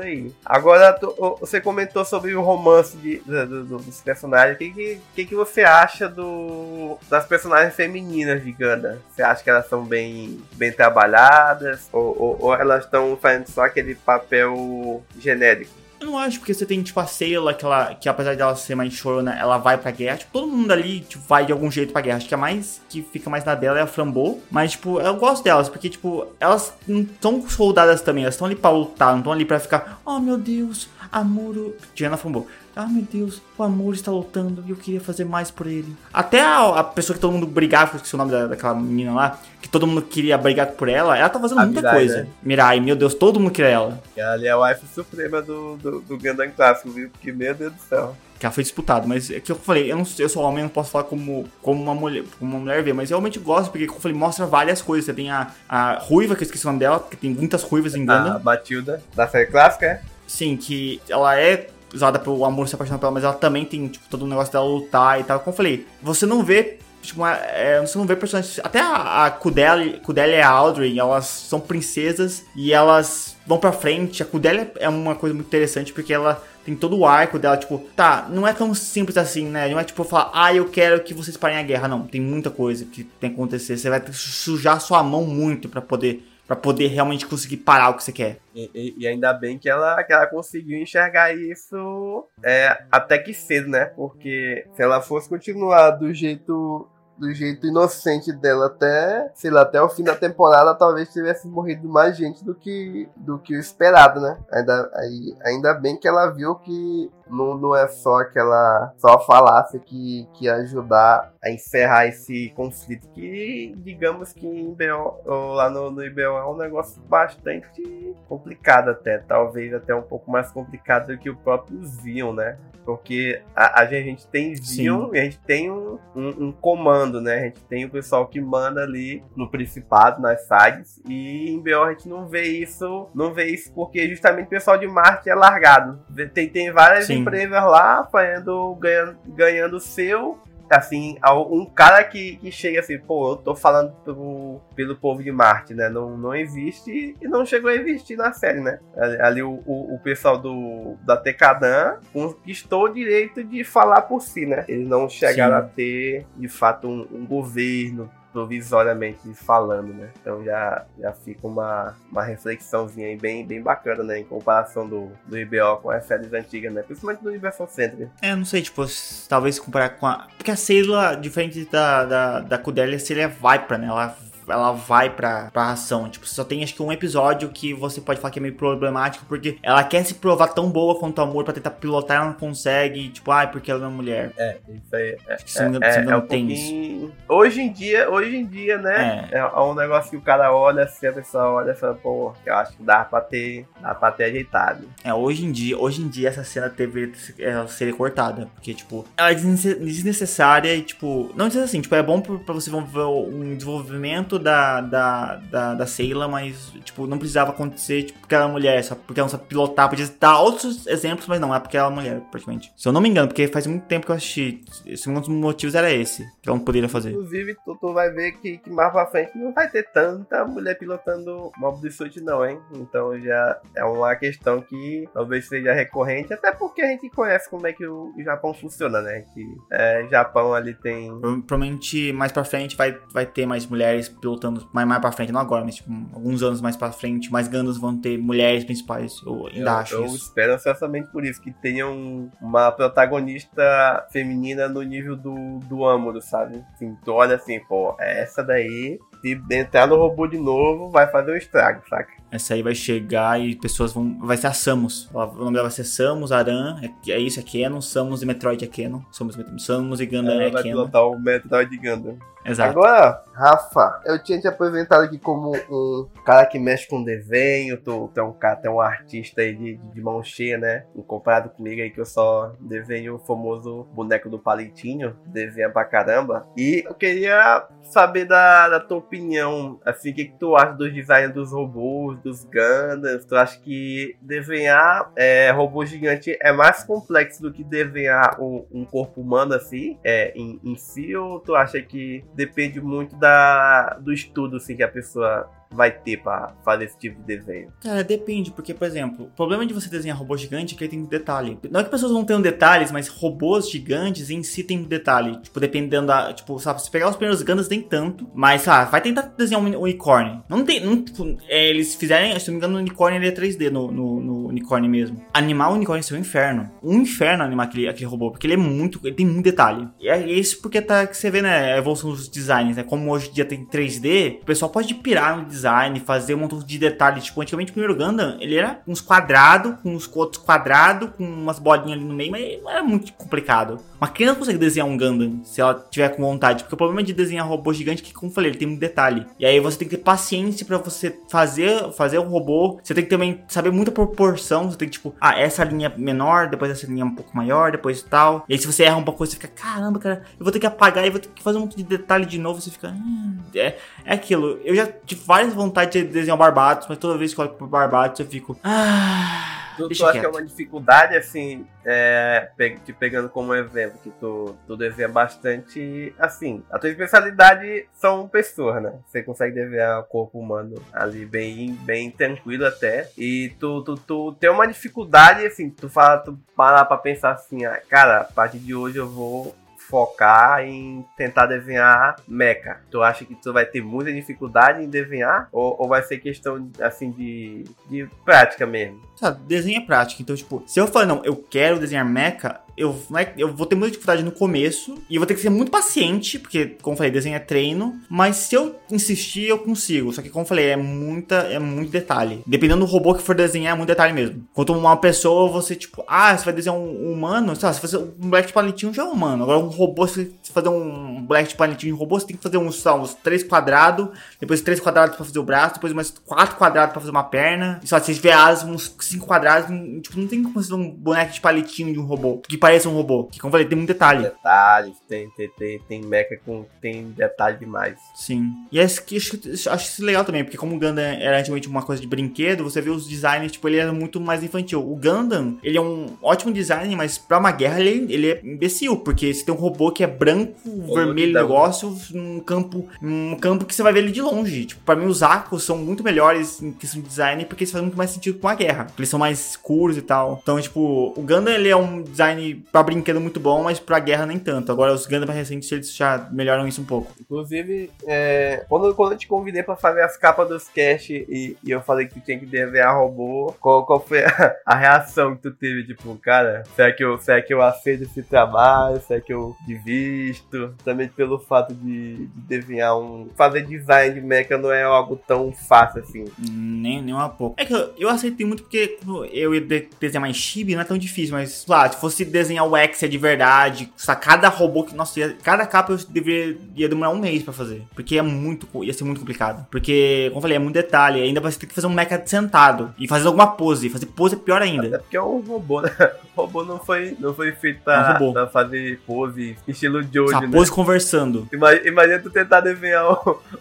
Agora, 0.46 0.94
tu- 0.94 1.38
você 1.40 1.60
comentou 1.62 2.04
sobre 2.06 2.34
o 2.36 2.42
romance 2.42 2.96
de, 2.98 3.18
do- 3.20 3.46
do- 3.48 3.64
do- 3.66 3.78
dos 3.80 4.02
personagens. 4.02 4.56
O 4.56 4.58
que, 4.60 4.72
que, 4.72 5.00
que, 5.16 5.26
que 5.26 5.36
você 5.36 5.62
acha 5.62 6.08
do, 6.08 6.98
das 7.10 7.26
personagens 7.26 7.76
femininas 7.76 8.44
de 8.44 8.52
Gundam? 8.52 8.98
Você 9.14 9.22
acha 9.22 9.44
que 9.44 9.50
elas 9.50 9.68
são 9.68 9.84
bem, 9.86 10.42
bem 10.54 10.72
trabalhadas? 10.72 11.88
Ou, 11.92 12.16
ou- 12.22 12.38
ou 12.42 12.54
elas 12.56 12.86
estão 12.86 13.18
fazendo 13.22 13.48
só 13.48 13.64
aquele 13.66 13.96
papel 13.96 15.04
genérico? 15.20 15.72
Eu 16.00 16.08
não 16.08 16.18
acho, 16.18 16.40
porque 16.40 16.54
você 16.54 16.66
tem, 16.66 16.82
tipo, 16.82 17.00
a 17.00 17.06
Sayla, 17.06 17.54
que, 17.54 17.66
ela, 17.66 17.94
que 17.96 18.08
apesar 18.08 18.36
dela 18.36 18.56
ser 18.56 18.76
mais 18.76 18.94
chorona, 18.94 19.38
ela 19.38 19.58
vai 19.58 19.78
pra 19.78 19.92
guerra. 19.92 20.18
Tipo, 20.18 20.32
todo 20.32 20.48
mundo 20.48 20.72
ali, 20.72 21.02
tipo, 21.02 21.24
vai 21.28 21.46
de 21.46 21.52
algum 21.52 21.70
jeito 21.70 21.92
pra 21.92 22.02
guerra. 22.02 22.18
Acho 22.18 22.28
que 22.28 22.34
a 22.34 22.38
mais 22.38 22.82
que 22.90 23.02
fica 23.02 23.30
mais 23.30 23.44
na 23.44 23.54
dela 23.54 23.80
é 23.80 23.82
a 23.82 23.88
Frambo. 23.88 24.42
Mas, 24.50 24.72
tipo, 24.72 25.00
eu 25.02 25.16
gosto 25.16 25.44
delas, 25.44 25.68
porque, 25.68 25.90
tipo, 25.90 26.28
elas 26.40 26.74
não 26.88 27.06
são 27.20 27.50
soldadas 27.50 28.02
também. 28.02 28.24
Elas 28.24 28.36
estão 28.36 28.48
ali 28.48 28.56
pra 28.56 28.70
lutar, 28.70 29.12
não 29.12 29.20
estão 29.20 29.34
ali 29.34 29.44
pra 29.44 29.60
ficar, 29.60 30.02
oh 30.06 30.20
meu 30.20 30.38
Deus, 30.38 30.88
Amuro. 31.12 31.76
Tirando 31.94 32.14
a. 32.14 32.48
Ah, 32.76 32.88
meu 32.88 33.04
Deus, 33.12 33.42
o 33.58 33.64
amor 33.64 33.94
está 33.94 34.12
lutando 34.12 34.64
e 34.66 34.70
eu 34.70 34.76
queria 34.76 35.02
fazer 35.02 35.26
mais 35.26 35.52
por 35.52 35.68
ele. 35.68 35.96
Até 36.14 36.42
a, 36.42 36.80
a 36.80 36.84
pessoa 36.84 37.16
que 37.16 37.20
todo 37.22 37.34
mundo 37.34 37.46
brigava, 37.48 37.96
esqueci 37.98 38.16
o 38.16 38.18
nome 38.18 38.32
da- 38.32 38.48
daquela 38.48 38.74
menina 38.76 39.14
lá, 39.14 39.40
que 39.62 39.68
todo 39.68 39.86
mundo 39.86 40.02
queria 40.02 40.38
brigar 40.38 40.68
por 40.68 40.88
ela, 40.88 41.18
ela 41.18 41.28
tá 41.30 41.40
fazendo 41.40 41.60
A 41.60 41.66
muita 41.66 41.82
Mirai, 41.82 41.96
coisa. 41.96 42.24
né? 42.24 42.28
Mirai, 42.42 42.80
meu 42.80 42.96
Deus, 42.96 43.14
todo 43.14 43.40
mundo 43.40 43.52
queria 43.52 43.72
ela. 43.72 44.02
Ela 44.16 44.46
é 44.46 44.50
a 44.50 44.58
wife 44.60 44.86
suprema 44.94 45.42
do, 45.42 45.76
do, 45.78 46.00
do 46.02 46.18
Gundam 46.18 46.50
clássico, 46.56 46.90
viu? 46.92 47.10
Porque, 47.10 47.32
meu 47.32 47.54
Deus 47.54 47.74
do 47.74 47.82
céu. 47.82 48.16
que 48.40 48.46
ela 48.46 48.54
foi 48.54 48.64
disputada, 48.64 49.06
mas 49.06 49.30
é 49.30 49.40
que 49.42 49.52
eu 49.52 49.56
falei, 49.58 49.92
eu, 49.92 49.98
não, 49.98 50.06
eu 50.18 50.30
sou 50.30 50.42
homem, 50.44 50.64
não 50.64 50.70
posso 50.70 50.92
falar 50.92 51.04
como, 51.04 51.46
como 51.62 51.82
uma 51.84 51.94
mulher, 51.94 52.24
como 52.40 52.52
uma 52.52 52.60
mulher 52.62 52.82
vê, 52.82 52.94
mas 52.94 53.12
eu 53.12 53.18
realmente 53.18 53.38
gosto, 53.40 53.72
porque 53.72 53.86
como 53.88 53.98
eu 53.98 54.02
falei, 54.02 54.18
mostra 54.18 54.46
várias 54.46 54.82
coisas. 54.82 55.06
Você 55.06 55.14
tem 55.14 55.30
a, 55.30 55.48
a 55.68 55.96
ruiva, 55.96 56.34
que 56.36 56.44
eu 56.44 56.46
esqueci 56.46 56.64
o 56.66 56.70
nome 56.70 56.80
dela, 56.80 57.00
porque 57.00 57.18
tem 57.18 57.32
muitas 57.32 57.62
ruivas 57.64 57.94
em 57.96 58.00
Gundam. 58.06 58.38
A 58.38 58.40
Matilda, 58.40 59.04
da 59.14 59.28
série 59.28 59.48
clássica, 59.48 59.86
é? 59.86 60.02
Sim, 60.26 60.56
que 60.56 61.02
ela 61.10 61.36
é 61.38 61.68
usada 61.94 62.20
pelo 62.20 62.44
amor 62.46 62.68
se 62.68 62.76
apaixonar 62.76 63.00
por 63.00 63.06
ela, 63.08 63.14
mas 63.14 63.24
ela 63.24 63.34
também 63.34 63.66
tem, 63.66 63.88
tipo, 63.88 64.06
todo 64.10 64.24
o 64.24 64.28
negócio 64.28 64.52
dela 64.52 64.66
lutar 64.66 65.20
e 65.20 65.24
tal. 65.24 65.40
Como 65.40 65.52
eu 65.54 65.58
falei, 65.58 65.88
você 66.02 66.26
não 66.26 66.44
vê. 66.44 66.78
Tipo, 67.02 67.22
uma- 67.22 67.34
é, 67.34 67.80
você 67.80 67.98
não 67.98 68.06
vê 68.06 68.14
personagens. 68.16 68.60
Até 68.62 68.82
a, 68.82 69.26
a 69.26 69.32
e 69.32 70.42
a 70.42 70.50
Audrey, 70.50 71.00
elas 71.00 71.26
são 71.26 71.58
princesas 71.60 72.44
e 72.56 72.74
elas 72.74 73.38
vão 73.48 73.58
pra 73.58 73.72
frente. 73.72 74.22
A 74.22 74.26
Kudelia 74.26 74.70
é 74.78 74.90
uma 74.90 75.16
coisa 75.16 75.34
muito 75.34 75.48
interessante 75.48 75.94
porque 75.94 76.14
ela 76.14 76.44
tem 76.66 76.76
todo 76.76 76.98
o 76.98 77.06
arco 77.06 77.40
dela, 77.40 77.56
tipo, 77.58 77.80
tá, 77.96 78.28
não 78.30 78.46
é 78.46 78.52
tão 78.54 78.74
simples 78.76 79.18
assim, 79.18 79.46
né? 79.46 79.70
Não 79.70 79.80
é 79.80 79.84
tipo 79.84 80.04
falar, 80.04 80.30
ah, 80.34 80.54
eu 80.54 80.66
quero 80.66 81.02
que 81.02 81.14
vocês 81.14 81.38
parem 81.38 81.58
a 81.58 81.64
guerra. 81.64 81.88
Não, 81.88 82.06
tem 82.06 82.20
muita 82.20 82.50
coisa 82.52 82.84
que 82.86 83.06
tem 83.06 83.30
que 83.30 83.36
acontecer. 83.36 83.78
Você 83.78 83.90
vai 83.90 84.02
ter 84.02 84.12
que 84.12 84.18
sujar 84.18 84.80
sua 84.82 85.02
mão 85.02 85.24
muito 85.24 85.70
pra 85.70 85.82
poder, 85.82 86.28
pra 86.50 86.56
poder 86.56 86.88
realmente 86.88 87.28
conseguir 87.28 87.58
parar 87.58 87.90
o 87.92 87.94
que 87.94 88.04
você 88.04 88.12
quer. 88.12 88.40
E, 88.56 88.72
e- 88.74 88.96
e 89.04 89.08
ainda 89.08 89.32
bem 89.32 89.60
que 89.60 89.70
ela, 89.70 90.04
que 90.04 90.12
ela 90.12 90.26
conseguiu 90.26 90.80
enxergar 90.82 91.32
isso 91.32 92.26
é, 92.44 92.76
até 92.92 93.20
que 93.20 93.36
cedo, 93.36 93.68
né? 93.70 93.86
Porque 93.86 94.66
se 94.74 94.82
ela 94.82 95.00
fosse 95.00 95.30
continuar 95.30 95.92
do 95.92 96.12
jeito 96.12 96.88
do 97.20 97.34
jeito 97.34 97.68
inocente 97.68 98.32
dela 98.32 98.68
até, 98.68 99.30
sei 99.36 99.52
lá, 99.52 99.62
até 99.64 99.80
o 99.82 99.90
fim 99.90 100.04
da 100.04 100.16
temporada, 100.16 100.74
talvez 100.74 101.12
tivesse 101.12 101.48
morrido 101.50 101.88
mais 101.90 102.16
gente 102.18 102.44
do 102.46 102.56
que 102.56 103.10
do 103.18 103.38
que 103.38 103.56
o 103.56 103.60
esperado, 103.60 104.20
né? 104.22 104.38
Ainda, 104.52 104.90
aí, 104.96 105.36
ainda 105.46 105.74
bem 105.74 105.98
que 106.00 106.08
ela 106.08 106.32
viu 106.32 106.56
que 106.56 107.12
não, 107.30 107.58
não 107.58 107.76
é 107.76 107.88
só 107.88 108.20
aquela 108.20 108.94
só 108.98 109.20
falácia 109.20 109.80
que, 109.80 110.28
que 110.34 110.50
ajudar 110.50 111.34
a 111.42 111.50
encerrar 111.50 112.08
esse 112.08 112.50
conflito 112.56 113.08
que, 113.10 113.74
digamos 113.78 114.34
que 114.34 114.46
em 114.46 114.74
BO, 114.74 115.54
lá 115.54 115.70
no, 115.70 115.90
no 115.92 116.04
IBO 116.04 116.22
é 116.22 116.46
um 116.46 116.58
negócio 116.58 117.02
bastante 117.04 118.16
complicado 118.28 118.90
até, 118.90 119.18
talvez 119.20 119.74
até 119.74 119.96
um 119.96 120.02
pouco 120.02 120.30
mais 120.30 120.52
complicado 120.52 121.08
do 121.08 121.18
que 121.18 121.30
o 121.30 121.36
próprio 121.36 121.84
Zion, 121.84 122.34
né? 122.34 122.58
Porque 122.86 123.42
a, 123.56 123.82
a 123.82 123.86
gente 123.86 124.26
tem 124.28 124.56
Zion 124.56 125.14
e 125.14 125.20
a 125.20 125.24
gente 125.24 125.40
tem 125.40 125.70
um, 125.70 126.00
um, 126.16 126.46
um, 126.46 126.52
comando, 126.52 127.22
né? 127.22 127.36
A 127.36 127.44
gente 127.44 127.62
tem 127.66 127.86
o 127.86 127.90
pessoal 127.90 128.26
que 128.28 128.42
manda 128.42 128.82
ali 128.82 129.24
no 129.36 129.50
Principado, 129.50 130.22
nas 130.22 130.42
sides, 130.48 131.02
e 131.08 131.52
em 131.52 131.60
BO 131.60 131.84
a 131.84 131.92
gente 131.92 132.10
não 132.10 132.28
vê 132.28 132.44
isso, 132.44 133.08
não 133.14 133.34
vê 133.34 133.46
isso 133.46 133.72
porque 133.74 134.08
justamente 134.10 134.48
o 134.48 134.50
pessoal 134.50 134.78
de 134.78 134.88
Marte 134.88 135.30
é 135.30 135.36
largado. 135.36 136.00
Tem, 136.34 136.50
tem 136.50 136.72
várias 136.72 137.06
Sim. 137.06 137.19
Empresas 137.20 137.64
lá 137.64 138.08
fazendo, 138.12 138.76
ganhando, 138.76 139.18
ganhando 139.28 139.80
seu 139.80 140.40
assim, 140.70 141.18
um 141.50 141.66
cara 141.66 142.04
que, 142.04 142.38
que 142.38 142.52
chega 142.52 142.80
assim, 142.80 143.00
pô, 143.00 143.32
eu 143.32 143.38
tô 143.38 143.56
falando 143.56 143.92
pelo, 144.06 144.62
pelo 144.76 144.96
povo 144.96 145.24
de 145.24 145.32
Marte, 145.32 145.74
né? 145.74 145.90
Não, 145.90 146.16
não 146.16 146.36
existe 146.36 147.18
e 147.20 147.28
não 147.28 147.46
chegou 147.46 147.72
a 147.72 147.76
existir 147.76 148.16
na 148.16 148.32
série, 148.32 148.60
né? 148.60 148.80
Ali 149.20 149.42
o, 149.42 149.64
o, 149.66 149.96
o 149.96 150.00
pessoal 150.00 150.38
do, 150.38 150.96
da 151.04 151.18
Tecadan 151.18 151.98
conquistou 152.14 152.84
o 152.84 152.94
direito 152.94 153.44
de 153.44 153.64
falar 153.64 154.04
por 154.04 154.22
si, 154.22 154.46
né? 154.46 154.64
Eles 154.68 154.88
não 154.88 155.10
chegaram 155.10 155.58
Sim. 155.58 155.64
a 155.64 155.68
ter, 155.68 156.26
de 156.38 156.48
fato, 156.48 156.88
um, 156.88 157.08
um 157.12 157.26
governo, 157.26 158.10
provisoriamente 158.32 159.34
falando, 159.34 159.94
né? 159.94 160.10
Então 160.22 160.44
já, 160.44 160.86
já 161.00 161.12
fica 161.14 161.48
uma, 161.48 161.96
uma 162.12 162.24
reflexãozinha 162.24 163.08
aí 163.08 163.18
bem, 163.18 163.46
bem 163.46 163.62
bacana, 163.62 164.04
né? 164.04 164.20
Em 164.20 164.24
comparação 164.24 164.88
do, 164.88 165.12
do 165.26 165.38
IBO 165.38 165.78
com 165.82 165.90
as 165.90 166.06
séries 166.06 166.32
antigas, 166.34 166.72
né? 166.72 166.82
Principalmente 166.82 167.22
do 167.22 167.30
Universal 167.30 167.68
Center. 167.68 168.10
É, 168.22 168.36
não 168.36 168.46
sei, 168.46 168.62
tipo, 168.62 168.86
talvez 169.28 169.60
comparar 169.60 169.90
com 169.90 170.06
a... 170.06 170.28
Porque 170.38 170.52
a 170.52 170.56
Sailor, 170.56 171.20
diferente 171.20 171.66
da, 171.66 172.06
da, 172.06 172.40
da 172.42 172.58
Kudelia, 172.58 172.96
a 172.96 173.00
Sailor 173.00 173.26
é 173.26 173.28
Viper, 173.28 173.78
né? 173.78 173.88
Ela 173.88 174.16
ela 174.50 174.72
vai 174.72 175.10
pra, 175.10 175.50
pra 175.52 175.72
ação. 175.72 176.10
Tipo, 176.10 176.28
só 176.28 176.44
tem 176.44 176.64
acho 176.64 176.74
que 176.74 176.82
um 176.82 176.92
episódio 176.92 177.50
que 177.50 177.74
você 177.74 178.02
pode 178.02 178.20
falar 178.20 178.32
que 178.32 178.40
é 178.40 178.42
meio 178.42 178.56
problemático, 178.56 179.26
porque 179.26 179.58
ela 179.62 179.84
quer 179.84 180.04
se 180.04 180.16
provar 180.16 180.50
tão 180.50 180.70
boa 180.70 181.00
quanto 181.00 181.20
o 181.20 181.22
amor 181.22 181.44
pra 181.44 181.54
tentar 181.54 181.72
pilotar, 181.72 182.18
ela 182.18 182.28
não 182.28 182.34
consegue, 182.34 183.10
tipo, 183.10 183.32
ai, 183.32 183.46
ah, 183.46 183.48
porque 183.48 183.72
ela 183.72 183.84
é 183.84 183.88
uma 183.88 183.96
mulher. 183.96 184.32
É, 184.38 184.58
isso 184.70 184.96
aí. 184.96 185.18
É, 185.28 185.34
acho 185.34 185.46
que 185.46 185.52
se 185.52 185.62
é, 185.62 185.70
não, 185.70 185.80
é, 185.82 185.92
se 185.92 186.02
não 186.02 186.14
é 186.14 186.18
um 186.18 186.22
tem 186.22 186.52
isso. 186.52 187.14
Hoje 187.28 187.62
em 187.62 187.72
dia, 187.72 188.10
hoje 188.10 188.36
em 188.36 188.46
dia, 188.46 188.78
né? 188.78 189.30
É. 189.32 189.38
é. 189.38 189.60
um 189.60 189.76
negócio 189.76 190.10
que 190.10 190.18
o 190.18 190.22
cara 190.22 190.54
olha, 190.54 190.84
assim, 190.84 191.08
a 191.08 191.14
pessoa 191.14 191.46
olha 191.50 191.72
e 191.72 191.76
fala, 191.76 191.94
pô, 191.96 192.34
eu 192.46 192.56
acho 192.56 192.76
que 192.76 192.84
dá 192.84 193.04
pra 193.04 193.22
ter, 193.22 193.68
dá 193.82 193.94
pra 193.94 194.12
ter 194.12 194.26
ajeitado. 194.26 194.88
É, 195.04 195.14
hoje 195.14 195.46
em 195.46 195.52
dia, 195.52 195.78
hoje 195.78 196.02
em 196.02 196.08
dia 196.08 196.30
essa 196.30 196.44
cena 196.44 196.70
teve 196.70 197.12
ela 197.38 197.68
ser 197.68 197.94
cortada, 197.94 198.48
porque, 198.56 198.74
tipo, 198.74 199.06
ela 199.18 199.32
é 199.32 199.36
desnecessária 199.36 200.76
e, 200.76 200.82
tipo, 200.82 201.32
não 201.36 201.48
dizer 201.48 201.62
assim, 201.62 201.82
tipo, 201.82 201.94
é 201.96 202.04
bom 202.04 202.22
pra 202.22 202.54
você 202.54 202.70
ver 202.70 202.78
um 202.78 203.56
desenvolvimento 203.56 204.39
da, 204.40 204.82
da, 204.82 205.36
da, 205.36 205.74
da 205.76 205.86
Seila, 205.86 206.28
mas, 206.28 206.72
tipo, 206.84 207.06
não 207.08 207.18
precisava 207.18 207.52
acontecer, 207.52 208.04
tipo, 208.04 208.20
porque 208.20 208.36
ela 208.36 208.46
é 208.46 208.52
mulher, 208.52 208.84
só 208.84 208.96
porque 208.96 209.20
ela 209.20 209.26
não 209.26 209.32
sabe 209.32 209.46
pilotar. 209.48 209.90
Podia 209.90 210.08
dar 210.20 210.40
outros 210.40 210.88
exemplos, 210.88 211.28
mas 211.28 211.40
não, 211.40 211.54
é 211.54 211.60
porque 211.60 211.78
ela 211.78 211.92
é 211.92 211.96
mulher, 211.96 212.22
praticamente. 212.32 212.72
Se 212.76 212.88
eu 212.88 212.92
não 212.92 213.02
me 213.02 213.10
engano, 213.10 213.28
porque 213.28 213.48
faz 213.48 213.68
muito 213.68 213.86
tempo 213.86 214.06
que 214.06 214.12
eu 214.12 214.16
assisti. 214.16 214.64
Um 215.08 215.20
dos 215.20 215.28
motivos 215.28 215.76
era 215.76 215.92
esse, 215.92 216.24
que 216.42 216.50
ela 216.50 216.58
não 216.58 216.66
poderia 216.66 216.90
fazer. 216.90 217.12
Inclusive, 217.12 217.56
tu, 217.66 217.76
tu 217.76 217.94
vai 217.94 218.10
ver 218.12 218.34
que, 218.34 218.58
que 218.58 218.70
mais 218.70 218.92
pra 218.92 219.06
frente 219.06 219.38
não 219.38 219.54
vai 219.54 219.70
ter 219.70 219.84
tanta 219.92 220.46
mulher 220.46 220.78
pilotando 220.78 221.52
Mob 221.58 221.82
de 221.82 221.92
Suit, 221.92 222.22
não, 222.22 222.46
hein? 222.46 222.60
Então 222.74 223.20
já 223.20 223.60
é 223.76 223.84
uma 223.84 224.16
questão 224.16 224.62
que 224.62 225.08
talvez 225.14 225.48
seja 225.48 225.74
recorrente, 225.74 226.34
até 226.34 226.52
porque 226.52 226.82
a 226.82 226.88
gente 226.88 227.10
conhece 227.10 227.50
como 227.50 227.68
é 227.68 227.74
que 227.74 227.86
o 227.86 228.14
Japão 228.24 228.54
funciona, 228.54 229.02
né? 229.02 229.26
Que 229.34 229.46
é, 229.72 230.08
Japão 230.10 230.54
ali 230.54 230.74
tem. 230.74 231.10
Provavelmente 231.46 232.14
mais 232.14 232.32
pra 232.32 232.44
frente 232.44 232.76
vai, 232.76 232.98
vai 233.12 233.26
ter 233.26 233.46
mais 233.46 233.66
mulheres 233.66 234.08
pilotando 234.10 234.29
mais, 234.74 234.88
mais 234.88 235.02
pra 235.02 235.12
frente, 235.12 235.32
não 235.32 235.40
agora, 235.40 235.64
mas 235.64 235.76
tipo, 235.76 235.92
alguns 236.14 236.44
anos 236.44 236.62
mais 236.62 236.76
pra 236.76 236.92
frente, 236.92 237.32
mais 237.32 237.48
Gundams 237.48 237.78
vão 237.78 237.98
ter 237.98 238.18
mulheres 238.18 238.64
principais. 238.64 239.22
Eu 239.26 239.48
ainda 239.48 239.72
eu, 239.72 239.78
acho 239.78 239.96
eu 239.96 240.06
isso. 240.06 240.16
espero 240.16 240.54
ansiosamente 240.54 241.12
por 241.12 241.24
isso, 241.24 241.42
que 241.42 241.52
tenham 241.52 242.32
uma 242.42 242.72
protagonista 242.72 244.08
feminina 244.12 244.68
no 244.68 244.82
nível 244.82 245.16
do, 245.16 245.60
do 245.68 245.86
Amuro, 245.86 246.22
sabe? 246.22 246.64
Assim, 246.74 246.96
tu 247.04 247.14
olha 247.14 247.36
assim, 247.36 247.60
pô, 247.62 247.96
essa 248.00 248.44
daí 248.44 249.00
se 249.22 249.42
entrar 249.52 249.88
no 249.88 249.96
robô 249.96 250.28
de 250.28 250.38
novo, 250.38 250.90
vai 250.90 251.08
fazer 251.08 251.32
um 251.32 251.36
estrago, 251.36 251.82
saca? 251.90 252.10
Essa 252.32 252.54
aí 252.54 252.62
vai 252.62 252.76
chegar 252.76 253.42
e 253.42 253.56
pessoas 253.56 253.92
vão. 253.92 254.20
Vai 254.20 254.38
ser 254.38 254.48
a 254.48 254.54
Samus. 254.54 255.10
O 255.14 255.26
nome 255.26 255.54
dela 255.54 255.64
vai 255.64 255.72
ser 255.72 255.84
Samus, 255.84 256.32
Aran, 256.32 256.80
é, 256.82 257.12
é 257.12 257.20
isso, 257.20 257.40
é 257.40 257.44
Canon. 257.44 257.82
Samus 257.82 258.22
e 258.22 258.26
Metroid 258.26 258.64
é 258.64 258.68
Canon. 258.68 259.02
Samus, 259.12 259.38
Samus 259.58 260.00
e 260.00 260.06
Gundam 260.06 260.34
Ela 260.34 260.44
é 260.44 260.50
vai 260.52 260.64
Canon. 260.64 260.76
pilotar 260.76 261.08
o 261.08 261.20
Metroid 261.20 261.76
Gundam. 261.78 262.18
Exato. 262.46 262.72
Agora, 262.72 263.24
Rafa, 263.34 264.02
eu 264.06 264.22
tinha 264.22 264.40
te 264.40 264.48
apresentado 264.48 265.04
aqui 265.04 265.18
como 265.18 265.56
um 265.56 266.08
cara 266.26 266.46
que 266.46 266.58
mexe 266.58 266.88
com 266.88 267.04
desenho. 267.04 267.78
Tu, 267.78 268.12
tu 268.14 268.20
é 268.20 268.24
um 268.24 268.34
cara, 268.34 268.56
tu 268.56 268.66
é 268.66 268.70
um 268.70 268.82
artista 268.82 269.42
aí 269.42 269.56
de, 269.56 269.78
de 269.78 270.02
mão 270.02 270.24
cheia, 270.24 270.58
né? 270.58 270.86
Comparado 271.08 271.50
comigo 271.50 271.82
aí 271.82 271.90
que 271.90 272.00
eu 272.00 272.06
só 272.06 272.54
desenho 272.60 273.16
o 273.16 273.20
famoso 273.20 273.84
boneco 273.94 274.30
do 274.30 274.40
palitinho. 274.40 275.16
Desenha 275.26 275.70
pra 275.70 275.86
caramba. 275.86 276.48
E 276.58 276.84
eu 276.86 276.94
queria 276.94 277.66
saber 277.82 278.26
da, 278.26 278.70
da 278.70 278.80
tua 278.80 278.98
opinião. 278.98 279.80
Assim, 279.86 280.12
o 280.12 280.16
que, 280.16 280.26
que 280.26 280.38
tu 280.38 280.56
acha 280.56 280.74
dos 280.74 280.94
designs 280.94 281.34
dos 281.34 281.52
robôs, 281.52 282.20
dos 282.20 282.44
Gundams? 282.44 283.26
Tu 283.26 283.36
acha 283.36 283.60
que 283.60 284.18
desenhar 284.22 285.12
é, 285.16 285.52
robô 285.52 285.86
gigante 285.86 286.38
é 286.42 286.52
mais 286.52 286.84
complexo 286.84 287.42
do 287.42 287.52
que 287.52 287.64
desenhar 287.64 288.40
um, 288.40 288.66
um 288.72 288.86
corpo 288.86 289.22
humano 289.22 289.54
assim, 289.54 290.00
é, 290.04 290.32
em, 290.36 290.60
em 290.64 290.76
si? 290.76 291.16
Ou 291.16 291.40
tu 291.40 291.56
acha 291.56 291.82
que 291.82 292.24
depende 292.34 292.80
muito 292.82 293.16
da, 293.16 293.98
do 294.02 294.14
estudo 294.14 294.58
assim, 294.58 294.76
que 294.76 294.84
a 294.84 294.88
pessoa 294.88 295.50
vai 295.72 295.92
ter 295.92 296.18
para 296.18 296.54
fazer 296.64 296.86
esse 296.86 296.98
tipo 296.98 297.20
de 297.20 297.38
desenho? 297.38 297.72
Cara, 297.82 298.04
depende, 298.04 298.52
porque, 298.52 298.74
por 298.74 298.88
exemplo, 298.88 299.26
o 299.26 299.30
problema 299.30 299.66
de 299.66 299.74
você 299.74 299.90
desenhar 299.90 300.18
robô 300.18 300.36
gigante 300.36 300.76
é 300.76 300.78
que 300.78 300.84
ele 300.84 300.92
tem 300.92 301.06
detalhe. 301.06 301.58
Não 301.70 301.80
é 301.80 301.84
que 301.84 301.92
pessoas 301.92 302.12
não 302.12 302.26
tenham 302.26 302.42
detalhes, 302.42 302.92
mas 302.92 303.08
robôs 303.08 303.70
gigantes 303.70 304.30
em 304.30 304.44
si 304.44 304.64
tem 304.64 304.84
detalhe. 304.84 305.40
Tipo, 305.42 305.60
dependendo 305.60 306.08
da. 306.08 306.34
Tipo, 306.34 306.60
sabe, 306.60 306.82
se 306.82 306.90
pegar 306.90 307.10
os 307.10 307.16
primeiros 307.16 307.42
Gundams 307.42 307.68
tem 307.68 307.82
tanto, 307.82 308.30
mas, 308.34 308.68
ah, 308.68 308.86
vai 308.86 309.02
tentar 309.02 309.34
desenhar 309.38 309.62
um 309.62 309.80
unicórnio. 309.82 310.44
Não 310.50 310.64
tem. 310.64 310.84
Não, 310.84 311.02
tipo, 311.02 311.38
é, 311.48 311.70
eles 311.70 311.96
fizerem, 311.96 312.38
se 312.40 312.48
não 312.48 312.54
me 312.54 312.58
engano, 312.58 312.76
o 312.76 312.80
unicórnio 312.80 313.20
ele 313.20 313.28
é 313.28 313.32
3D 313.32 313.70
no, 313.70 313.92
no, 313.92 314.20
no 314.20 314.48
unicórnio 314.48 314.90
mesmo. 314.90 315.22
Animar 315.34 315.72
o 315.72 315.76
unicórnio 315.76 316.04
é 316.10 316.14
um 316.14 316.20
inferno. 316.20 316.72
Um 316.82 317.02
inferno 317.02 317.44
animar 317.44 317.68
aquele, 317.68 317.88
aquele 317.88 318.06
robô, 318.06 318.32
porque 318.32 318.48
ele 318.48 318.54
é 318.54 318.58
muito. 318.58 319.00
Ele 319.04 319.16
tem 319.16 319.26
muito 319.26 319.46
detalhe. 319.46 319.88
E 320.00 320.10
é 320.10 320.28
isso 320.30 320.62
porque 320.62 320.82
tá 320.82 321.06
que 321.06 321.16
você 321.16 321.30
vê, 321.30 321.42
né, 321.42 321.74
a 321.74 321.78
evolução 321.78 322.10
dos 322.10 322.28
designs, 322.28 322.76
né? 322.76 322.84
Como 322.84 323.12
hoje 323.12 323.30
em 323.30 323.34
dia 323.34 323.46
tem 323.46 323.66
3D, 323.66 324.42
o 324.42 324.46
pessoal 324.46 324.72
pode 324.72 324.94
pirar 324.96 325.38
no 325.38 325.46
design 325.46 325.59
design, 325.60 326.00
fazer 326.00 326.36
um 326.36 326.40
montão 326.40 326.60
de 326.60 326.78
detalhes. 326.78 327.26
Tipo, 327.26 327.42
antigamente 327.42 327.72
o 327.72 327.74
primeiro 327.74 327.96
Gundam, 327.96 328.38
ele 328.40 328.56
era 328.56 328.82
uns 328.88 329.02
quadrados, 329.02 329.76
com 329.84 329.94
uns 329.94 330.10
outros 330.16 330.44
quadrados, 330.44 331.10
com 331.18 331.24
umas 331.24 331.60
bolinhas 331.60 332.00
ali 332.00 332.04
no 332.04 332.16
meio, 332.16 332.32
mas 332.32 332.62
não 332.62 332.72
era 332.72 332.84
muito 332.84 333.14
complicado. 333.14 333.80
Uma 334.00 334.08
criança 334.08 334.40
consegue 334.40 334.58
desenhar 334.58 334.88
um 334.88 334.98
Gundam, 334.98 335.42
se 335.44 335.60
ela 335.60 335.86
tiver 335.92 336.10
com 336.10 336.24
vontade. 336.24 336.64
Porque 336.64 336.74
o 336.74 336.78
problema 336.78 337.04
de 337.04 337.14
desenhar 337.14 337.46
robô 337.46 337.74
gigante 337.74 338.02
é 338.02 338.06
que, 338.06 338.14
como 338.14 338.32
eu 338.32 338.34
falei, 338.34 338.52
ele 338.52 338.58
tem 338.58 338.68
muito 338.68 338.80
detalhe. 338.80 339.26
E 339.38 339.46
aí 339.46 339.60
você 339.60 339.78
tem 339.78 339.88
que 339.88 339.98
ter 339.98 340.04
paciência 340.04 340.66
para 340.66 340.78
você 340.78 341.20
fazer, 341.30 341.92
fazer 341.92 342.18
um 342.20 342.30
robô. 342.30 342.80
Você 342.82 342.94
tem 342.94 343.04
que 343.04 343.10
também 343.10 343.42
saber 343.48 343.72
muita 343.72 343.92
proporção. 343.92 344.72
Você 344.72 344.78
tem 344.78 344.88
que, 344.88 344.94
tipo, 344.94 345.14
ah, 345.20 345.38
essa 345.38 345.66
linha 345.66 345.94
menor, 345.98 346.48
depois 346.48 346.72
essa 346.72 346.88
linha 346.88 347.04
um 347.04 347.14
pouco 347.14 347.36
maior, 347.36 347.72
depois 347.72 348.02
tal. 348.02 348.46
E 348.48 348.54
aí 348.54 348.60
se 348.60 348.66
você 348.66 348.84
erra 348.84 348.96
um 348.96 349.04
pouco, 349.04 349.26
você 349.26 349.34
fica, 349.34 349.50
caramba, 349.50 350.00
cara, 350.00 350.24
eu 350.40 350.44
vou 350.44 350.52
ter 350.52 350.60
que 350.60 350.66
apagar 350.66 351.06
e 351.06 351.10
vou 351.10 351.20
ter 351.20 351.30
que 351.30 351.44
fazer 351.44 351.58
um 351.58 351.62
monte 351.62 351.76
de 351.76 351.84
detalhe 351.84 352.26
de 352.26 352.40
novo. 352.40 352.62
Você 352.62 352.72
fica, 352.72 352.90
hum, 352.90 353.38
é, 353.54 353.76
é 354.06 354.14
aquilo. 354.14 354.60
Eu 354.64 354.76
já 354.76 354.88
tive 354.88 355.22
várias 355.26 355.49
vontade 355.50 356.02
de 356.02 356.08
desenhar 356.08 356.36
o 356.36 356.40
Barbatos, 356.40 356.88
mas 356.88 356.98
toda 356.98 357.18
vez 357.18 357.34
que 357.34 357.40
eu 357.40 357.46
olho 357.46 357.54
pro 357.54 357.68
Barbatos 357.68 358.20
eu 358.20 358.26
fico. 358.26 358.58
Ah. 358.64 359.60
Tu, 359.80 359.88
tu 359.88 360.06
acha 360.06 360.20
que 360.20 360.26
é 360.26 360.30
uma 360.30 360.44
dificuldade, 360.44 361.16
assim, 361.16 361.66
é, 361.86 362.50
te 362.84 362.92
pegando 362.92 363.30
como 363.30 363.56
exemplo, 363.56 363.98
que 364.04 364.10
tu, 364.12 364.56
tu 364.68 364.76
desenha 364.76 365.08
bastante. 365.08 366.14
Assim, 366.20 366.62
a 366.70 366.78
tua 366.78 366.90
especialidade 366.90 367.88
são 367.94 368.28
pessoas, 368.28 368.84
né? 368.84 368.94
Você 369.08 369.24
consegue 369.24 369.56
desenhar 369.56 370.02
o 370.02 370.04
corpo 370.04 370.38
humano 370.38 370.76
ali 370.92 371.26
bem, 371.26 371.74
bem 371.84 372.12
tranquilo 372.12 372.66
até. 372.66 373.10
E 373.18 373.54
tu, 373.58 373.82
tu, 373.84 373.96
tu 373.96 374.34
tem 374.34 374.50
uma 374.50 374.68
dificuldade, 374.68 375.46
assim, 375.46 375.70
tu 375.70 375.88
fala, 375.88 376.18
tu 376.18 376.38
parar 376.56 376.84
pra 376.84 376.98
pensar 376.98 377.32
assim, 377.32 377.66
ah, 377.66 377.82
cara, 377.88 378.22
a 378.22 378.24
partir 378.26 378.60
de 378.60 378.76
hoje 378.76 378.98
eu 378.98 379.08
vou 379.08 379.56
focar 379.90 380.64
em 380.64 381.04
tentar 381.18 381.48
desenhar 381.48 382.16
mecha? 382.28 382.78
Tu 382.92 383.02
acha 383.02 383.26
que 383.26 383.36
tu 383.36 383.52
vai 383.52 383.66
ter 383.66 383.82
muita 383.82 384.14
dificuldade 384.14 384.84
em 384.84 384.90
desenhar? 384.90 385.50
Ou, 385.52 385.76
ou 385.80 385.88
vai 385.88 386.04
ser 386.04 386.20
questão, 386.20 386.70
assim, 386.80 387.12
de, 387.12 387.66
de 387.90 388.08
prática 388.24 388.66
mesmo? 388.66 389.02
Sabe, 389.16 389.42
desenho 389.46 389.82
é 389.82 389.86
prática. 389.86 390.22
Então, 390.22 390.36
tipo, 390.36 390.64
se 390.68 390.80
eu 390.80 390.88
falar, 390.88 391.06
não, 391.06 391.24
eu 391.26 391.36
quero 391.36 391.80
desenhar 391.80 392.06
mecha, 392.06 392.62
eu, 392.80 392.96
é, 393.16 393.34
eu 393.38 393.54
vou 393.54 393.66
ter 393.66 393.76
muita 393.76 393.92
dificuldade 393.92 394.24
no 394.24 394.32
começo 394.32 394.98
e 395.10 395.18
vou 395.18 395.28
ter 395.28 395.34
que 395.34 395.42
ser 395.42 395.50
muito 395.50 395.70
paciente, 395.70 396.40
porque, 396.40 396.78
como 396.82 396.94
eu 396.94 396.98
falei, 396.98 397.12
desenho 397.12 397.36
é 397.36 397.40
treino, 397.40 398.00
mas 398.10 398.38
se 398.38 398.56
eu 398.56 398.76
insistir, 398.90 399.48
eu 399.48 399.60
consigo. 399.60 400.14
Só 400.14 400.22
que, 400.22 400.30
como 400.30 400.44
eu 400.44 400.48
falei, 400.48 400.68
é 400.68 400.78
muita, 400.78 401.36
é 401.36 401.60
muito 401.60 401.92
detalhe. 401.92 402.42
Dependendo 402.48 402.86
do 402.86 402.92
robô 402.92 403.14
que 403.14 403.22
for 403.22 403.36
desenhar, 403.36 403.74
é 403.74 403.78
muito 403.78 403.90
detalhe 403.90 404.14
mesmo. 404.14 404.48
Quanto 404.54 404.74
uma 404.74 404.96
pessoa, 404.96 405.52
você, 405.52 405.76
tipo, 405.76 406.04
ah, 406.08 406.36
você 406.36 406.46
vai 406.46 406.54
desenhar 406.54 406.78
um 406.78 407.12
humano, 407.12 407.56
sei 407.56 407.68
lá, 407.68 407.74
se 407.74 407.82
fazer 407.82 407.98
um 407.98 408.30
black 408.30 408.54
palitinho 408.54 408.94
já 408.94 409.04
é 409.04 409.06
humano. 409.06 409.44
Agora, 409.44 409.60
um 409.60 409.68
robô, 409.68 410.08
se 410.08 410.32
você 410.42 410.54
fazer 410.54 410.70
um 410.70 411.22
black 411.26 411.56
palitinho 411.56 411.94
de 411.94 412.00
robô, 412.00 412.18
você 412.18 412.28
tem 412.28 412.38
que 412.38 412.44
fazer 412.44 412.58
uns, 412.58 412.86
uns 412.86 413.14
três 413.16 413.44
quadrados, 413.44 414.08
depois 414.40 414.62
três 414.62 414.80
quadrados 414.80 415.18
pra 415.18 415.26
fazer 415.26 415.40
o 415.40 415.44
braço, 415.44 415.76
depois 415.76 415.92
mais 415.92 416.12
quatro 416.26 416.56
quadrados 416.56 416.94
pra 416.94 417.02
fazer 417.02 417.12
uma 417.12 417.24
perna. 417.24 417.82
E 417.84 417.88
só 417.88 418.00
se 418.00 418.14
tiver 418.14 418.34
asas, 418.34 418.68
uns 418.68 418.96
cinco 419.02 419.28
quadrados, 419.28 419.68
tipo, 420.02 420.18
não 420.18 420.28
tem 420.28 420.42
como 420.42 420.56
fazer 420.56 420.74
um 420.74 420.90
boneco 420.90 421.34
de 421.34 421.42
palitinho 421.42 421.92
de 421.92 422.00
um 422.00 422.06
robô, 422.06 422.42
pareça 422.70 422.88
um 422.88 422.94
robô. 422.94 423.24
Que, 423.24 423.40
como 423.40 423.50
eu 423.50 423.52
falei, 423.54 423.68
tem 423.68 423.78
muito 423.78 423.88
detalhe. 423.88 424.24
Detalhes, 424.24 424.96
tem, 425.08 425.30
tem, 425.32 425.50
tem, 425.58 425.80
tem 425.80 426.02
mecha 426.02 426.38
com 426.46 426.66
tem 426.80 427.06
detalhe 427.10 427.58
demais. 427.58 427.98
Sim. 428.14 428.52
E 428.72 428.80
acho, 428.80 429.04
que, 429.04 429.18
acho, 429.18 429.70
acho 429.70 429.86
isso 429.86 430.06
legal 430.06 430.24
também, 430.24 430.44
porque 430.44 430.58
como 430.58 430.76
o 430.76 430.80
Gundam 430.80 431.04
era 431.04 431.40
antigamente 431.40 431.68
uma 431.68 431.82
coisa 431.82 432.02
de 432.02 432.08
brinquedo, 432.08 432.64
você 432.64 432.80
vê 432.80 432.92
os 432.92 433.08
designs, 433.08 433.52
tipo, 433.52 433.68
ele 433.68 433.78
era 433.78 433.92
muito 433.92 434.22
mais 434.22 434.44
infantil. 434.44 434.80
O 434.80 434.96
Gundam, 434.96 435.58
ele 435.64 435.78
é 435.78 435.82
um 435.82 436.16
ótimo 436.22 436.54
design, 436.54 436.96
mas 436.96 437.18
pra 437.18 437.40
uma 437.40 437.52
guerra 437.52 437.80
ele, 437.80 438.14
ele 438.14 438.32
é 438.32 438.42
imbecil, 438.44 438.98
porque 438.98 439.34
você 439.34 439.44
tem 439.44 439.54
um 439.54 439.58
robô 439.58 439.92
que 439.92 440.04
é 440.04 440.08
branco, 440.08 440.54
o 440.66 440.94
vermelho 440.94 441.34
negócio, 441.34 441.98
um 442.14 442.40
campo, 442.40 442.88
um 443.02 443.36
campo 443.36 443.66
que 443.66 443.74
você 443.74 443.82
vai 443.82 443.92
ver 443.92 444.00
ele 444.00 444.12
de 444.12 444.22
longe. 444.22 444.66
Tipo, 444.66 444.82
pra 444.84 444.96
mim 444.96 445.06
os 445.06 445.24
arcos 445.24 445.64
são 445.64 445.78
muito 445.78 446.04
melhores 446.04 446.62
em 446.62 446.72
questão 446.72 447.02
de 447.02 447.08
design, 447.08 447.46
porque 447.46 447.64
eles 447.64 447.72
fazem 447.72 447.86
muito 447.86 447.98
mais 447.98 448.12
sentido 448.12 448.38
com 448.38 448.48
a 448.48 448.54
guerra. 448.54 448.88
Eles 448.98 449.10
são 449.10 449.20
mais 449.20 449.50
escuros 449.52 449.98
e 449.98 450.02
tal. 450.02 450.40
Então, 450.44 450.62
tipo, 450.62 451.14
o 451.16 451.22
Gundam 451.22 451.54
ele 451.54 451.70
é 451.70 451.76
um 451.76 452.04
design 452.04 452.59
pra 452.72 452.84
brinquedo 452.84 453.20
muito 453.20 453.40
bom, 453.40 453.64
mas 453.64 453.80
pra 453.80 454.00
guerra 454.00 454.26
nem 454.26 454.40
tanto. 454.40 454.72
Agora 454.72 454.94
os 454.94 455.06
Gundam 455.06 455.34
recentes 455.34 455.72
eles 455.72 455.96
já 455.96 456.28
melhoram 456.32 456.68
isso 456.68 456.82
um 456.82 456.86
pouco. 456.86 457.12
Inclusive, 457.20 457.92
é, 458.06 458.66
quando, 458.68 458.94
quando 458.96 459.14
eu 459.14 459.18
te 459.18 459.28
convidei 459.28 459.64
pra 459.64 459.76
fazer 459.76 460.02
as 460.02 460.18
capas 460.18 460.48
dos 460.48 460.68
cast 460.68 461.14
e, 461.14 461.58
e 461.64 461.72
eu 461.72 461.82
falei 461.82 462.08
que 462.08 462.16
tu 462.16 462.22
tinha 462.22 462.40
que 462.40 462.46
desenhar 462.46 462.96
robô, 462.96 463.54
qual, 463.60 463.86
qual 463.86 464.00
foi 464.00 464.24
a, 464.24 464.56
a, 464.66 464.76
reação 464.76 465.36
que 465.36 465.44
tu 465.44 465.52
teve? 465.52 465.86
Tipo, 465.86 466.16
cara, 466.18 466.64
será 466.76 466.92
que 466.92 467.04
eu, 467.04 467.18
será 467.18 467.42
que 467.42 467.54
eu 467.54 467.62
aceito 467.62 468.04
esse 468.04 468.24
trabalho? 468.24 469.02
Será 469.02 469.20
que 469.20 469.34
eu 469.34 469.56
divisto? 469.66 470.74
Também 470.84 471.08
pelo 471.08 471.40
fato 471.40 471.74
de, 471.74 472.28
de 472.28 472.42
desenhar 472.48 472.98
um. 472.98 473.30
Fazer 473.36 473.66
design 473.66 474.16
de 474.16 474.22
mecha 474.22 474.58
não 474.58 474.72
é 474.72 474.84
algo 474.84 475.16
tão 475.16 475.52
fácil 475.52 476.02
assim. 476.02 476.26
Nem, 476.38 477.02
nem 477.02 477.14
uma 477.14 477.30
pouco. 477.30 477.56
É 477.58 477.66
que 477.66 477.74
eu, 477.74 477.94
eu 477.98 478.10
aceitei 478.10 478.46
muito 478.46 478.64
porque 478.64 478.98
eu 479.32 479.54
ia 479.56 479.62
desenhar 480.00 480.22
mais 480.22 480.36
chibi, 480.36 480.76
não 480.76 480.82
é 480.82 480.86
tão 480.86 480.98
difícil, 480.98 481.34
mas 481.36 481.66
lá, 481.68 481.90
se 481.90 482.00
fosse 482.00 482.26
desenhar 482.26 482.49
o 482.58 482.78
X 482.78 483.00
de 483.10 483.18
verdade, 483.18 483.92
cada 484.22 484.48
robô 484.50 484.84
que. 484.84 484.96
Nossa, 484.96 485.20
ia, 485.20 485.36
cada 485.44 485.66
capa 485.66 485.94
eu 485.94 485.98
deveria 486.10 486.58
ia 486.76 486.90
demorar 486.90 487.12
um 487.12 487.20
mês 487.20 487.44
pra 487.44 487.54
fazer. 487.54 487.84
Porque 487.94 488.18
é 488.18 488.22
muito. 488.22 488.68
ia 488.84 488.94
ser 488.94 489.04
muito 489.04 489.20
complicado. 489.20 489.66
Porque, 489.70 490.26
como 490.30 490.38
eu 490.38 490.42
falei, 490.42 490.58
é 490.58 490.60
muito 490.60 490.76
detalhe. 490.76 491.22
Ainda 491.22 491.42
você 491.42 491.60
tem 491.60 491.70
que 491.70 491.76
fazer 491.76 491.88
um 491.88 491.94
mecha 491.94 492.22
sentado 492.26 492.94
e 492.98 493.08
fazer 493.08 493.28
alguma 493.28 493.48
pose. 493.48 493.90
Fazer 493.90 494.06
pose 494.08 494.36
é 494.36 494.38
pior 494.38 494.62
ainda. 494.62 494.96
É 494.96 494.98
porque 494.98 495.18
é 495.18 495.22
um 495.22 495.40
robô, 495.40 495.82
né? 495.82 495.90
O 496.40 496.44
robô 496.44 496.64
não 496.64 496.80
foi, 496.80 497.18
não 497.20 497.34
foi 497.34 497.52
feito 497.52 497.82
pra, 497.82 498.18
é 498.18 498.24
um 498.24 498.32
pra 498.32 498.48
fazer 498.48 499.02
pose 499.06 499.58
estilo 499.68 500.02
Jojo, 500.02 500.40
né? 500.40 500.48
pose 500.50 500.72
conversando. 500.72 501.50
Imagina, 501.52 501.88
imagina 501.88 502.20
tu 502.20 502.30
tentar 502.30 502.62
desenhar 502.62 503.12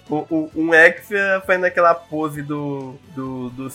um, 0.09 0.25
um, 0.31 0.51
um 0.55 0.75
X 0.75 1.09
fazendo 1.45 1.65
aquela 1.65 1.93
pose 1.93 2.41
do. 2.41 2.95
do. 3.17 3.51
do 3.51 3.69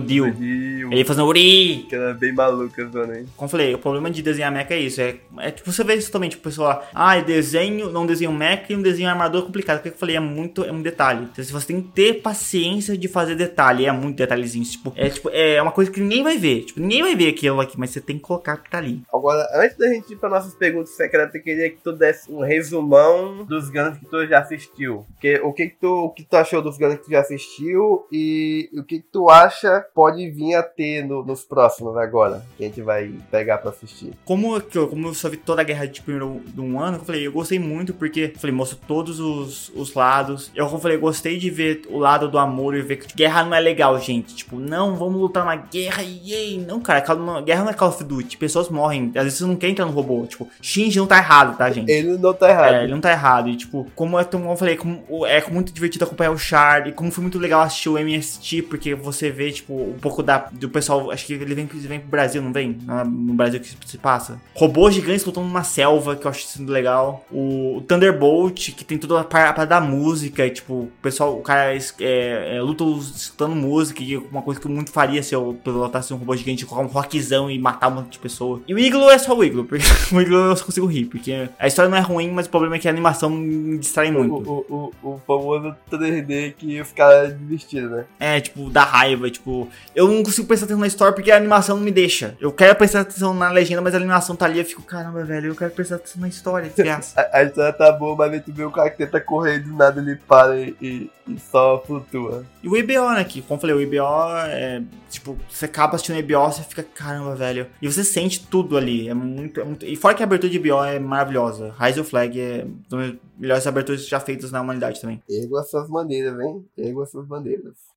Dio. 0.00 0.32
Do 0.32 0.36
Dio. 0.36 0.92
Ele 0.92 1.04
fazendo 1.04 1.26
Uri. 1.26 1.86
Que 1.88 1.96
era 1.96 2.14
bem 2.14 2.32
maluca, 2.32 2.86
zona 2.86 3.14
aí. 3.14 3.26
Como 3.36 3.46
eu 3.46 3.50
falei, 3.50 3.74
o 3.74 3.78
problema 3.78 4.10
de 4.12 4.22
desenhar 4.22 4.52
mecha 4.52 4.74
é 4.74 4.78
isso. 4.78 5.00
É, 5.00 5.16
é 5.38 5.50
tipo, 5.50 5.70
você 5.70 5.82
vê 5.84 5.94
isso 5.94 6.10
também, 6.10 6.30
tipo, 6.30 6.42
pessoal, 6.42 6.86
ah, 6.94 7.18
desenho, 7.20 7.90
não 7.90 8.06
desenho 8.06 8.32
mecha 8.32 8.72
e 8.72 8.76
um 8.76 8.82
desenho 8.82 9.08
armador 9.08 9.44
complicado. 9.44 9.78
Porque 9.78 9.90
eu 9.90 9.98
falei, 9.98 10.16
é 10.16 10.20
muito, 10.20 10.64
é 10.64 10.72
um 10.72 10.82
detalhe. 10.82 11.28
Então, 11.32 11.44
você 11.44 11.66
tem 11.66 11.82
que 11.82 11.88
ter 11.88 12.14
paciência 12.14 12.96
de 12.96 13.08
fazer 13.08 13.34
detalhe. 13.34 13.86
É 13.86 13.92
muito 13.92 14.16
detalhezinho. 14.16 14.64
Tipo, 14.64 14.92
é 14.96 15.08
tipo, 15.08 15.30
é 15.32 15.60
uma 15.60 15.72
coisa 15.72 15.90
que 15.90 16.00
ninguém 16.00 16.22
vai 16.22 16.38
ver. 16.38 16.64
Tipo, 16.64 16.80
ninguém 16.80 17.02
vai 17.02 17.16
ver 17.16 17.28
aquilo 17.28 17.60
aqui, 17.60 17.78
mas 17.78 17.90
você 17.90 18.00
tem 18.00 18.16
que 18.16 18.22
colocar 18.22 18.56
que 18.56 18.70
tá 18.70 18.78
ali. 18.78 19.02
Agora, 19.12 19.46
antes 19.54 19.76
da 19.76 19.88
gente 19.88 20.12
ir 20.12 20.16
para 20.16 20.28
nossas 20.28 20.54
perguntas 20.54 20.90
secretas, 20.90 21.34
eu 21.34 21.42
queria 21.42 21.70
que 21.70 21.78
tu 21.82 21.92
desse 21.92 22.30
um 22.30 22.40
resumão 22.40 23.44
dos 23.44 23.68
Guns 23.68 23.98
que 23.98 24.06
tu 24.06 24.26
já 24.26 24.40
assistiu. 24.40 25.06
Que, 25.20 25.40
o 25.40 25.52
que, 25.52 25.68
que, 25.68 25.76
tu, 25.76 26.04
o 26.04 26.10
que 26.10 26.24
tu 26.24 26.36
achou 26.36 26.62
dos 26.62 26.78
Guns 26.78 26.94
que 26.94 27.04
tu 27.04 27.10
já 27.10 27.20
assistiu 27.20 28.06
e 28.10 28.68
o 28.74 28.82
que, 28.82 29.00
que 29.00 29.08
tu 29.10 29.28
acha 29.28 29.84
pode 29.94 30.28
vir 30.30 30.54
a 30.54 30.62
ter 30.62 31.04
no, 31.04 31.24
nos 31.24 31.44
próximos 31.44 31.96
agora, 31.96 32.44
que 32.56 32.64
a 32.64 32.66
gente 32.66 32.82
vai 32.82 33.12
pegar 33.30 33.58
para 33.58 33.70
assistir. 33.70 34.01
Como 34.24 34.56
eu, 34.56 34.88
como 34.88 35.08
eu 35.08 35.14
só 35.14 35.28
vi 35.28 35.36
toda 35.36 35.60
a 35.60 35.64
guerra 35.64 35.86
de 35.86 36.00
primeiro 36.00 36.40
de 36.46 36.60
um 36.60 36.80
ano, 36.80 36.98
eu 36.98 37.04
falei, 37.04 37.26
eu 37.26 37.32
gostei 37.32 37.58
muito 37.58 37.94
porque, 37.94 38.32
falei, 38.36 38.54
mostra 38.54 38.78
todos 38.86 39.20
os, 39.20 39.70
os 39.74 39.94
lados. 39.94 40.50
Eu, 40.54 40.66
como 40.66 40.80
falei, 40.80 40.96
gostei 40.96 41.38
de 41.38 41.50
ver 41.50 41.82
o 41.88 41.98
lado 41.98 42.28
do 42.28 42.38
amor 42.38 42.74
e 42.74 42.82
ver 42.82 42.96
que 42.96 43.14
guerra 43.14 43.44
não 43.44 43.54
é 43.54 43.60
legal, 43.60 43.98
gente. 44.00 44.34
Tipo, 44.34 44.56
não, 44.56 44.96
vamos 44.96 45.20
lutar 45.20 45.44
na 45.44 45.56
guerra, 45.56 46.02
yay. 46.02 46.58
Não, 46.58 46.80
cara, 46.80 47.00
guerra 47.44 47.64
não 47.64 47.70
é 47.70 47.74
Call 47.74 47.88
of 47.88 48.02
Duty, 48.04 48.36
pessoas 48.36 48.68
morrem. 48.68 49.12
Às 49.14 49.24
vezes 49.24 49.38
você 49.38 49.44
não 49.44 49.56
quer 49.56 49.68
entrar 49.68 49.86
no 49.86 49.92
robô. 49.92 50.26
Tipo, 50.26 50.48
Shinji 50.60 50.98
não 50.98 51.06
tá 51.06 51.18
errado, 51.18 51.56
tá, 51.56 51.70
gente? 51.70 51.90
Ele 51.90 52.16
não 52.18 52.34
tá 52.34 52.48
errado. 52.48 52.74
É, 52.74 52.84
ele 52.84 52.92
não 52.92 53.00
tá 53.00 53.10
errado. 53.10 53.48
E, 53.48 53.56
tipo, 53.56 53.86
como, 53.94 54.18
eu, 54.18 54.24
como 54.24 54.50
eu 54.50 54.56
falei, 54.56 54.76
como, 54.76 55.26
é 55.26 55.44
muito 55.50 55.72
divertido 55.72 56.04
acompanhar 56.04 56.30
o 56.30 56.38
Shard. 56.38 56.90
E 56.90 56.92
como 56.92 57.10
foi 57.10 57.22
muito 57.22 57.38
legal 57.38 57.62
assistir 57.62 57.88
o 57.88 57.98
MST, 57.98 58.62
porque 58.62 58.94
você 58.94 59.30
vê, 59.30 59.50
tipo, 59.50 59.74
um 59.74 59.98
pouco 59.98 60.22
da, 60.22 60.48
do 60.52 60.68
pessoal. 60.68 61.10
Acho 61.10 61.26
que 61.26 61.34
ele 61.34 61.54
vem, 61.54 61.66
vem 61.66 62.00
pro 62.00 62.08
Brasil, 62.08 62.42
não 62.42 62.52
vem? 62.52 62.78
No 62.86 63.34
Brasil 63.34 63.60
que 63.60 63.91
se 63.92 63.98
passa. 63.98 64.40
Robôs 64.54 64.94
gigantes 64.94 65.24
lutando 65.24 65.46
numa 65.46 65.64
selva, 65.64 66.16
que 66.16 66.26
eu 66.26 66.30
acho 66.30 66.40
isso 66.40 66.64
legal. 66.64 67.24
O, 67.30 67.82
Thunderbolt, 67.86 68.72
que 68.72 68.84
tem 68.84 68.98
toda 68.98 69.20
a 69.20 69.24
parte 69.24 69.66
da 69.66 69.80
música. 69.80 70.46
E, 70.46 70.50
tipo, 70.50 70.74
o 70.74 70.92
pessoal, 71.00 71.36
o 71.38 71.42
cara 71.42 71.74
é, 71.74 72.56
é, 72.56 72.60
luta 72.60 72.84
escutando 72.84 73.54
música. 73.54 74.02
E 74.02 74.16
uma 74.16 74.42
coisa 74.42 74.60
que 74.60 74.66
eu 74.66 74.70
muito 74.70 74.90
faria 74.90 75.22
se 75.22 75.34
eu 75.34 75.58
pilotasse 75.62 76.12
um 76.12 76.16
robô 76.16 76.34
gigante, 76.36 76.66
colocar 76.66 76.86
um 76.86 76.90
rockzão 76.90 77.50
e 77.50 77.58
matar 77.58 77.88
um 77.88 77.96
monte 77.96 78.12
de 78.12 78.18
pessoa. 78.18 78.60
E 78.66 78.74
o 78.74 78.78
Iglo 78.78 79.10
é 79.10 79.18
só 79.18 79.36
o 79.36 79.44
Iglo, 79.44 79.64
porque 79.64 79.84
o 80.14 80.20
Iglo 80.20 80.36
eu 80.36 80.56
só 80.56 80.64
consigo 80.64 80.86
rir, 80.86 81.06
porque 81.06 81.48
a 81.58 81.66
história 81.66 81.90
não 81.90 81.98
é 81.98 82.00
ruim, 82.00 82.30
mas 82.30 82.46
o 82.46 82.50
problema 82.50 82.76
é 82.76 82.78
que 82.78 82.88
a 82.88 82.90
animação 82.90 83.30
me 83.30 83.78
distrai 83.78 84.10
muito. 84.10 84.34
O, 84.34 84.66
o, 84.68 84.92
o, 85.02 85.14
o 85.14 85.20
famoso 85.26 85.74
3D 85.90 86.54
que 86.56 86.82
caras 86.94 87.34
desistiram, 87.34 87.88
né? 87.90 88.04
É, 88.18 88.40
tipo, 88.40 88.70
dá 88.70 88.84
raiva, 88.84 89.30
tipo, 89.30 89.68
eu 89.94 90.08
não 90.08 90.22
consigo 90.22 90.46
prestar 90.46 90.66
atenção 90.66 90.80
na 90.80 90.86
história 90.86 91.14
porque 91.14 91.30
a 91.30 91.36
animação 91.36 91.76
não 91.76 91.84
me 91.84 91.90
deixa. 91.90 92.36
Eu 92.40 92.52
quero 92.52 92.74
prestar 92.76 93.00
atenção 93.00 93.34
na 93.34 93.50
legenda, 93.50 93.81
mas 93.82 93.94
a 93.94 93.98
animação 93.98 94.36
tá 94.36 94.46
ali, 94.46 94.58
eu 94.58 94.64
fico, 94.64 94.82
caramba, 94.82 95.24
velho, 95.24 95.48
eu 95.48 95.56
quero 95.56 95.72
atenção 95.72 95.98
na 96.16 96.28
história, 96.28 96.72
graça. 96.76 97.20
a, 97.20 97.38
a 97.38 97.42
história 97.42 97.72
tá 97.72 97.92
boa, 97.92 98.16
mas 98.16 98.44
tu 98.44 98.52
vê 98.52 98.64
o 98.64 98.70
cara 98.70 98.90
que 98.90 98.98
tenta 98.98 99.20
correr 99.20 99.60
do 99.60 99.72
nada 99.74 100.00
ele 100.00 100.16
para 100.16 100.56
e, 100.58 100.76
e, 100.80 101.10
e 101.28 101.38
só 101.38 101.82
flutua. 101.84 102.44
E 102.62 102.68
o 102.68 102.76
IBO, 102.76 103.10
né, 103.12 103.24
que, 103.24 103.42
como 103.42 103.56
eu 103.56 103.60
falei, 103.60 103.76
o 103.76 103.80
IBO 103.80 104.36
é, 104.46 104.82
tipo, 105.10 105.36
você 105.48 105.66
acaba 105.66 105.96
assistindo 105.96 106.16
o 106.16 106.18
IBO, 106.18 106.44
você 106.44 106.62
fica, 106.62 106.82
caramba, 106.82 107.34
velho. 107.34 107.66
E 107.80 107.90
você 107.90 108.04
sente 108.04 108.46
tudo 108.46 108.76
ali, 108.76 109.08
é 109.08 109.14
muito, 109.14 109.60
é 109.60 109.64
muito... 109.64 109.84
E 109.84 109.96
fora 109.96 110.14
que 110.14 110.22
a 110.22 110.26
abertura 110.26 110.50
de 110.50 110.56
IBO 110.56 110.82
é 110.84 110.98
maravilhosa. 110.98 111.74
Rise 111.78 112.00
of 112.00 112.08
Flag 112.08 112.40
é 112.40 112.66
uma 112.90 113.08
das 113.08 113.16
melhores 113.38 113.66
aberturas 113.66 114.06
já 114.06 114.20
feitas 114.20 114.50
na 114.50 114.60
humanidade 114.60 115.00
também. 115.00 115.22
Ergo 115.28 115.56
as 115.56 115.70
suas 115.70 115.88
bandeiras, 115.88 116.38
hein? 116.40 116.64
Ergo 116.76 117.02
as 117.02 117.10
suas 117.10 117.26
bandeiras. 117.26 117.91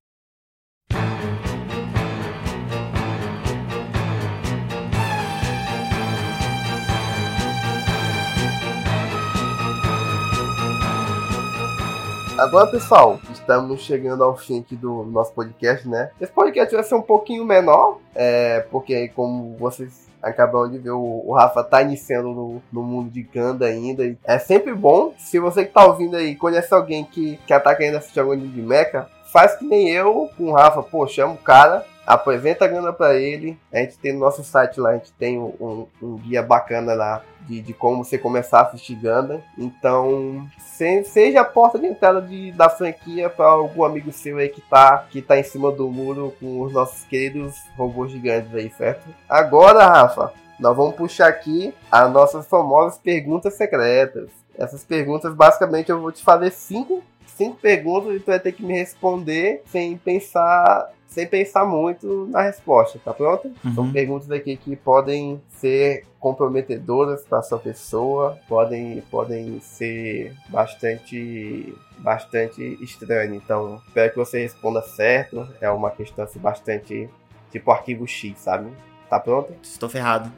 Agora, 12.38 12.66
pessoal, 12.66 13.18
estamos 13.32 13.80
chegando 13.80 14.22
ao 14.22 14.36
fim 14.36 14.60
aqui 14.60 14.76
do 14.76 15.04
nosso 15.04 15.32
podcast, 15.32 15.88
né? 15.88 16.10
Esse 16.20 16.30
podcast 16.30 16.74
vai 16.74 16.84
ser 16.84 16.94
um 16.94 17.00
pouquinho 17.00 17.46
menor, 17.46 17.98
é, 18.14 18.60
porque 18.70 19.08
como 19.08 19.56
vocês 19.56 20.06
acabam 20.22 20.70
de 20.70 20.76
ver, 20.76 20.90
o, 20.90 21.32
Rafa 21.32 21.64
tá 21.64 21.80
iniciando 21.80 22.28
no, 22.28 22.62
no, 22.70 22.82
mundo 22.82 23.10
de 23.10 23.22
Ganda 23.22 23.64
ainda. 23.64 24.14
É 24.22 24.38
sempre 24.38 24.74
bom, 24.74 25.14
se 25.16 25.38
você 25.38 25.64
que 25.64 25.72
tá 25.72 25.86
ouvindo 25.86 26.14
aí 26.14 26.36
conhece 26.36 26.74
alguém 26.74 27.04
que, 27.04 27.38
que 27.46 27.58
tá 27.58 27.74
querendo 27.74 27.96
assistir 27.96 28.20
algum 28.20 28.36
de 28.36 28.60
Mecha, 28.60 29.08
faz 29.32 29.56
que 29.56 29.64
nem 29.64 29.88
eu 29.88 30.28
com 30.36 30.50
o 30.50 30.52
Rafa, 30.52 30.82
pô, 30.82 31.06
chama 31.06 31.32
o 31.32 31.38
cara, 31.38 31.86
apresenta 32.06 32.64
a 32.64 32.68
Ganda 32.68 32.92
pra 32.92 33.14
ele. 33.16 33.58
A 33.72 33.78
gente 33.78 33.98
tem 33.98 34.12
no 34.12 34.20
nosso 34.20 34.44
site 34.44 34.78
lá, 34.78 34.90
a 34.90 34.94
gente 34.94 35.12
tem 35.12 35.38
um, 35.38 35.86
um 36.00 36.16
guia 36.16 36.42
bacana 36.42 36.94
lá 36.94 37.22
de, 37.40 37.60
de 37.60 37.72
como 37.72 38.04
você 38.04 38.16
começar 38.16 38.60
a 38.60 38.62
assistir 38.62 38.94
Gundam. 38.94 39.42
Então, 39.58 40.46
se, 40.58 41.04
seja 41.04 41.40
a 41.40 41.44
porta 41.44 41.78
de 41.78 41.86
entrada 41.86 42.22
de, 42.22 42.52
da 42.52 42.68
franquia 42.68 43.28
para 43.28 43.46
algum 43.46 43.84
amigo 43.84 44.12
seu 44.12 44.38
aí 44.38 44.48
que 44.48 44.60
tá, 44.60 45.06
que 45.10 45.20
tá 45.20 45.38
em 45.38 45.42
cima 45.42 45.72
do 45.72 45.90
muro 45.90 46.34
com 46.38 46.60
os 46.62 46.72
nossos 46.72 47.04
queridos 47.04 47.56
robôs 47.76 48.10
gigantes 48.12 48.54
aí, 48.54 48.70
certo? 48.70 49.06
Agora, 49.28 49.86
Rafa, 49.86 50.32
nós 50.58 50.76
vamos 50.76 50.94
puxar 50.94 51.28
aqui 51.28 51.74
as 51.90 52.10
nossas 52.10 52.46
famosas 52.46 52.98
perguntas 52.98 53.54
secretas. 53.54 54.30
Essas 54.56 54.84
perguntas, 54.84 55.34
basicamente, 55.34 55.90
eu 55.90 56.00
vou 56.00 56.10
te 56.10 56.22
fazer 56.22 56.50
cinco, 56.50 57.02
cinco 57.26 57.56
perguntas 57.56 58.14
e 58.14 58.20
tu 58.20 58.26
vai 58.26 58.40
ter 58.40 58.52
que 58.52 58.62
me 58.62 58.72
responder 58.72 59.62
sem 59.70 59.98
pensar 59.98 60.90
sem 61.06 61.26
pensar 61.26 61.64
muito 61.64 62.26
na 62.30 62.42
resposta, 62.42 62.98
tá 63.04 63.12
pronto? 63.12 63.50
Uhum. 63.64 63.74
São 63.74 63.92
perguntas 63.92 64.30
aqui 64.30 64.56
que 64.56 64.76
podem 64.76 65.40
ser 65.48 66.04
comprometedoras 66.18 67.22
para 67.24 67.42
sua 67.42 67.58
pessoa, 67.58 68.38
podem, 68.48 69.02
podem 69.10 69.60
ser 69.60 70.34
bastante 70.48 71.74
bastante 71.98 72.78
estranhas. 72.82 73.34
Então, 73.34 73.80
espero 73.86 74.10
que 74.10 74.18
você 74.18 74.42
responda 74.42 74.82
certo. 74.82 75.48
É 75.60 75.70
uma 75.70 75.90
questão 75.90 76.24
assim, 76.24 76.38
bastante 76.38 77.08
tipo 77.50 77.70
arquivo 77.70 78.06
X, 78.06 78.38
sabe? 78.38 78.70
Tá 79.08 79.20
pronto? 79.20 79.54
Estou 79.62 79.88
ferrado. 79.88 80.30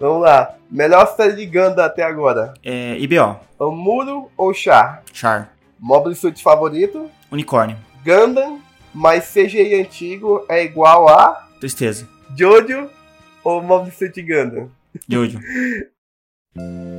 Vamos 0.00 0.22
lá. 0.22 0.56
Melhor 0.70 1.06
série 1.14 1.36
de 1.36 1.46
Ganda 1.46 1.84
até 1.84 2.02
agora. 2.02 2.54
É, 2.64 2.98
IBO. 2.98 3.38
Amuro 3.60 4.30
ou 4.36 4.52
Char? 4.52 5.02
Char. 5.12 5.54
Mobile 5.78 6.14
Suit 6.14 6.42
favorito? 6.42 7.10
Unicórnio. 7.30 7.76
Gundam, 8.04 8.60
mas 8.94 9.32
CGI 9.32 9.80
antigo 9.80 10.44
é 10.48 10.64
igual 10.64 11.08
a 11.08 11.48
Tristeza. 11.60 12.08
Jojo 12.36 12.90
ou 13.42 13.62
Mobile 13.62 13.94
Suit 13.94 14.22
Gundam? 14.22 14.70
Jojo. 15.08 15.40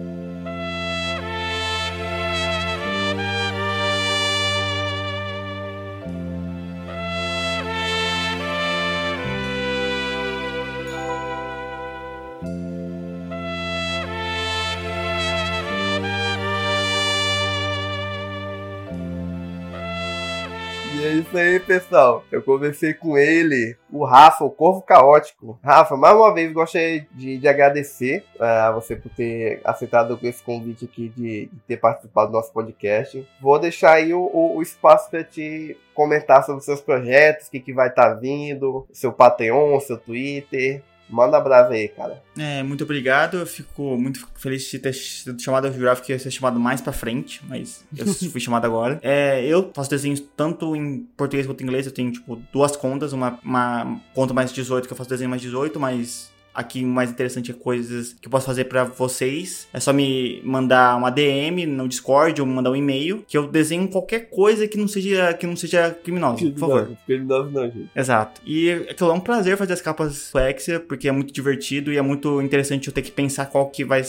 É 21.37 21.41
aí, 21.41 21.59
pessoal. 21.59 22.23
Eu 22.31 22.41
conversei 22.41 22.93
com 22.93 23.17
ele, 23.17 23.75
o 23.91 24.05
Rafa, 24.05 24.45
o 24.45 24.49
Corvo 24.49 24.81
Caótico. 24.81 25.59
Rafa, 25.61 25.97
mais 25.97 26.15
uma 26.15 26.33
vez 26.33 26.51
gostaria 26.53 27.05
de, 27.11 27.37
de 27.37 27.47
agradecer 27.47 28.23
a 28.39 28.71
você 28.71 28.95
por 28.95 29.09
ter 29.11 29.59
aceitado 29.63 30.17
esse 30.23 30.41
convite 30.41 30.85
aqui 30.85 31.09
de, 31.09 31.47
de 31.47 31.59
ter 31.67 31.77
participado 31.77 32.31
do 32.31 32.37
nosso 32.37 32.53
podcast. 32.53 33.27
Vou 33.41 33.59
deixar 33.59 33.93
aí 33.93 34.13
o, 34.13 34.21
o, 34.21 34.57
o 34.57 34.61
espaço 34.61 35.09
para 35.09 35.23
te 35.23 35.77
comentar 35.93 36.43
sobre 36.45 36.63
seus 36.63 36.79
projetos, 36.81 37.47
o 37.47 37.51
que, 37.51 37.59
que 37.59 37.73
vai 37.73 37.89
estar 37.89 38.11
tá 38.11 38.13
vindo, 38.13 38.87
seu 38.93 39.11
Patreon, 39.11 39.79
seu 39.81 39.97
Twitter. 39.97 40.81
Manda 41.09 41.39
brasa 41.39 41.73
aí, 41.73 41.87
cara. 41.87 42.21
É, 42.37 42.63
muito 42.63 42.83
obrigado. 42.83 43.37
Eu 43.37 43.45
fico 43.45 43.97
muito 43.97 44.27
feliz 44.35 44.63
de 44.69 44.79
ter 44.79 44.93
sido 44.93 45.39
chamado. 45.41 45.67
Eu 45.67 45.73
jurava 45.73 46.01
que 46.01 46.11
ia 46.11 46.19
ser 46.19 46.31
chamado 46.31 46.59
mais 46.59 46.81
pra 46.81 46.91
frente, 46.91 47.41
mas 47.47 47.83
eu 47.95 48.07
fui 48.31 48.41
chamado 48.41 48.65
agora. 48.65 48.99
É, 49.03 49.45
eu 49.45 49.71
faço 49.73 49.89
desenhos 49.89 50.21
tanto 50.35 50.75
em 50.75 51.07
português 51.15 51.45
quanto 51.45 51.61
em 51.61 51.63
inglês. 51.63 51.85
Eu 51.85 51.91
tenho, 51.91 52.11
tipo, 52.11 52.35
duas 52.51 52.75
contas. 52.75 53.13
Uma, 53.13 53.39
uma 53.43 54.01
conta 54.13 54.33
mais 54.33 54.51
18, 54.51 54.87
que 54.87 54.93
eu 54.93 54.97
faço 54.97 55.09
desenho 55.09 55.29
mais 55.29 55.41
18, 55.41 55.79
mas 55.79 56.31
Aqui 56.55 56.83
o 56.83 56.87
mais 56.87 57.11
interessante 57.11 57.51
é 57.51 57.53
coisas 57.53 58.13
que 58.13 58.27
eu 58.27 58.31
posso 58.31 58.45
fazer 58.45 58.65
para 58.65 58.85
vocês. 58.85 59.67
É 59.73 59.79
só 59.79 59.91
me 59.91 60.41
mandar 60.43 60.95
uma 60.97 61.09
DM 61.09 61.65
no 61.65 61.87
Discord 61.87 62.39
ou 62.41 62.47
mandar 62.47 62.71
um 62.71 62.75
e-mail 62.75 63.23
que 63.27 63.37
eu 63.37 63.47
desenho 63.47 63.87
qualquer 63.87 64.29
coisa 64.29 64.67
que 64.67 64.77
não 64.77 64.87
seja 64.87 65.33
que 65.33 65.45
não 65.45 65.55
seja 65.55 65.91
criminosa, 65.91 66.49
por 66.51 66.59
favor. 66.59 66.89
Não, 66.89 66.97
criminoso 67.05 67.51
não, 67.51 67.63
gente. 67.65 67.89
Exato. 67.95 68.41
E 68.45 68.71
aquilo 68.71 69.11
é 69.11 69.13
um 69.13 69.19
prazer 69.19 69.57
fazer 69.57 69.73
as 69.73 69.81
capas 69.81 70.31
do 70.31 70.39
Exia, 70.39 70.79
porque 70.79 71.07
é 71.07 71.11
muito 71.11 71.33
divertido 71.33 71.91
e 71.91 71.97
é 71.97 72.01
muito 72.01 72.41
interessante 72.41 72.87
eu 72.87 72.93
ter 72.93 73.01
que 73.01 73.11
pensar 73.11 73.47
qual 73.47 73.69
que 73.69 73.83
vai 73.83 74.01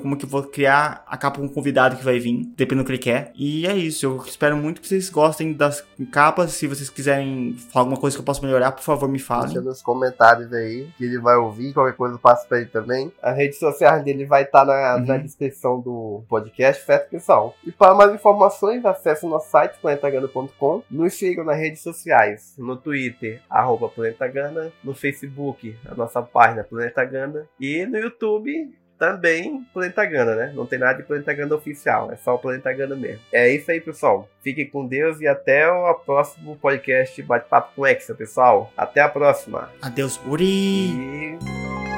como 0.00 0.16
que 0.16 0.24
eu 0.24 0.28
vou 0.28 0.42
criar 0.44 1.04
a 1.06 1.16
capa 1.16 1.38
com 1.38 1.46
o 1.46 1.50
convidado 1.50 1.96
que 1.96 2.04
vai 2.04 2.18
vir, 2.18 2.46
dependendo 2.56 2.84
do 2.84 2.86
que 2.86 2.92
ele 2.92 2.98
quer. 2.98 3.32
E 3.34 3.66
é 3.66 3.76
isso. 3.76 4.06
Eu 4.06 4.22
espero 4.26 4.56
muito 4.56 4.80
que 4.80 4.88
vocês 4.88 5.10
gostem 5.10 5.52
das 5.52 5.84
capas. 6.10 6.52
Se 6.52 6.66
vocês 6.66 6.88
quiserem 6.88 7.56
falar 7.70 7.82
alguma 7.82 7.98
coisa 7.98 8.16
que 8.16 8.20
eu 8.20 8.24
possa 8.24 8.40
melhorar, 8.42 8.72
por 8.72 8.82
favor, 8.82 9.08
me 9.08 9.18
falem. 9.18 9.52
Deixa 9.52 9.60
nos 9.60 9.82
comentários 9.82 10.52
aí 10.52 10.88
que 10.96 11.04
ele 11.04 11.18
vai 11.18 11.36
ouvir 11.36 11.72
qualquer 11.82 11.96
coisa 11.96 12.14
eu 12.14 12.18
passo 12.18 12.46
pra 12.48 12.58
ele 12.58 12.66
também. 12.70 13.12
As 13.22 13.36
redes 13.36 13.58
sociais 13.58 14.02
dele 14.04 14.24
vai 14.24 14.42
estar 14.42 14.64
na, 14.64 14.96
Uhum. 14.96 15.06
na 15.06 15.16
descrição 15.18 15.80
do 15.80 16.22
podcast, 16.28 16.84
certo, 16.84 17.10
pessoal? 17.10 17.54
E 17.64 17.72
para 17.72 17.94
mais 17.94 18.12
informações, 18.14 18.84
acesse 18.84 19.24
o 19.26 19.28
nosso 19.28 19.50
site, 19.50 19.78
planetagana.com. 19.80 20.82
Nos 20.90 21.14
sigam 21.14 21.44
nas 21.44 21.58
redes 21.58 21.82
sociais, 21.82 22.54
no 22.58 22.76
Twitter, 22.76 23.40
arroba 23.48 23.88
Planetagana, 23.88 24.72
no 24.82 24.94
Facebook, 24.94 25.76
a 25.90 25.94
nossa 25.94 26.22
página 26.22 26.64
Planeta 26.64 27.04
Gana, 27.04 27.46
e 27.60 27.84
no 27.86 27.98
YouTube, 27.98 28.72
também 28.98 29.64
Planeta 29.72 30.04
Gana, 30.04 30.34
né? 30.34 30.52
Não 30.54 30.66
tem 30.66 30.78
nada 30.78 30.98
de 30.98 31.02
Planeta 31.04 31.32
Gana 31.32 31.54
oficial, 31.54 32.12
é 32.12 32.16
só 32.16 32.34
o 32.34 32.38
Planeta 32.38 32.72
Gana 32.72 32.94
mesmo. 32.94 33.20
É 33.32 33.48
isso 33.48 33.70
aí, 33.70 33.80
pessoal. 33.80 34.28
Fiquem 34.42 34.68
com 34.68 34.86
Deus 34.86 35.20
e 35.20 35.26
até 35.26 35.70
o 35.70 35.94
próximo 35.94 36.56
podcast 36.56 37.20
Bate-Papo 37.22 37.72
com 37.76 37.86
Hexa, 37.86 38.14
pessoal. 38.14 38.72
Até 38.76 39.00
a 39.00 39.08
próxima. 39.08 39.70
Adeus, 39.80 40.20
Uri! 40.26 40.44
E 40.44 41.91